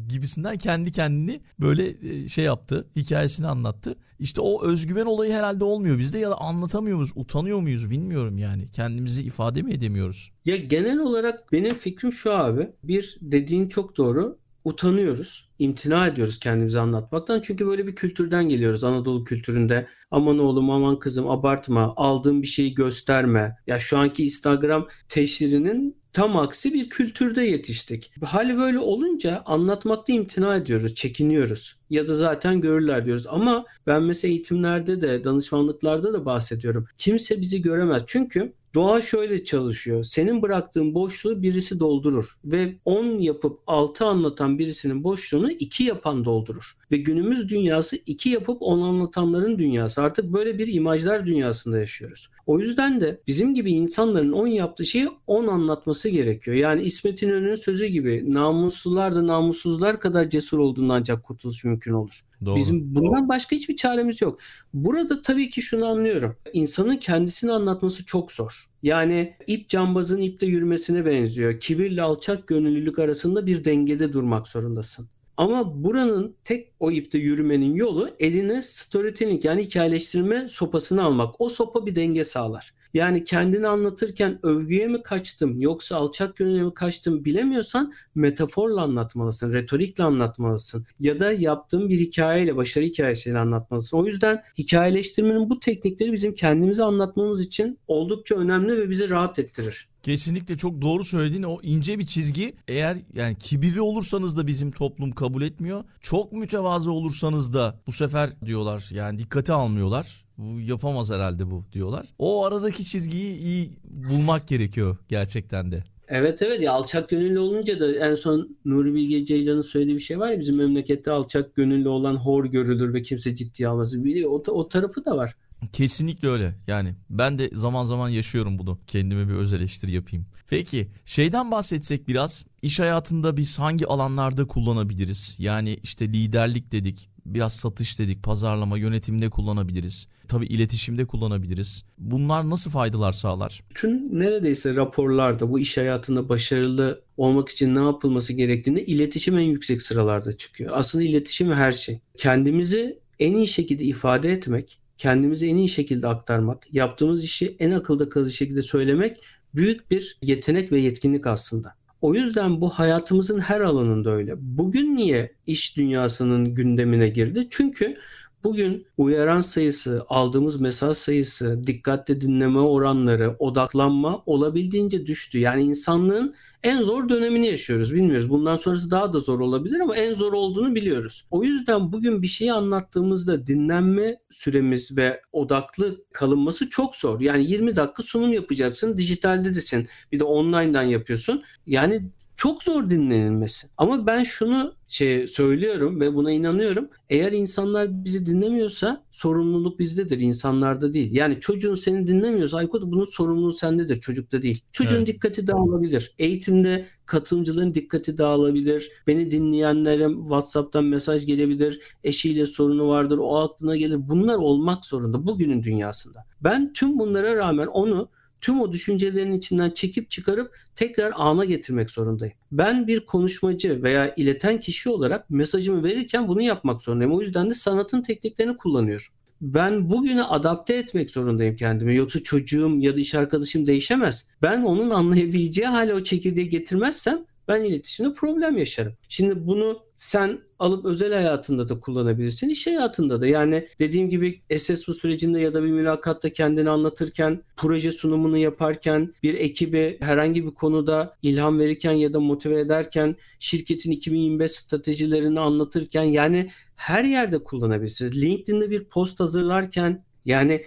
gibisinden 0.08 0.58
kendi 0.58 0.92
kendini 0.92 1.42
böyle 1.60 1.96
e, 2.10 2.28
şey 2.28 2.46
yaptı. 2.46 2.88
Hikayesini 2.96 3.48
anlattı. 3.48 3.96
İşte 4.20 4.42
o 4.42 4.64
özgüven 4.66 5.06
olayı 5.06 5.34
herhalde 5.34 5.64
olmuyor 5.64 5.98
bizde 5.98 6.20
ya 6.20 6.30
da 6.30 6.42
anlatamıyor 6.42 6.96
muyuz, 6.96 7.12
utanıyor 7.16 7.60
muyuz 7.60 7.90
bilmiyorum 7.90 8.38
yani. 8.38 8.72
Kendimizi 8.72 9.24
ifade 9.24 9.62
mi 9.62 9.74
edemiyoruz? 9.74 10.32
Ya 10.46 10.56
genel 10.56 11.00
olarak 11.00 11.52
benim 11.52 11.76
fikrim 11.76 12.14
şu 12.14 12.34
abi. 12.34 12.70
Bir 12.84 13.18
dediğin 13.22 13.68
çok 13.68 13.98
doğru. 13.98 14.40
Utanıyoruz, 14.64 15.50
imtina 15.60 16.08
ediyoruz 16.08 16.40
kendimizi 16.40 16.80
anlatmaktan. 16.80 17.42
Çünkü 17.42 17.68
böyle 17.68 17.88
bir 17.88 17.96
kültürden 17.96 18.50
geliyoruz 18.50 18.84
Anadolu 18.84 19.24
kültüründe. 19.24 19.88
Aman 20.12 20.40
oğlum 20.40 20.70
aman 20.70 21.00
kızım 21.00 21.30
abartma, 21.30 21.94
aldığın 21.96 22.42
bir 22.42 22.48
şeyi 22.48 22.74
gösterme. 22.74 23.56
Ya 23.68 23.80
şu 23.80 23.98
anki 23.98 24.26
Instagram 24.26 24.88
teşhirinin 25.10 25.99
tam 26.14 26.38
aksi 26.38 26.74
bir 26.74 26.90
kültürde 26.90 27.42
yetiştik. 27.42 28.12
Hali 28.24 28.58
böyle 28.58 28.80
olunca 28.80 29.44
anlatmakta 29.46 30.14
imtina 30.14 30.56
ediyoruz, 30.56 30.96
çekiniyoruz. 30.96 31.76
Ya 31.90 32.08
da 32.08 32.16
zaten 32.16 32.62
görürler 32.62 33.06
diyoruz. 33.06 33.26
Ama 33.30 33.66
ben 33.88 34.04
mesela 34.04 34.32
eğitimlerde 34.32 35.02
de, 35.02 35.24
danışmanlıklarda 35.24 36.14
da 36.14 36.26
bahsediyorum. 36.26 36.88
Kimse 36.98 37.42
bizi 37.42 37.62
göremez. 37.62 38.04
Çünkü 38.08 38.54
Doğa 38.74 39.02
şöyle 39.02 39.44
çalışıyor. 39.44 40.04
Senin 40.04 40.42
bıraktığın 40.42 40.96
boşluğu 40.96 41.42
birisi 41.42 41.80
doldurur 41.80 42.38
ve 42.46 42.76
10 42.86 43.06
yapıp 43.06 43.60
6 43.68 44.06
anlatan 44.06 44.60
birisinin 44.60 45.04
boşluğunu 45.04 45.52
2 45.52 45.84
yapan 45.84 46.26
doldurur. 46.26 46.78
Ve 46.92 46.98
günümüz 46.98 47.50
dünyası 47.50 47.98
2 48.06 48.30
yapıp 48.30 48.58
10 48.62 48.82
anlatanların 48.82 49.60
dünyası. 49.60 50.02
Artık 50.02 50.34
böyle 50.34 50.58
bir 50.58 50.74
imajlar 50.74 51.26
dünyasında 51.26 51.80
yaşıyoruz. 51.80 52.30
O 52.48 52.60
yüzden 52.60 53.02
de 53.02 53.22
bizim 53.28 53.54
gibi 53.54 53.72
insanların 53.72 54.32
10 54.32 54.48
yaptığı 54.48 54.86
şeyi 54.86 55.08
10 55.28 55.48
anlatması 55.48 56.10
gerekiyor. 56.10 56.58
Yani 56.58 56.84
İsmet 56.84 57.24
İnönü'nün 57.24 57.56
sözü 57.56 57.86
gibi 57.86 58.24
namuslular 58.34 59.16
da 59.16 59.28
namussuzlar 59.28 60.00
kadar 60.00 60.30
cesur 60.30 60.60
olduğunda 60.60 60.94
ancak 60.94 61.24
kurtuluş 61.24 61.66
mümkün 61.66 61.94
olur. 61.94 62.22
Doğru. 62.46 62.56
Bizim 62.56 62.96
bundan 62.96 63.30
başka 63.30 63.56
hiçbir 63.56 63.76
çaremiz 63.76 64.22
yok. 64.22 64.40
Burada 64.74 65.22
tabii 65.22 65.50
ki 65.50 65.62
şunu 65.62 65.86
anlıyorum. 65.86 66.36
İnsanın 66.54 66.98
kendisini 66.98 67.52
anlatması 67.52 68.06
çok 68.06 68.32
zor. 68.32 68.66
Yani 68.84 69.36
ip 69.48 69.70
cambazın 69.70 70.22
ipte 70.22 70.46
yürümesine 70.46 71.06
benziyor. 71.06 71.60
Kibirle 71.60 72.02
alçak 72.02 72.48
gönüllülük 72.48 73.00
arasında 73.00 73.46
bir 73.46 73.66
dengede 73.66 74.14
durmak 74.14 74.48
zorundasın. 74.48 75.08
Ama 75.38 75.84
buranın 75.84 76.36
tek 76.44 76.72
o 76.80 76.92
ipte 76.92 77.18
yürümenin 77.18 77.74
yolu 77.74 78.10
eline 78.20 78.62
storytelling 78.62 79.46
yani 79.46 79.64
hikayeleştirme 79.64 80.48
sopasını 80.48 81.04
almak. 81.04 81.42
O 81.42 81.50
sopa 81.50 81.86
bir 81.86 81.96
denge 81.96 82.24
sağlar. 82.24 82.74
Yani 82.94 83.24
kendini 83.24 83.68
anlatırken 83.68 84.40
övgüye 84.44 84.88
mi 84.88 85.04
kaçtım 85.04 85.62
yoksa 85.62 85.96
alçak 85.96 86.36
gönüle 86.36 86.64
mi 86.64 86.74
kaçtım 86.74 87.26
bilemiyorsan 87.26 87.94
metaforla 88.16 88.82
anlatmalısın, 88.82 89.54
retorikle 89.54 90.04
anlatmalısın 90.04 90.86
ya 91.00 91.20
da 91.20 91.32
yaptığın 91.32 91.90
bir 91.90 92.00
hikayeyle, 92.00 92.56
başarı 92.56 92.86
hikayesiyle 92.86 93.40
anlatmalısın. 93.40 93.98
O 93.98 94.06
yüzden 94.06 94.44
hikayeleştirmenin 94.58 95.50
bu 95.50 95.60
teknikleri 95.60 96.12
bizim 96.12 96.34
kendimizi 96.34 96.84
anlatmamız 96.84 97.42
için 97.42 97.80
oldukça 97.88 98.36
önemli 98.36 98.78
ve 98.78 98.90
bizi 98.90 99.10
rahat 99.10 99.40
ettirir. 99.40 99.88
Kesinlikle 100.04 100.58
çok 100.58 100.82
doğru 100.82 101.04
söylediğin 101.04 101.44
o 101.44 101.60
ince 101.64 102.00
bir 102.00 102.06
çizgi 102.06 102.54
eğer 102.68 102.98
yani 103.14 103.36
kibirli 103.36 103.82
olursanız 103.82 104.38
da 104.38 104.48
bizim 104.48 104.72
toplum 104.72 105.12
kabul 105.12 105.42
etmiyor. 105.42 105.84
Çok 106.02 106.34
mütevazı 106.34 106.92
olursanız 106.92 107.54
da 107.54 107.82
bu 107.88 107.92
sefer 107.92 108.30
diyorlar 108.46 108.90
yani 108.94 109.20
dikkate 109.20 109.54
almıyorlar. 109.54 110.26
Bu 110.40 110.60
yapamaz 110.62 111.12
herhalde 111.12 111.52
bu 111.52 111.64
diyorlar. 111.74 112.08
O 112.20 112.46
aradaki 112.46 112.86
çizgiyi 112.86 113.38
iyi 113.38 113.70
bulmak 113.84 114.48
gerekiyor 114.48 114.98
gerçekten 115.10 115.72
de. 115.72 115.84
Evet 116.08 116.42
evet 116.42 116.62
ya 116.62 116.74
alçak 116.74 117.10
gönüllü 117.10 117.40
olunca 117.40 117.80
da 117.80 117.96
en 118.10 118.16
son 118.16 118.58
Nuri 118.66 118.94
Bilge 118.94 119.26
Ceylan'ın 119.26 119.62
söylediği 119.62 119.96
bir 119.96 120.02
şey 120.02 120.20
var 120.20 120.32
ya 120.32 120.40
bizim 120.40 120.56
memlekette 120.56 121.12
alçak 121.12 121.56
gönüllü 121.56 121.90
olan 121.90 122.16
hor 122.16 122.46
görülür 122.46 122.94
ve 122.94 123.02
kimse 123.02 123.36
ciddiye 123.36 123.70
almaz. 123.70 123.96
O, 124.26 124.44
o 124.48 124.70
tarafı 124.70 125.06
da 125.06 125.18
var. 125.18 125.36
Kesinlikle 125.74 126.28
öyle. 126.28 126.56
Yani 126.68 126.96
ben 127.10 127.40
de 127.40 127.50
zaman 127.54 127.84
zaman 127.84 128.10
yaşıyorum 128.10 128.60
bunu. 128.60 128.80
Kendime 128.88 129.28
bir 129.28 129.34
öz 129.34 129.54
eleştiri 129.54 129.92
yapayım. 129.92 130.26
Peki 130.50 130.88
şeyden 131.06 131.52
bahsetsek 131.52 132.08
biraz. 132.08 132.46
İş 132.62 132.80
hayatında 132.80 133.38
biz 133.38 133.60
hangi 133.60 133.88
alanlarda 133.88 134.48
kullanabiliriz? 134.48 135.36
Yani 135.40 135.78
işte 135.84 136.08
liderlik 136.08 136.72
dedik, 136.72 137.10
biraz 137.34 137.54
satış 137.54 138.00
dedik, 138.00 138.24
pazarlama, 138.24 138.78
yönetimde 138.78 139.30
kullanabiliriz. 139.30 140.08
Tabii 140.28 140.46
iletişimde 140.46 141.06
kullanabiliriz. 141.06 141.84
Bunlar 141.98 142.50
nasıl 142.50 142.72
faydalar 142.72 143.12
sağlar? 143.12 143.64
Tüm 143.76 144.20
neredeyse 144.20 144.76
raporlarda 144.76 145.52
bu 145.52 145.60
iş 145.60 145.78
hayatında 145.78 146.30
başarılı 146.30 147.02
olmak 147.18 147.50
için 147.50 147.76
ne 147.76 147.80
yapılması 147.80 148.34
gerektiğinde 148.34 148.86
iletişim 148.86 149.38
en 149.38 149.44
yüksek 149.44 149.82
sıralarda 149.82 150.38
çıkıyor. 150.38 150.72
Aslında 150.74 151.04
iletişim 151.04 151.54
her 151.54 151.72
şey. 151.72 152.00
Kendimizi 152.18 153.00
en 153.20 153.34
iyi 153.38 153.48
şekilde 153.48 153.84
ifade 153.84 154.32
etmek, 154.32 154.80
kendimizi 154.98 155.48
en 155.48 155.56
iyi 155.56 155.70
şekilde 155.70 156.08
aktarmak, 156.08 156.74
yaptığımız 156.74 157.24
işi 157.24 157.56
en 157.60 157.72
akılda 157.72 158.10
kalıcı 158.10 158.34
şekilde 158.34 158.62
söylemek 158.62 159.18
büyük 159.56 159.92
bir 159.92 160.18
yetenek 160.22 160.72
ve 160.72 160.80
yetkinlik 160.80 161.28
aslında. 161.28 161.76
O 162.02 162.14
yüzden 162.14 162.62
bu 162.62 162.70
hayatımızın 162.70 163.40
her 163.40 163.62
alanında 163.62 164.12
öyle. 164.12 164.34
Bugün 164.38 164.96
niye 164.96 165.32
iş 165.48 165.78
dünyasının 165.78 166.54
gündemine 166.54 167.10
girdi? 167.10 167.48
Çünkü 167.50 167.98
bugün 168.44 168.88
uyaran 168.98 169.42
sayısı, 169.42 170.06
aldığımız 170.10 170.62
mesaj 170.62 170.98
sayısı, 170.98 171.68
dikkatle 171.68 172.22
dinleme 172.22 172.60
oranları, 172.60 173.36
odaklanma 173.40 174.24
olabildiğince 174.26 175.06
düştü. 175.06 175.40
Yani 175.40 175.64
insanlığın 175.64 176.36
en 176.64 176.84
zor 176.84 177.10
dönemini 177.10 177.48
yaşıyoruz. 177.48 177.94
Bilmiyoruz. 177.94 178.30
Bundan 178.30 178.56
sonrası 178.56 178.92
daha 178.92 179.14
da 179.14 179.20
zor 179.20 179.40
olabilir 179.40 179.80
ama 179.80 179.96
en 179.96 180.14
zor 180.14 180.34
olduğunu 180.34 180.76
biliyoruz. 180.76 181.26
O 181.32 181.44
yüzden 181.44 181.92
bugün 181.92 182.22
bir 182.22 182.28
şeyi 182.28 182.54
anlattığımızda 182.54 183.48
dinlenme 183.48 184.20
süremiz 184.30 184.98
ve 184.98 185.22
odaklı 185.32 186.06
kalınması 186.14 186.70
çok 186.70 186.96
zor. 186.96 187.22
Yani 187.22 187.52
20 187.52 187.76
dakika 187.76 188.04
sunum 188.04 188.34
yapacaksın. 188.34 188.98
Dijitalde 188.98 189.50
desin. 189.50 189.88
Bir 190.12 190.20
de 190.20 190.24
online'dan 190.24 190.84
yapıyorsun. 190.84 191.44
Yani 191.68 192.12
çok 192.40 192.64
zor 192.64 192.90
dinlenilmesi. 192.90 193.68
Ama 193.78 194.08
ben 194.08 194.24
şunu 194.24 194.74
şey 194.88 195.28
söylüyorum 195.28 196.00
ve 196.00 196.16
buna 196.16 196.32
inanıyorum. 196.32 196.90
Eğer 197.10 197.32
insanlar 197.32 198.06
bizi 198.06 198.26
dinlemiyorsa 198.26 199.04
sorumluluk 199.12 199.80
bizdedir, 199.80 200.20
insanlarda 200.20 200.94
değil. 200.94 201.16
Yani 201.16 201.40
çocuğun 201.40 201.76
seni 201.76 202.08
dinlemiyorsa 202.08 202.58
Aykut 202.58 202.84
bunun 202.84 203.06
sorumluluğu 203.06 203.52
sendedir, 203.52 204.00
çocukta 204.00 204.42
değil. 204.42 204.64
Çocuğun 204.72 204.98
evet. 204.98 205.08
dikkati 205.08 205.48
dağılabilir. 205.48 206.14
Eğitimde 206.20 206.86
katılımcıların 207.06 207.74
dikkati 207.74 208.18
dağılabilir. 208.18 208.92
Beni 209.08 209.32
dinleyenlere 209.32 210.08
WhatsApp'tan 210.10 210.86
mesaj 210.86 211.26
gelebilir. 211.26 211.80
Eşiyle 212.04 212.46
sorunu 212.46 212.88
vardır, 212.88 213.18
o 213.18 213.38
aklına 213.38 213.76
gelir. 213.76 213.98
Bunlar 214.00 214.36
olmak 214.36 214.86
zorunda 214.86 215.28
bugünün 215.28 215.64
dünyasında. 215.64 216.26
Ben 216.44 216.74
tüm 216.74 217.00
bunlara 217.00 217.36
rağmen 217.36 217.68
onu 217.68 218.10
tüm 218.42 218.62
o 218.62 218.72
düşüncelerin 218.72 219.32
içinden 219.32 219.72
çekip 219.72 220.10
çıkarıp 220.10 220.56
tekrar 220.76 221.12
ana 221.16 221.46
getirmek 221.46 221.92
zorundayım. 221.92 222.34
Ben 222.52 222.88
bir 222.88 223.06
konuşmacı 223.06 223.84
veya 223.84 224.14
ileten 224.14 224.60
kişi 224.60 224.90
olarak 224.90 225.30
mesajımı 225.30 225.84
verirken 225.84 226.28
bunu 226.28 226.42
yapmak 226.42 226.82
zorundayım. 226.82 227.14
O 227.14 227.22
yüzden 227.22 227.50
de 227.50 227.54
sanatın 227.54 228.02
tekniklerini 228.02 228.58
kullanıyorum. 228.58 229.06
Ben 229.42 229.90
bugüne 229.90 230.24
adapte 230.24 230.74
etmek 230.74 231.10
zorundayım 231.10 231.56
kendimi. 231.56 231.96
Yoksa 231.96 232.24
çocuğum 232.24 232.78
ya 232.80 232.96
da 232.96 233.00
iş 233.00 233.16
arkadaşım 233.16 233.68
değişemez. 233.68 234.28
Ben 234.42 234.62
onun 234.62 234.90
anlayabileceği 234.90 235.68
hale 235.68 235.94
o 235.94 236.04
çekirdeği 236.04 236.50
getirmezsem 236.50 237.26
ben 237.50 237.64
iletişimde 237.64 238.14
problem 238.14 238.58
yaşarım. 238.58 238.94
Şimdi 239.10 239.48
bunu 239.48 239.80
sen 239.96 240.40
alıp 240.60 240.86
özel 240.86 241.14
hayatında 241.14 241.70
da 241.70 241.80
kullanabilirsin, 241.80 242.50
iş 242.50 242.68
hayatında 242.68 243.22
da. 243.22 243.28
Yani 243.28 243.68
dediğim 243.80 244.10
gibi 244.10 244.42
SS 244.58 244.86
sürecinde 244.98 245.40
ya 245.40 245.54
da 245.54 245.64
bir 245.64 245.70
mülakatta 245.70 246.30
kendini 246.30 246.70
anlatırken, 246.70 247.44
proje 247.58 247.92
sunumunu 247.92 248.38
yaparken, 248.38 249.14
bir 249.24 249.34
ekibe 249.34 249.98
herhangi 250.00 250.46
bir 250.46 250.52
konuda 250.52 251.18
ilham 251.22 251.60
verirken 251.60 251.92
ya 251.92 252.14
da 252.14 252.20
motive 252.20 252.60
ederken, 252.60 253.16
şirketin 253.40 253.92
2025 253.92 254.52
stratejilerini 254.52 255.40
anlatırken 255.40 256.04
yani 256.04 256.50
her 256.76 257.04
yerde 257.04 257.44
kullanabilirsiniz. 257.44 258.22
LinkedIn'de 258.22 258.70
bir 258.70 258.84
post 258.84 259.20
hazırlarken 259.20 260.04
yani 260.26 260.64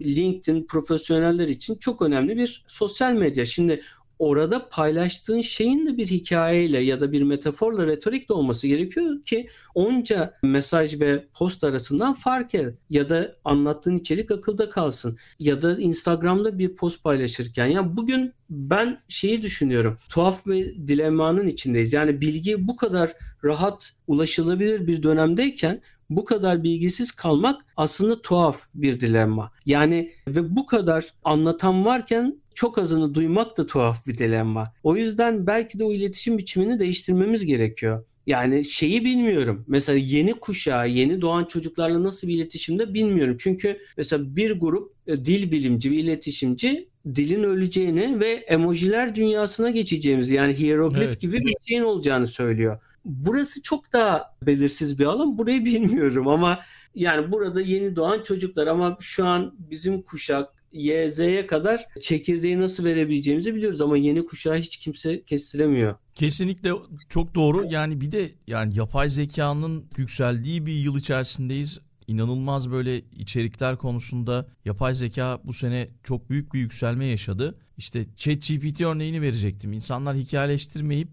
LinkedIn 0.00 0.66
profesyoneller 0.66 1.48
için 1.48 1.74
çok 1.74 2.02
önemli 2.02 2.36
bir 2.36 2.64
sosyal 2.66 3.12
medya. 3.12 3.44
Şimdi 3.44 3.80
orada 4.18 4.68
paylaştığın 4.68 5.40
şeyin 5.40 5.86
de 5.86 5.96
bir 5.96 6.06
hikayeyle 6.06 6.82
ya 6.82 7.00
da 7.00 7.12
bir 7.12 7.22
metaforla 7.22 7.86
retorik 7.86 8.28
de 8.28 8.32
olması 8.32 8.68
gerekiyor 8.68 9.24
ki 9.24 9.46
onca 9.74 10.34
mesaj 10.42 11.00
ve 11.00 11.24
post 11.34 11.64
arasından 11.64 12.12
fark 12.12 12.54
et 12.54 12.74
ya 12.90 13.08
da 13.08 13.32
anlattığın 13.44 13.98
içerik 13.98 14.30
akılda 14.30 14.68
kalsın 14.68 15.18
ya 15.38 15.62
da 15.62 15.78
Instagram'da 15.78 16.58
bir 16.58 16.74
post 16.74 17.04
paylaşırken 17.04 17.66
ya 17.66 17.96
bugün 17.96 18.32
ben 18.50 19.00
şeyi 19.08 19.42
düşünüyorum 19.42 19.98
tuhaf 20.08 20.46
ve 20.46 20.88
dilemmanın 20.88 21.48
içindeyiz 21.48 21.92
yani 21.92 22.20
bilgi 22.20 22.68
bu 22.68 22.76
kadar 22.76 23.12
rahat 23.44 23.92
ulaşılabilir 24.06 24.86
bir 24.86 25.02
dönemdeyken 25.02 25.80
bu 26.10 26.24
kadar 26.24 26.62
bilgisiz 26.62 27.12
kalmak 27.12 27.60
aslında 27.76 28.22
tuhaf 28.22 28.66
bir 28.74 29.00
dilemma. 29.00 29.52
Yani 29.66 30.12
ve 30.28 30.56
bu 30.56 30.66
kadar 30.66 31.08
anlatan 31.24 31.84
varken 31.84 32.42
çok 32.54 32.78
azını 32.78 33.14
duymak 33.14 33.56
da 33.56 33.66
tuhaf 33.66 34.06
bir 34.06 34.18
dilemma. 34.18 34.72
O 34.82 34.96
yüzden 34.96 35.46
belki 35.46 35.78
de 35.78 35.84
o 35.84 35.92
iletişim 35.92 36.38
biçimini 36.38 36.80
değiştirmemiz 36.80 37.46
gerekiyor. 37.46 38.04
Yani 38.26 38.64
şeyi 38.64 39.04
bilmiyorum. 39.04 39.64
Mesela 39.68 39.98
yeni 39.98 40.32
kuşağı, 40.32 40.88
yeni 40.88 41.20
doğan 41.20 41.44
çocuklarla 41.44 42.02
nasıl 42.02 42.28
bir 42.28 42.34
iletişimde 42.34 42.94
bilmiyorum. 42.94 43.36
Çünkü 43.38 43.78
mesela 43.96 44.36
bir 44.36 44.60
grup 44.60 44.92
e, 45.06 45.24
dil 45.24 45.50
bilimci 45.50 45.90
ve 45.90 45.94
iletişimci 45.94 46.88
dilin 47.14 47.42
öleceğini 47.42 48.20
ve 48.20 48.30
emojiler 48.32 49.14
dünyasına 49.14 49.70
geçeceğimizi 49.70 50.34
yani 50.34 50.54
hieroglif 50.54 51.02
evet. 51.02 51.20
gibi 51.20 51.38
bir 51.40 51.54
şeyin 51.66 51.82
olacağını 51.82 52.26
söylüyor. 52.26 52.80
Burası 53.04 53.62
çok 53.62 53.92
daha 53.92 54.36
belirsiz 54.42 54.98
bir 54.98 55.04
alan. 55.04 55.38
Burayı 55.38 55.64
bilmiyorum 55.64 56.28
ama 56.28 56.58
yani 56.94 57.32
burada 57.32 57.60
yeni 57.60 57.96
doğan 57.96 58.22
çocuklar 58.22 58.66
ama 58.66 58.96
şu 59.00 59.26
an 59.26 59.54
bizim 59.70 60.02
kuşak 60.02 60.53
Y, 60.74 61.10
Z'ye 61.10 61.46
kadar 61.46 61.86
çekirdeği 62.00 62.60
nasıl 62.60 62.84
verebileceğimizi 62.84 63.54
biliyoruz 63.54 63.80
ama 63.80 63.96
yeni 63.96 64.26
kuşağı 64.26 64.56
hiç 64.56 64.76
kimse 64.76 65.22
kestiremiyor. 65.24 65.94
Kesinlikle 66.14 66.72
çok 67.08 67.34
doğru. 67.34 67.66
Yani 67.70 68.00
bir 68.00 68.12
de 68.12 68.30
yani 68.46 68.76
yapay 68.76 69.08
zekanın 69.08 69.84
yükseldiği 69.96 70.66
bir 70.66 70.72
yıl 70.72 70.98
içerisindeyiz. 70.98 71.78
İnanılmaz 72.06 72.70
böyle 72.70 72.98
içerikler 72.98 73.76
konusunda 73.76 74.46
yapay 74.64 74.94
zeka 74.94 75.40
bu 75.44 75.52
sene 75.52 75.88
çok 76.02 76.30
büyük 76.30 76.54
bir 76.54 76.58
yükselme 76.58 77.06
yaşadı. 77.06 77.58
İşte 77.76 78.04
ChatGPT 78.16 78.80
örneğini 78.80 79.22
verecektim. 79.22 79.72
İnsanlar 79.72 80.16
hikayeleştirmeyip 80.16 81.08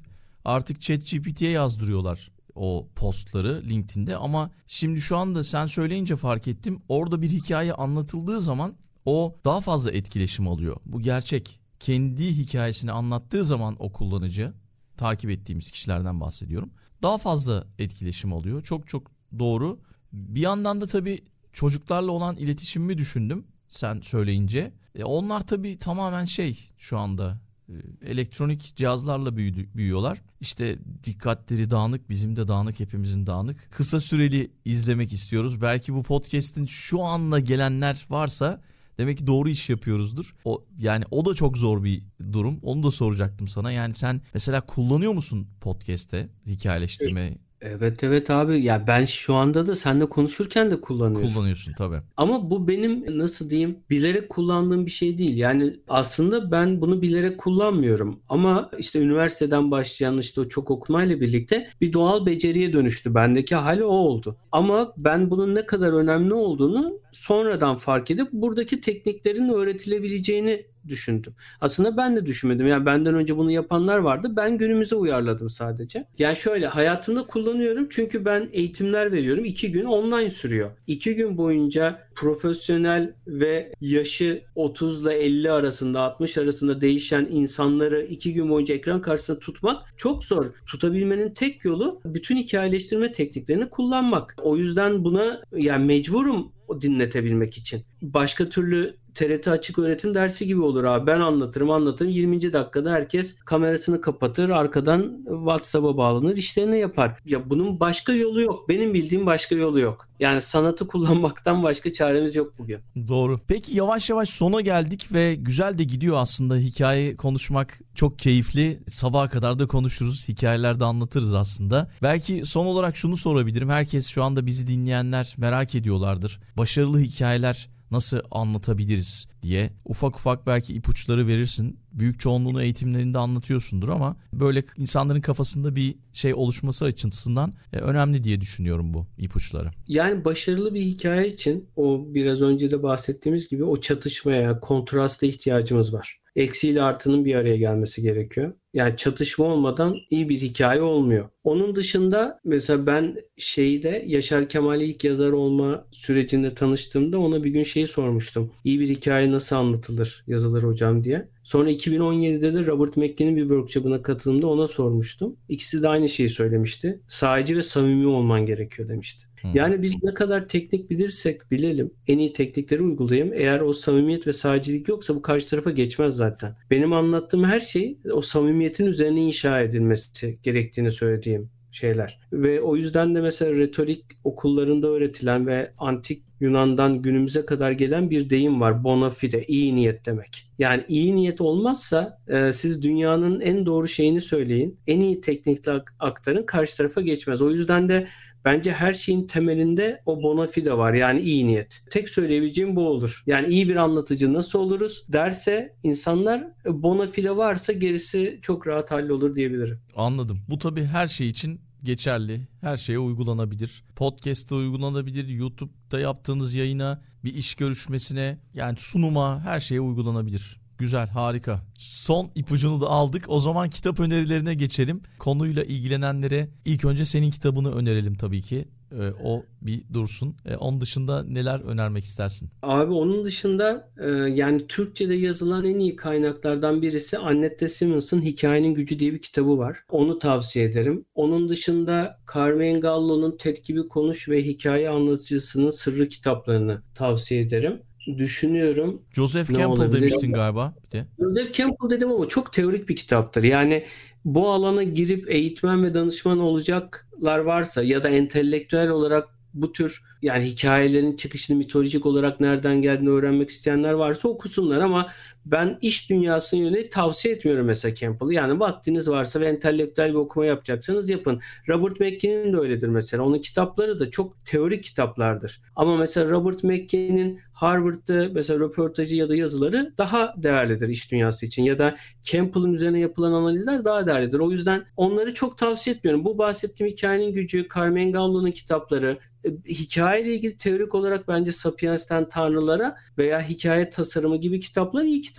artık 0.45 0.81
ChatGPT'ye 0.81 1.51
yazdırıyorlar 1.51 2.31
o 2.55 2.87
postları 2.95 3.63
LinkedIn'de 3.69 4.15
ama 4.15 4.51
şimdi 4.67 5.01
şu 5.01 5.17
anda 5.17 5.43
sen 5.43 5.67
söyleyince 5.67 6.15
fark 6.15 6.47
ettim. 6.47 6.79
Orada 6.87 7.21
bir 7.21 7.29
hikaye 7.29 7.73
anlatıldığı 7.73 8.39
zaman 8.39 8.75
o 9.05 9.35
daha 9.45 9.61
fazla 9.61 9.91
etkileşim 9.91 10.47
alıyor. 10.47 10.77
Bu 10.85 11.01
gerçek. 11.01 11.59
Kendi 11.79 12.37
hikayesini 12.37 12.91
anlattığı 12.91 13.45
zaman 13.45 13.75
o 13.79 13.91
kullanıcı 13.91 14.53
takip 14.97 15.29
ettiğimiz 15.29 15.71
kişilerden 15.71 16.19
bahsediyorum. 16.19 16.69
Daha 17.03 17.17
fazla 17.17 17.65
etkileşim 17.79 18.33
alıyor. 18.33 18.63
Çok 18.63 18.87
çok 18.87 19.11
doğru. 19.39 19.79
Bir 20.13 20.41
yandan 20.41 20.81
da 20.81 20.87
tabii 20.87 21.23
çocuklarla 21.53 22.11
olan 22.11 22.35
iletişimimi 22.35 22.97
düşündüm 22.97 23.45
sen 23.67 24.01
söyleyince. 24.01 24.73
E 24.95 25.03
onlar 25.03 25.47
tabii 25.47 25.77
tamamen 25.77 26.25
şey 26.25 26.59
şu 26.77 26.97
anda 26.97 27.39
e, 27.69 27.73
elektronik 28.05 28.75
cihazlarla 28.75 29.37
büyüdü, 29.37 29.69
büyüyorlar. 29.75 30.21
İşte 30.41 30.79
dikkatleri 31.03 31.69
dağınık, 31.69 32.09
bizim 32.09 32.35
de 32.35 32.47
dağınık, 32.47 32.79
hepimizin 32.79 33.27
dağınık. 33.27 33.71
Kısa 33.71 33.99
süreli 33.99 34.51
izlemek 34.65 35.13
istiyoruz. 35.13 35.61
Belki 35.61 35.93
bu 35.93 36.03
podcast'in 36.03 36.65
şu 36.65 37.01
anla 37.01 37.39
gelenler 37.39 38.05
varsa 38.09 38.61
Demek 39.01 39.17
ki 39.17 39.27
doğru 39.27 39.49
iş 39.49 39.69
yapıyoruzdur. 39.69 40.35
O 40.45 40.65
yani 40.77 41.03
o 41.11 41.25
da 41.25 41.33
çok 41.33 41.57
zor 41.57 41.83
bir 41.83 42.03
durum. 42.31 42.59
Onu 42.61 42.83
da 42.83 42.91
soracaktım 42.91 43.47
sana. 43.47 43.71
Yani 43.71 43.93
sen 43.93 44.21
mesela 44.33 44.61
kullanıyor 44.61 45.13
musun 45.13 45.47
podcast'te 45.61 46.29
hikayeleştirme 46.47 47.37
Evet 47.61 48.03
evet 48.03 48.29
abi 48.29 48.61
ya 48.61 48.87
ben 48.87 49.05
şu 49.05 49.35
anda 49.35 49.67
da 49.67 49.75
seninle 49.75 50.09
konuşurken 50.09 50.71
de 50.71 50.81
kullanıyorum. 50.81 51.33
Kullanıyorsun 51.33 51.73
tabii. 51.73 51.97
Ama 52.17 52.49
bu 52.49 52.67
benim 52.67 53.17
nasıl 53.17 53.49
diyeyim 53.49 53.77
bilerek 53.89 54.29
kullandığım 54.29 54.85
bir 54.85 54.91
şey 54.91 55.17
değil. 55.17 55.37
Yani 55.37 55.75
aslında 55.87 56.51
ben 56.51 56.81
bunu 56.81 57.01
bilerek 57.01 57.37
kullanmıyorum. 57.37 58.19
Ama 58.29 58.69
işte 58.77 58.99
üniversiteden 58.99 59.71
başlayan 59.71 60.17
işte 60.17 60.41
o 60.41 60.47
çok 60.47 60.71
okumayla 60.71 61.21
birlikte 61.21 61.67
bir 61.81 61.93
doğal 61.93 62.25
beceriye 62.25 62.73
dönüştü. 62.73 63.15
Bendeki 63.15 63.55
hali 63.55 63.83
o 63.83 63.93
oldu. 63.93 64.35
Ama 64.51 64.93
ben 64.97 65.29
bunun 65.29 65.55
ne 65.55 65.65
kadar 65.65 65.93
önemli 65.93 66.33
olduğunu 66.33 66.99
sonradan 67.11 67.75
fark 67.75 68.11
edip 68.11 68.27
buradaki 68.33 68.81
tekniklerin 68.81 69.49
öğretilebileceğini 69.49 70.65
düşündüm. 70.87 71.33
Aslında 71.61 71.97
ben 71.97 72.15
de 72.15 72.25
düşünmedim. 72.25 72.67
Yani 72.67 72.85
benden 72.85 73.15
önce 73.15 73.37
bunu 73.37 73.51
yapanlar 73.51 73.97
vardı. 73.97 74.33
Ben 74.37 74.57
günümüze 74.57 74.95
uyarladım 74.95 75.49
sadece. 75.49 76.07
Yani 76.17 76.35
şöyle 76.35 76.67
hayatımda 76.67 77.27
kullanıyorum 77.27 77.87
çünkü 77.89 78.25
ben 78.25 78.49
eğitimler 78.51 79.11
veriyorum. 79.11 79.45
İki 79.45 79.71
gün 79.71 79.85
online 79.85 80.29
sürüyor. 80.29 80.71
İki 80.87 81.15
gün 81.15 81.37
boyunca 81.37 81.99
profesyonel 82.15 83.13
ve 83.27 83.73
yaşı 83.81 84.43
30 84.55 85.01
ile 85.01 85.13
50 85.13 85.51
arasında 85.51 86.01
60 86.01 86.37
arasında 86.37 86.81
değişen 86.81 87.27
insanları 87.31 88.05
iki 88.05 88.33
gün 88.33 88.49
boyunca 88.49 88.75
ekran 88.75 89.01
karşısında 89.01 89.39
tutmak 89.39 89.97
çok 89.97 90.23
zor. 90.23 90.45
Tutabilmenin 90.65 91.33
tek 91.33 91.65
yolu 91.65 92.01
bütün 92.05 92.37
hikayeleştirme 92.37 93.11
tekniklerini 93.11 93.69
kullanmak. 93.69 94.35
O 94.41 94.57
yüzden 94.57 95.03
buna 95.03 95.41
yani 95.51 95.85
mecburum 95.85 96.51
dinletebilmek 96.81 97.57
için. 97.57 97.83
Başka 98.01 98.49
türlü 98.49 98.95
TRT 99.15 99.47
açık 99.47 99.79
öğretim 99.79 100.13
dersi 100.15 100.47
gibi 100.47 100.61
olur 100.61 100.83
abi. 100.83 101.07
Ben 101.07 101.19
anlatırım 101.19 101.71
anlatırım 101.71 102.11
20. 102.11 102.53
dakikada 102.53 102.91
herkes 102.91 103.39
kamerasını 103.39 104.01
kapatır 104.01 104.49
arkadan 104.49 105.23
WhatsApp'a 105.27 105.97
bağlanır 105.97 106.37
işlerini 106.37 106.79
yapar. 106.79 107.19
Ya 107.25 107.49
bunun 107.49 107.79
başka 107.79 108.13
yolu 108.13 108.41
yok. 108.41 108.69
Benim 108.69 108.93
bildiğim 108.93 109.25
başka 109.25 109.55
yolu 109.55 109.79
yok. 109.79 110.07
Yani 110.19 110.41
sanatı 110.41 110.87
kullanmaktan 110.87 111.63
başka 111.63 111.93
çaremiz 111.93 112.35
yok 112.35 112.53
bugün. 112.57 112.79
Doğru. 113.07 113.39
Peki 113.47 113.77
yavaş 113.77 114.09
yavaş 114.09 114.29
sona 114.29 114.61
geldik 114.61 115.13
ve 115.13 115.35
güzel 115.35 115.77
de 115.77 115.83
gidiyor 115.83 116.17
aslında 116.17 116.55
hikaye 116.55 117.15
konuşmak 117.15 117.79
çok 117.95 118.19
keyifli. 118.19 118.79
Sabaha 118.87 119.29
kadar 119.29 119.59
da 119.59 119.67
konuşuruz. 119.67 120.29
Hikayeler 120.29 120.79
de 120.79 120.85
anlatırız 120.85 121.33
aslında. 121.33 121.91
Belki 122.03 122.45
son 122.45 122.65
olarak 122.65 122.97
şunu 122.97 123.17
sorabilirim. 123.17 123.69
Herkes 123.69 124.07
şu 124.07 124.23
anda 124.23 124.45
bizi 124.45 124.67
dinleyenler 124.67 125.35
merak 125.37 125.75
ediyorlardır. 125.75 126.39
Başarılı 126.57 126.99
hikayeler 126.99 127.69
nasıl 127.91 128.19
anlatabiliriz 128.31 129.27
diye 129.43 129.69
ufak 129.85 130.15
ufak 130.15 130.47
belki 130.47 130.73
ipuçları 130.73 131.27
verirsin. 131.27 131.79
Büyük 131.91 132.19
çoğunluğunu 132.19 132.63
eğitimlerinde 132.63 133.17
anlatıyorsundur 133.17 133.89
ama 133.89 134.17
böyle 134.33 134.63
insanların 134.77 135.21
kafasında 135.21 135.75
bir 135.75 135.95
şey 136.13 136.33
oluşması 136.33 136.85
açısından 136.85 137.53
e, 137.73 137.77
önemli 137.77 138.23
diye 138.23 138.41
düşünüyorum 138.41 138.93
bu 138.93 139.07
ipuçları. 139.17 139.71
Yani 139.87 140.25
başarılı 140.25 140.73
bir 140.73 140.81
hikaye 140.81 141.27
için 141.27 141.69
o 141.75 142.05
biraz 142.07 142.41
önce 142.41 142.71
de 142.71 142.83
bahsettiğimiz 142.83 143.49
gibi 143.49 143.63
o 143.63 143.79
çatışmaya, 143.79 144.59
kontrasta 144.59 145.25
ihtiyacımız 145.25 145.93
var 145.93 146.21
eksiyle 146.35 146.81
artının 146.81 147.25
bir 147.25 147.35
araya 147.35 147.57
gelmesi 147.57 148.01
gerekiyor. 148.01 148.53
Yani 148.73 148.95
çatışma 148.97 149.45
olmadan 149.45 149.95
iyi 150.09 150.29
bir 150.29 150.37
hikaye 150.37 150.81
olmuyor. 150.81 151.29
Onun 151.43 151.75
dışında 151.75 152.39
mesela 152.45 152.87
ben 152.87 153.15
şeyde 153.37 154.03
Yaşar 154.07 154.49
Kemal'i 154.49 154.83
ilk 154.85 155.03
yazar 155.03 155.31
olma 155.31 155.87
sürecinde 155.91 156.55
tanıştığımda 156.55 157.19
ona 157.19 157.43
bir 157.43 157.49
gün 157.49 157.63
şeyi 157.63 157.87
sormuştum. 157.87 158.51
İyi 158.63 158.79
bir 158.79 158.87
hikaye 158.89 159.31
nasıl 159.31 159.55
anlatılır, 159.55 160.23
yazılır 160.27 160.63
hocam 160.63 161.03
diye. 161.03 161.29
Sonra 161.51 161.71
2017'de 161.71 162.53
de 162.53 162.65
Robert 162.65 162.97
McKee'nin 162.97 163.35
bir 163.35 163.41
workshop'ına 163.41 164.01
katıldığımda 164.01 164.47
ona 164.47 164.67
sormuştum. 164.67 165.37
İkisi 165.49 165.83
de 165.83 165.87
aynı 165.87 166.09
şeyi 166.09 166.29
söylemişti. 166.29 167.01
Sadece 167.07 167.55
ve 167.55 167.63
samimi 167.63 168.07
olman 168.07 168.45
gerekiyor 168.45 168.89
demişti. 168.89 169.27
Yani 169.53 169.81
biz 169.81 170.03
ne 170.03 170.13
kadar 170.13 170.47
teknik 170.47 170.89
bilirsek 170.89 171.51
bilelim, 171.51 171.93
en 172.07 172.17
iyi 172.17 172.33
teknikleri 172.33 172.81
uygulayalım. 172.81 173.33
Eğer 173.33 173.59
o 173.59 173.73
samimiyet 173.73 174.27
ve 174.27 174.33
sadecilik 174.33 174.87
yoksa 174.87 175.15
bu 175.15 175.21
karşı 175.21 175.49
tarafa 175.49 175.71
geçmez 175.71 176.15
zaten. 176.15 176.55
Benim 176.69 176.93
anlattığım 176.93 177.43
her 177.43 177.59
şey 177.59 177.97
o 178.11 178.21
samimiyetin 178.21 178.85
üzerine 178.85 179.21
inşa 179.21 179.61
edilmesi 179.61 180.39
gerektiğini 180.43 180.91
söylediğim 180.91 181.49
şeyler. 181.71 182.19
Ve 182.33 182.61
o 182.61 182.75
yüzden 182.75 183.15
de 183.15 183.21
mesela 183.21 183.51
retorik 183.51 184.05
okullarında 184.23 184.87
öğretilen 184.87 185.47
ve 185.47 185.73
antik 185.77 186.23
Yunan'dan 186.41 187.01
günümüze 187.01 187.45
kadar 187.45 187.71
gelen 187.71 188.09
bir 188.09 188.29
deyim 188.29 188.61
var. 188.61 188.83
Bona 188.83 189.09
fide, 189.09 189.43
iyi 189.47 189.75
niyet 189.75 190.05
demek. 190.05 190.51
Yani 190.59 190.83
iyi 190.87 191.15
niyet 191.15 191.41
olmazsa 191.41 192.19
e, 192.27 192.51
siz 192.51 192.83
dünyanın 192.83 193.39
en 193.39 193.65
doğru 193.65 193.87
şeyini 193.87 194.21
söyleyin, 194.21 194.79
en 194.87 194.99
iyi 194.99 195.21
teknikle 195.21 195.71
aktarın, 195.99 196.45
karşı 196.45 196.77
tarafa 196.77 197.01
geçmez. 197.01 197.41
O 197.41 197.51
yüzden 197.51 197.89
de 197.89 198.07
Bence 198.45 198.71
her 198.71 198.93
şeyin 198.93 199.27
temelinde 199.27 200.01
o 200.05 200.23
bona 200.23 200.47
fide 200.47 200.77
var 200.77 200.93
yani 200.93 201.21
iyi 201.21 201.47
niyet. 201.47 201.81
Tek 201.89 202.09
söyleyebileceğim 202.09 202.75
bu 202.75 202.87
olur. 202.87 203.23
Yani 203.25 203.47
iyi 203.47 203.69
bir 203.69 203.75
anlatıcı 203.75 204.33
nasıl 204.33 204.59
oluruz 204.59 205.05
derse 205.09 205.75
insanlar 205.83 206.39
e, 206.39 206.83
bona 206.83 207.07
fide 207.07 207.37
varsa 207.37 207.73
gerisi 207.73 208.39
çok 208.41 208.67
rahat 208.67 208.91
hallolur 208.91 209.35
diyebilirim. 209.35 209.79
Anladım. 209.95 210.39
Bu 210.49 210.57
tabii 210.57 210.83
her 210.83 211.07
şey 211.07 211.29
için 211.29 211.61
geçerli. 211.83 212.47
Her 212.61 212.77
şeye 212.77 212.99
uygulanabilir. 212.99 213.83
Podcast'te 213.95 214.55
uygulanabilir. 214.55 215.27
YouTube'da 215.27 215.99
yaptığınız 215.99 216.55
yayına, 216.55 217.01
bir 217.23 217.33
iş 217.33 217.55
görüşmesine, 217.55 218.39
yani 218.53 218.75
sunuma 218.79 219.41
her 219.41 219.59
şeye 219.59 219.81
uygulanabilir. 219.81 220.61
Güzel, 220.77 221.09
harika. 221.09 221.61
Son 221.77 222.31
ipucunu 222.35 222.81
da 222.81 222.87
aldık. 222.87 223.25
O 223.27 223.39
zaman 223.39 223.69
kitap 223.69 223.99
önerilerine 223.99 224.53
geçelim. 224.53 225.01
Konuyla 225.19 225.63
ilgilenenlere 225.63 226.49
ilk 226.65 226.85
önce 226.85 227.05
senin 227.05 227.31
kitabını 227.31 227.75
önerelim 227.75 228.15
tabii 228.15 228.41
ki. 228.41 228.65
Ee, 228.91 229.11
o 229.23 229.43
bir 229.61 229.83
dursun. 229.93 230.35
Ee, 230.45 230.55
onun 230.55 230.81
dışında 230.81 231.23
neler 231.23 231.59
önermek 231.59 232.03
istersin? 232.03 232.49
Abi 232.61 232.93
onun 232.93 233.25
dışında 233.25 233.89
e, 233.99 234.09
yani 234.11 234.67
Türkçe'de 234.67 235.15
yazılan 235.15 235.65
en 235.65 235.79
iyi 235.79 235.95
kaynaklardan 235.95 236.81
birisi 236.81 237.17
Annette 237.17 237.67
Simmons'ın 237.67 238.21
Hikayenin 238.21 238.73
Gücü 238.73 238.99
diye 238.99 239.13
bir 239.13 239.21
kitabı 239.21 239.57
var. 239.57 239.79
Onu 239.89 240.19
tavsiye 240.19 240.65
ederim. 240.65 241.05
Onun 241.15 241.49
dışında 241.49 242.19
Carmen 242.33 242.81
Gallo'nun 242.81 243.37
Ted 243.37 243.57
gibi 243.57 243.87
Konuş 243.87 244.29
ve 244.29 244.43
Hikaye 244.45 244.89
Anlatıcısının 244.89 245.69
Sırrı 245.69 246.07
kitaplarını 246.09 246.81
tavsiye 246.95 247.41
ederim 247.41 247.81
düşünüyorum. 248.17 249.01
Joseph 249.13 249.49
ne 249.49 249.57
Campbell 249.57 249.81
olabilir? 249.85 250.01
demiştin 250.01 250.31
galiba 250.31 250.73
bir 250.85 250.91
de. 250.91 251.05
Joseph 251.19 251.53
Campbell 251.53 251.89
dedim 251.89 252.11
ama 252.11 252.27
çok 252.27 252.53
teorik 252.53 252.89
bir 252.89 252.95
kitaptır. 252.95 253.43
Yani 253.43 253.85
bu 254.25 254.49
alana 254.49 254.83
girip 254.83 255.31
eğitmen 255.31 255.83
ve 255.83 255.93
danışman 255.93 256.39
olacaklar 256.39 257.39
varsa 257.39 257.83
ya 257.83 258.03
da 258.03 258.09
entelektüel 258.09 258.89
olarak 258.89 259.29
bu 259.53 259.71
tür 259.71 260.03
yani 260.21 260.43
hikayelerin 260.43 261.15
çıkışını 261.15 261.57
mitolojik 261.57 262.05
olarak 262.05 262.39
nereden 262.39 262.81
geldiğini 262.81 263.09
öğrenmek 263.09 263.49
isteyenler 263.49 263.93
varsa 263.93 264.27
okusunlar 264.29 264.81
ama 264.81 265.07
ben 265.45 265.77
iş 265.81 266.09
dünyasına 266.09 266.59
yönelik 266.59 266.91
tavsiye 266.91 267.33
etmiyorum 267.33 267.65
mesela 267.65 267.95
Campbell'ı. 267.95 268.33
Yani 268.33 268.59
vaktiniz 268.59 269.09
varsa 269.09 269.39
ve 269.39 269.45
entelektüel 269.45 270.09
bir 270.09 270.15
okuma 270.15 270.45
yapacaksanız 270.45 271.09
yapın. 271.09 271.39
Robert 271.69 271.99
McKee'nin 271.99 272.53
de 272.53 272.57
öyledir 272.57 272.87
mesela. 272.87 273.23
Onun 273.23 273.39
kitapları 273.39 273.99
da 273.99 274.09
çok 274.09 274.45
teorik 274.45 274.83
kitaplardır. 274.83 275.61
Ama 275.75 275.97
mesela 275.97 276.29
Robert 276.29 276.63
McKee'nin 276.63 277.39
Harvard'da 277.53 278.27
mesela 278.33 278.59
röportajı 278.59 279.15
ya 279.15 279.29
da 279.29 279.35
yazıları 279.35 279.93
daha 279.97 280.33
değerlidir 280.37 280.87
iş 280.87 281.11
dünyası 281.11 281.45
için. 281.45 281.63
Ya 281.63 281.79
da 281.79 281.95
Campbell'ın 282.21 282.73
üzerine 282.73 282.99
yapılan 282.99 283.33
analizler 283.33 283.85
daha 283.85 284.07
değerlidir. 284.07 284.39
O 284.39 284.51
yüzden 284.51 284.85
onları 284.97 285.33
çok 285.33 285.57
tavsiye 285.57 285.95
etmiyorum. 285.95 286.25
Bu 286.25 286.37
bahsettiğim 286.37 286.91
hikayenin 286.91 287.33
gücü, 287.33 287.67
Carmen 287.75 288.11
Gallo'nun 288.11 288.51
kitapları, 288.51 289.19
e, 289.45 289.49
hikaye 289.69 290.33
ilgili 290.33 290.57
teorik 290.57 290.95
olarak 290.95 291.27
bence 291.27 291.51
Sapiens'ten 291.51 292.29
Tanrılara 292.29 292.95
veya 293.17 293.41
hikaye 293.41 293.89
tasarımı 293.89 294.37
gibi 294.37 294.59
kitaplar 294.59 295.03
iyi 295.03 295.21
kitaplar. 295.21 295.30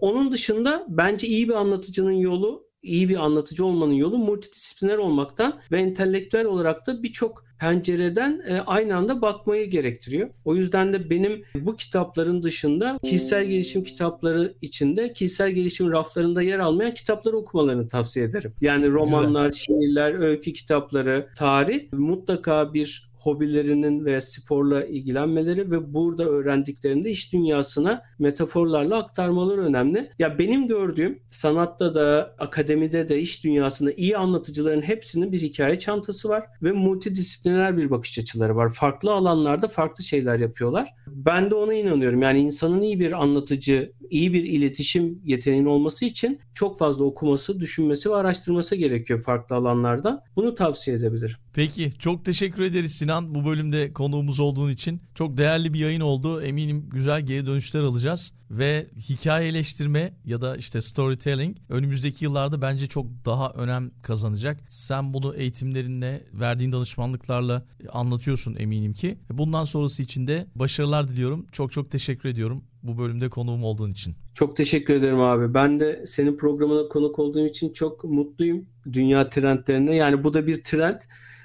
Onun 0.00 0.32
dışında 0.32 0.86
bence 0.88 1.26
iyi 1.26 1.48
bir 1.48 1.54
anlatıcının 1.54 2.12
yolu 2.12 2.70
iyi 2.82 3.08
bir 3.08 3.16
anlatıcı 3.16 3.64
olmanın 3.64 3.92
yolu 3.92 4.18
multidisipliner 4.18 4.98
olmaktan 4.98 5.60
ve 5.72 5.78
entelektüel 5.78 6.46
olarak 6.46 6.86
da 6.86 7.02
birçok 7.02 7.44
pencereden 7.58 8.42
e, 8.48 8.60
aynı 8.60 8.96
anda 8.96 9.22
bakmayı 9.22 9.70
gerektiriyor. 9.70 10.30
O 10.44 10.56
yüzden 10.56 10.92
de 10.92 11.10
benim 11.10 11.44
bu 11.54 11.76
kitapların 11.76 12.42
dışında 12.42 12.98
kişisel 13.04 13.44
gelişim 13.44 13.84
kitapları 13.84 14.54
içinde 14.60 15.12
kişisel 15.12 15.50
gelişim 15.50 15.92
raflarında 15.92 16.42
yer 16.42 16.58
almayan 16.58 16.94
kitapları 16.94 17.36
okumalarını 17.36 17.88
tavsiye 17.88 18.26
ederim. 18.26 18.54
Yani 18.60 18.90
romanlar, 18.90 19.46
Güzel. 19.46 19.60
şiirler, 19.60 20.14
öykü 20.14 20.52
kitapları, 20.52 21.28
tarih 21.36 21.92
mutlaka 21.92 22.74
bir 22.74 23.09
hobilerinin 23.20 24.04
ve 24.04 24.20
sporla 24.20 24.84
ilgilenmeleri 24.84 25.70
ve 25.70 25.94
burada 25.94 26.24
öğrendiklerini 26.24 27.04
de 27.04 27.10
iş 27.10 27.32
dünyasına 27.32 28.02
metaforlarla 28.18 28.96
aktarmaları 28.96 29.60
önemli. 29.60 30.10
Ya 30.18 30.38
benim 30.38 30.68
gördüğüm 30.68 31.18
sanatta 31.30 31.94
da 31.94 32.34
akademide 32.38 33.08
de 33.08 33.18
iş 33.18 33.44
dünyasında 33.44 33.92
iyi 33.92 34.16
anlatıcıların 34.16 34.82
hepsinin 34.82 35.32
bir 35.32 35.40
hikaye 35.40 35.78
çantası 35.78 36.28
var 36.28 36.44
ve 36.62 36.72
multidisipliner 36.72 37.76
bir 37.76 37.90
bakış 37.90 38.18
açıları 38.18 38.56
var. 38.56 38.68
Farklı 38.68 39.12
alanlarda 39.12 39.68
farklı 39.68 40.04
şeyler 40.04 40.40
yapıyorlar. 40.40 40.88
Ben 41.06 41.50
de 41.50 41.54
ona 41.54 41.74
inanıyorum. 41.74 42.22
Yani 42.22 42.40
insanın 42.40 42.80
iyi 42.80 43.00
bir 43.00 43.22
anlatıcı, 43.22 43.92
iyi 44.10 44.32
bir 44.32 44.44
iletişim 44.44 45.22
yeteneğinin 45.24 45.66
olması 45.66 46.04
için 46.04 46.40
çok 46.54 46.78
fazla 46.78 47.04
okuması, 47.04 47.60
düşünmesi 47.60 48.10
ve 48.10 48.16
araştırması 48.16 48.76
gerekiyor 48.76 49.22
farklı 49.22 49.56
alanlarda. 49.56 50.24
Bunu 50.36 50.54
tavsiye 50.54 50.96
edebilirim. 50.96 51.36
Peki 51.52 51.92
çok 51.98 52.24
teşekkür 52.24 52.62
ederiz 52.62 52.92
Sinan 52.92 53.34
bu 53.34 53.44
bölümde 53.44 53.92
konuğumuz 53.92 54.40
olduğun 54.40 54.70
için. 54.70 55.00
Çok 55.14 55.38
değerli 55.38 55.74
bir 55.74 55.78
yayın 55.78 56.00
oldu. 56.00 56.42
Eminim 56.42 56.88
güzel 56.90 57.26
geri 57.26 57.46
dönüşler 57.46 57.80
alacağız 57.80 58.32
ve 58.50 58.86
hikayeleştirme 59.08 60.12
ya 60.24 60.40
da 60.40 60.56
işte 60.56 60.80
storytelling 60.80 61.56
önümüzdeki 61.68 62.24
yıllarda 62.24 62.62
bence 62.62 62.86
çok 62.86 63.06
daha 63.24 63.50
önem 63.50 63.90
kazanacak. 64.02 64.60
Sen 64.68 65.14
bunu 65.14 65.34
eğitimlerinle, 65.34 66.24
verdiğin 66.32 66.72
danışmanlıklarla 66.72 67.64
anlatıyorsun 67.92 68.56
eminim 68.58 68.94
ki. 68.94 69.18
Bundan 69.30 69.64
sonrası 69.64 70.02
için 70.02 70.26
de 70.26 70.46
başarılar 70.54 71.08
diliyorum. 71.08 71.46
Çok 71.52 71.72
çok 71.72 71.90
teşekkür 71.90 72.28
ediyorum 72.28 72.64
bu 72.82 72.98
bölümde 72.98 73.28
konuğum 73.28 73.64
olduğun 73.64 73.90
için. 73.90 74.16
Çok 74.34 74.56
teşekkür 74.56 74.94
ederim 74.94 75.20
abi. 75.20 75.54
Ben 75.54 75.80
de 75.80 76.02
senin 76.06 76.36
programına 76.36 76.88
konuk 76.88 77.18
olduğum 77.18 77.46
için 77.46 77.72
çok 77.72 78.04
mutluyum. 78.04 78.66
Dünya 78.92 79.28
trendlerine. 79.28 79.96
Yani 79.96 80.24
bu 80.24 80.34
da 80.34 80.46
bir 80.46 80.64
trend. 80.64 81.00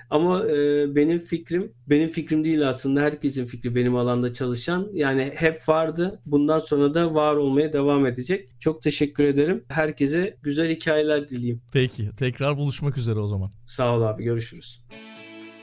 Ama 0.10 0.46
e, 0.46 0.96
benim 0.96 1.20
fikrim, 1.20 1.74
benim 1.88 2.10
fikrim 2.10 2.44
değil 2.44 2.70
aslında 2.70 3.02
herkesin 3.02 3.46
fikri 3.46 3.76
benim 3.76 3.96
alanda 3.96 4.34
çalışan. 4.34 4.90
Yani 4.94 5.34
hep 5.36 5.56
vardı. 5.70 6.22
Bundan 6.26 6.60
sonra 6.60 6.94
da 6.94 7.16
var 7.16 7.36
olmaya 7.36 7.74
devam 7.74 8.06
edecek. 8.06 8.50
Çok 8.60 8.82
teşekkür 8.82 9.24
ederim. 9.24 9.64
Herkese 9.68 10.38
güzel 10.42 10.70
hikayeler 10.70 11.30
dileyim. 11.30 11.62
Peki. 11.74 12.10
Tekrar 12.18 12.58
buluşmak 12.58 12.98
üzere 12.98 13.20
o 13.20 13.28
zaman. 13.28 13.52
Sağ 13.66 13.98
ol 13.98 14.02
abi. 14.02 14.24
Görüşürüz. 14.24 14.82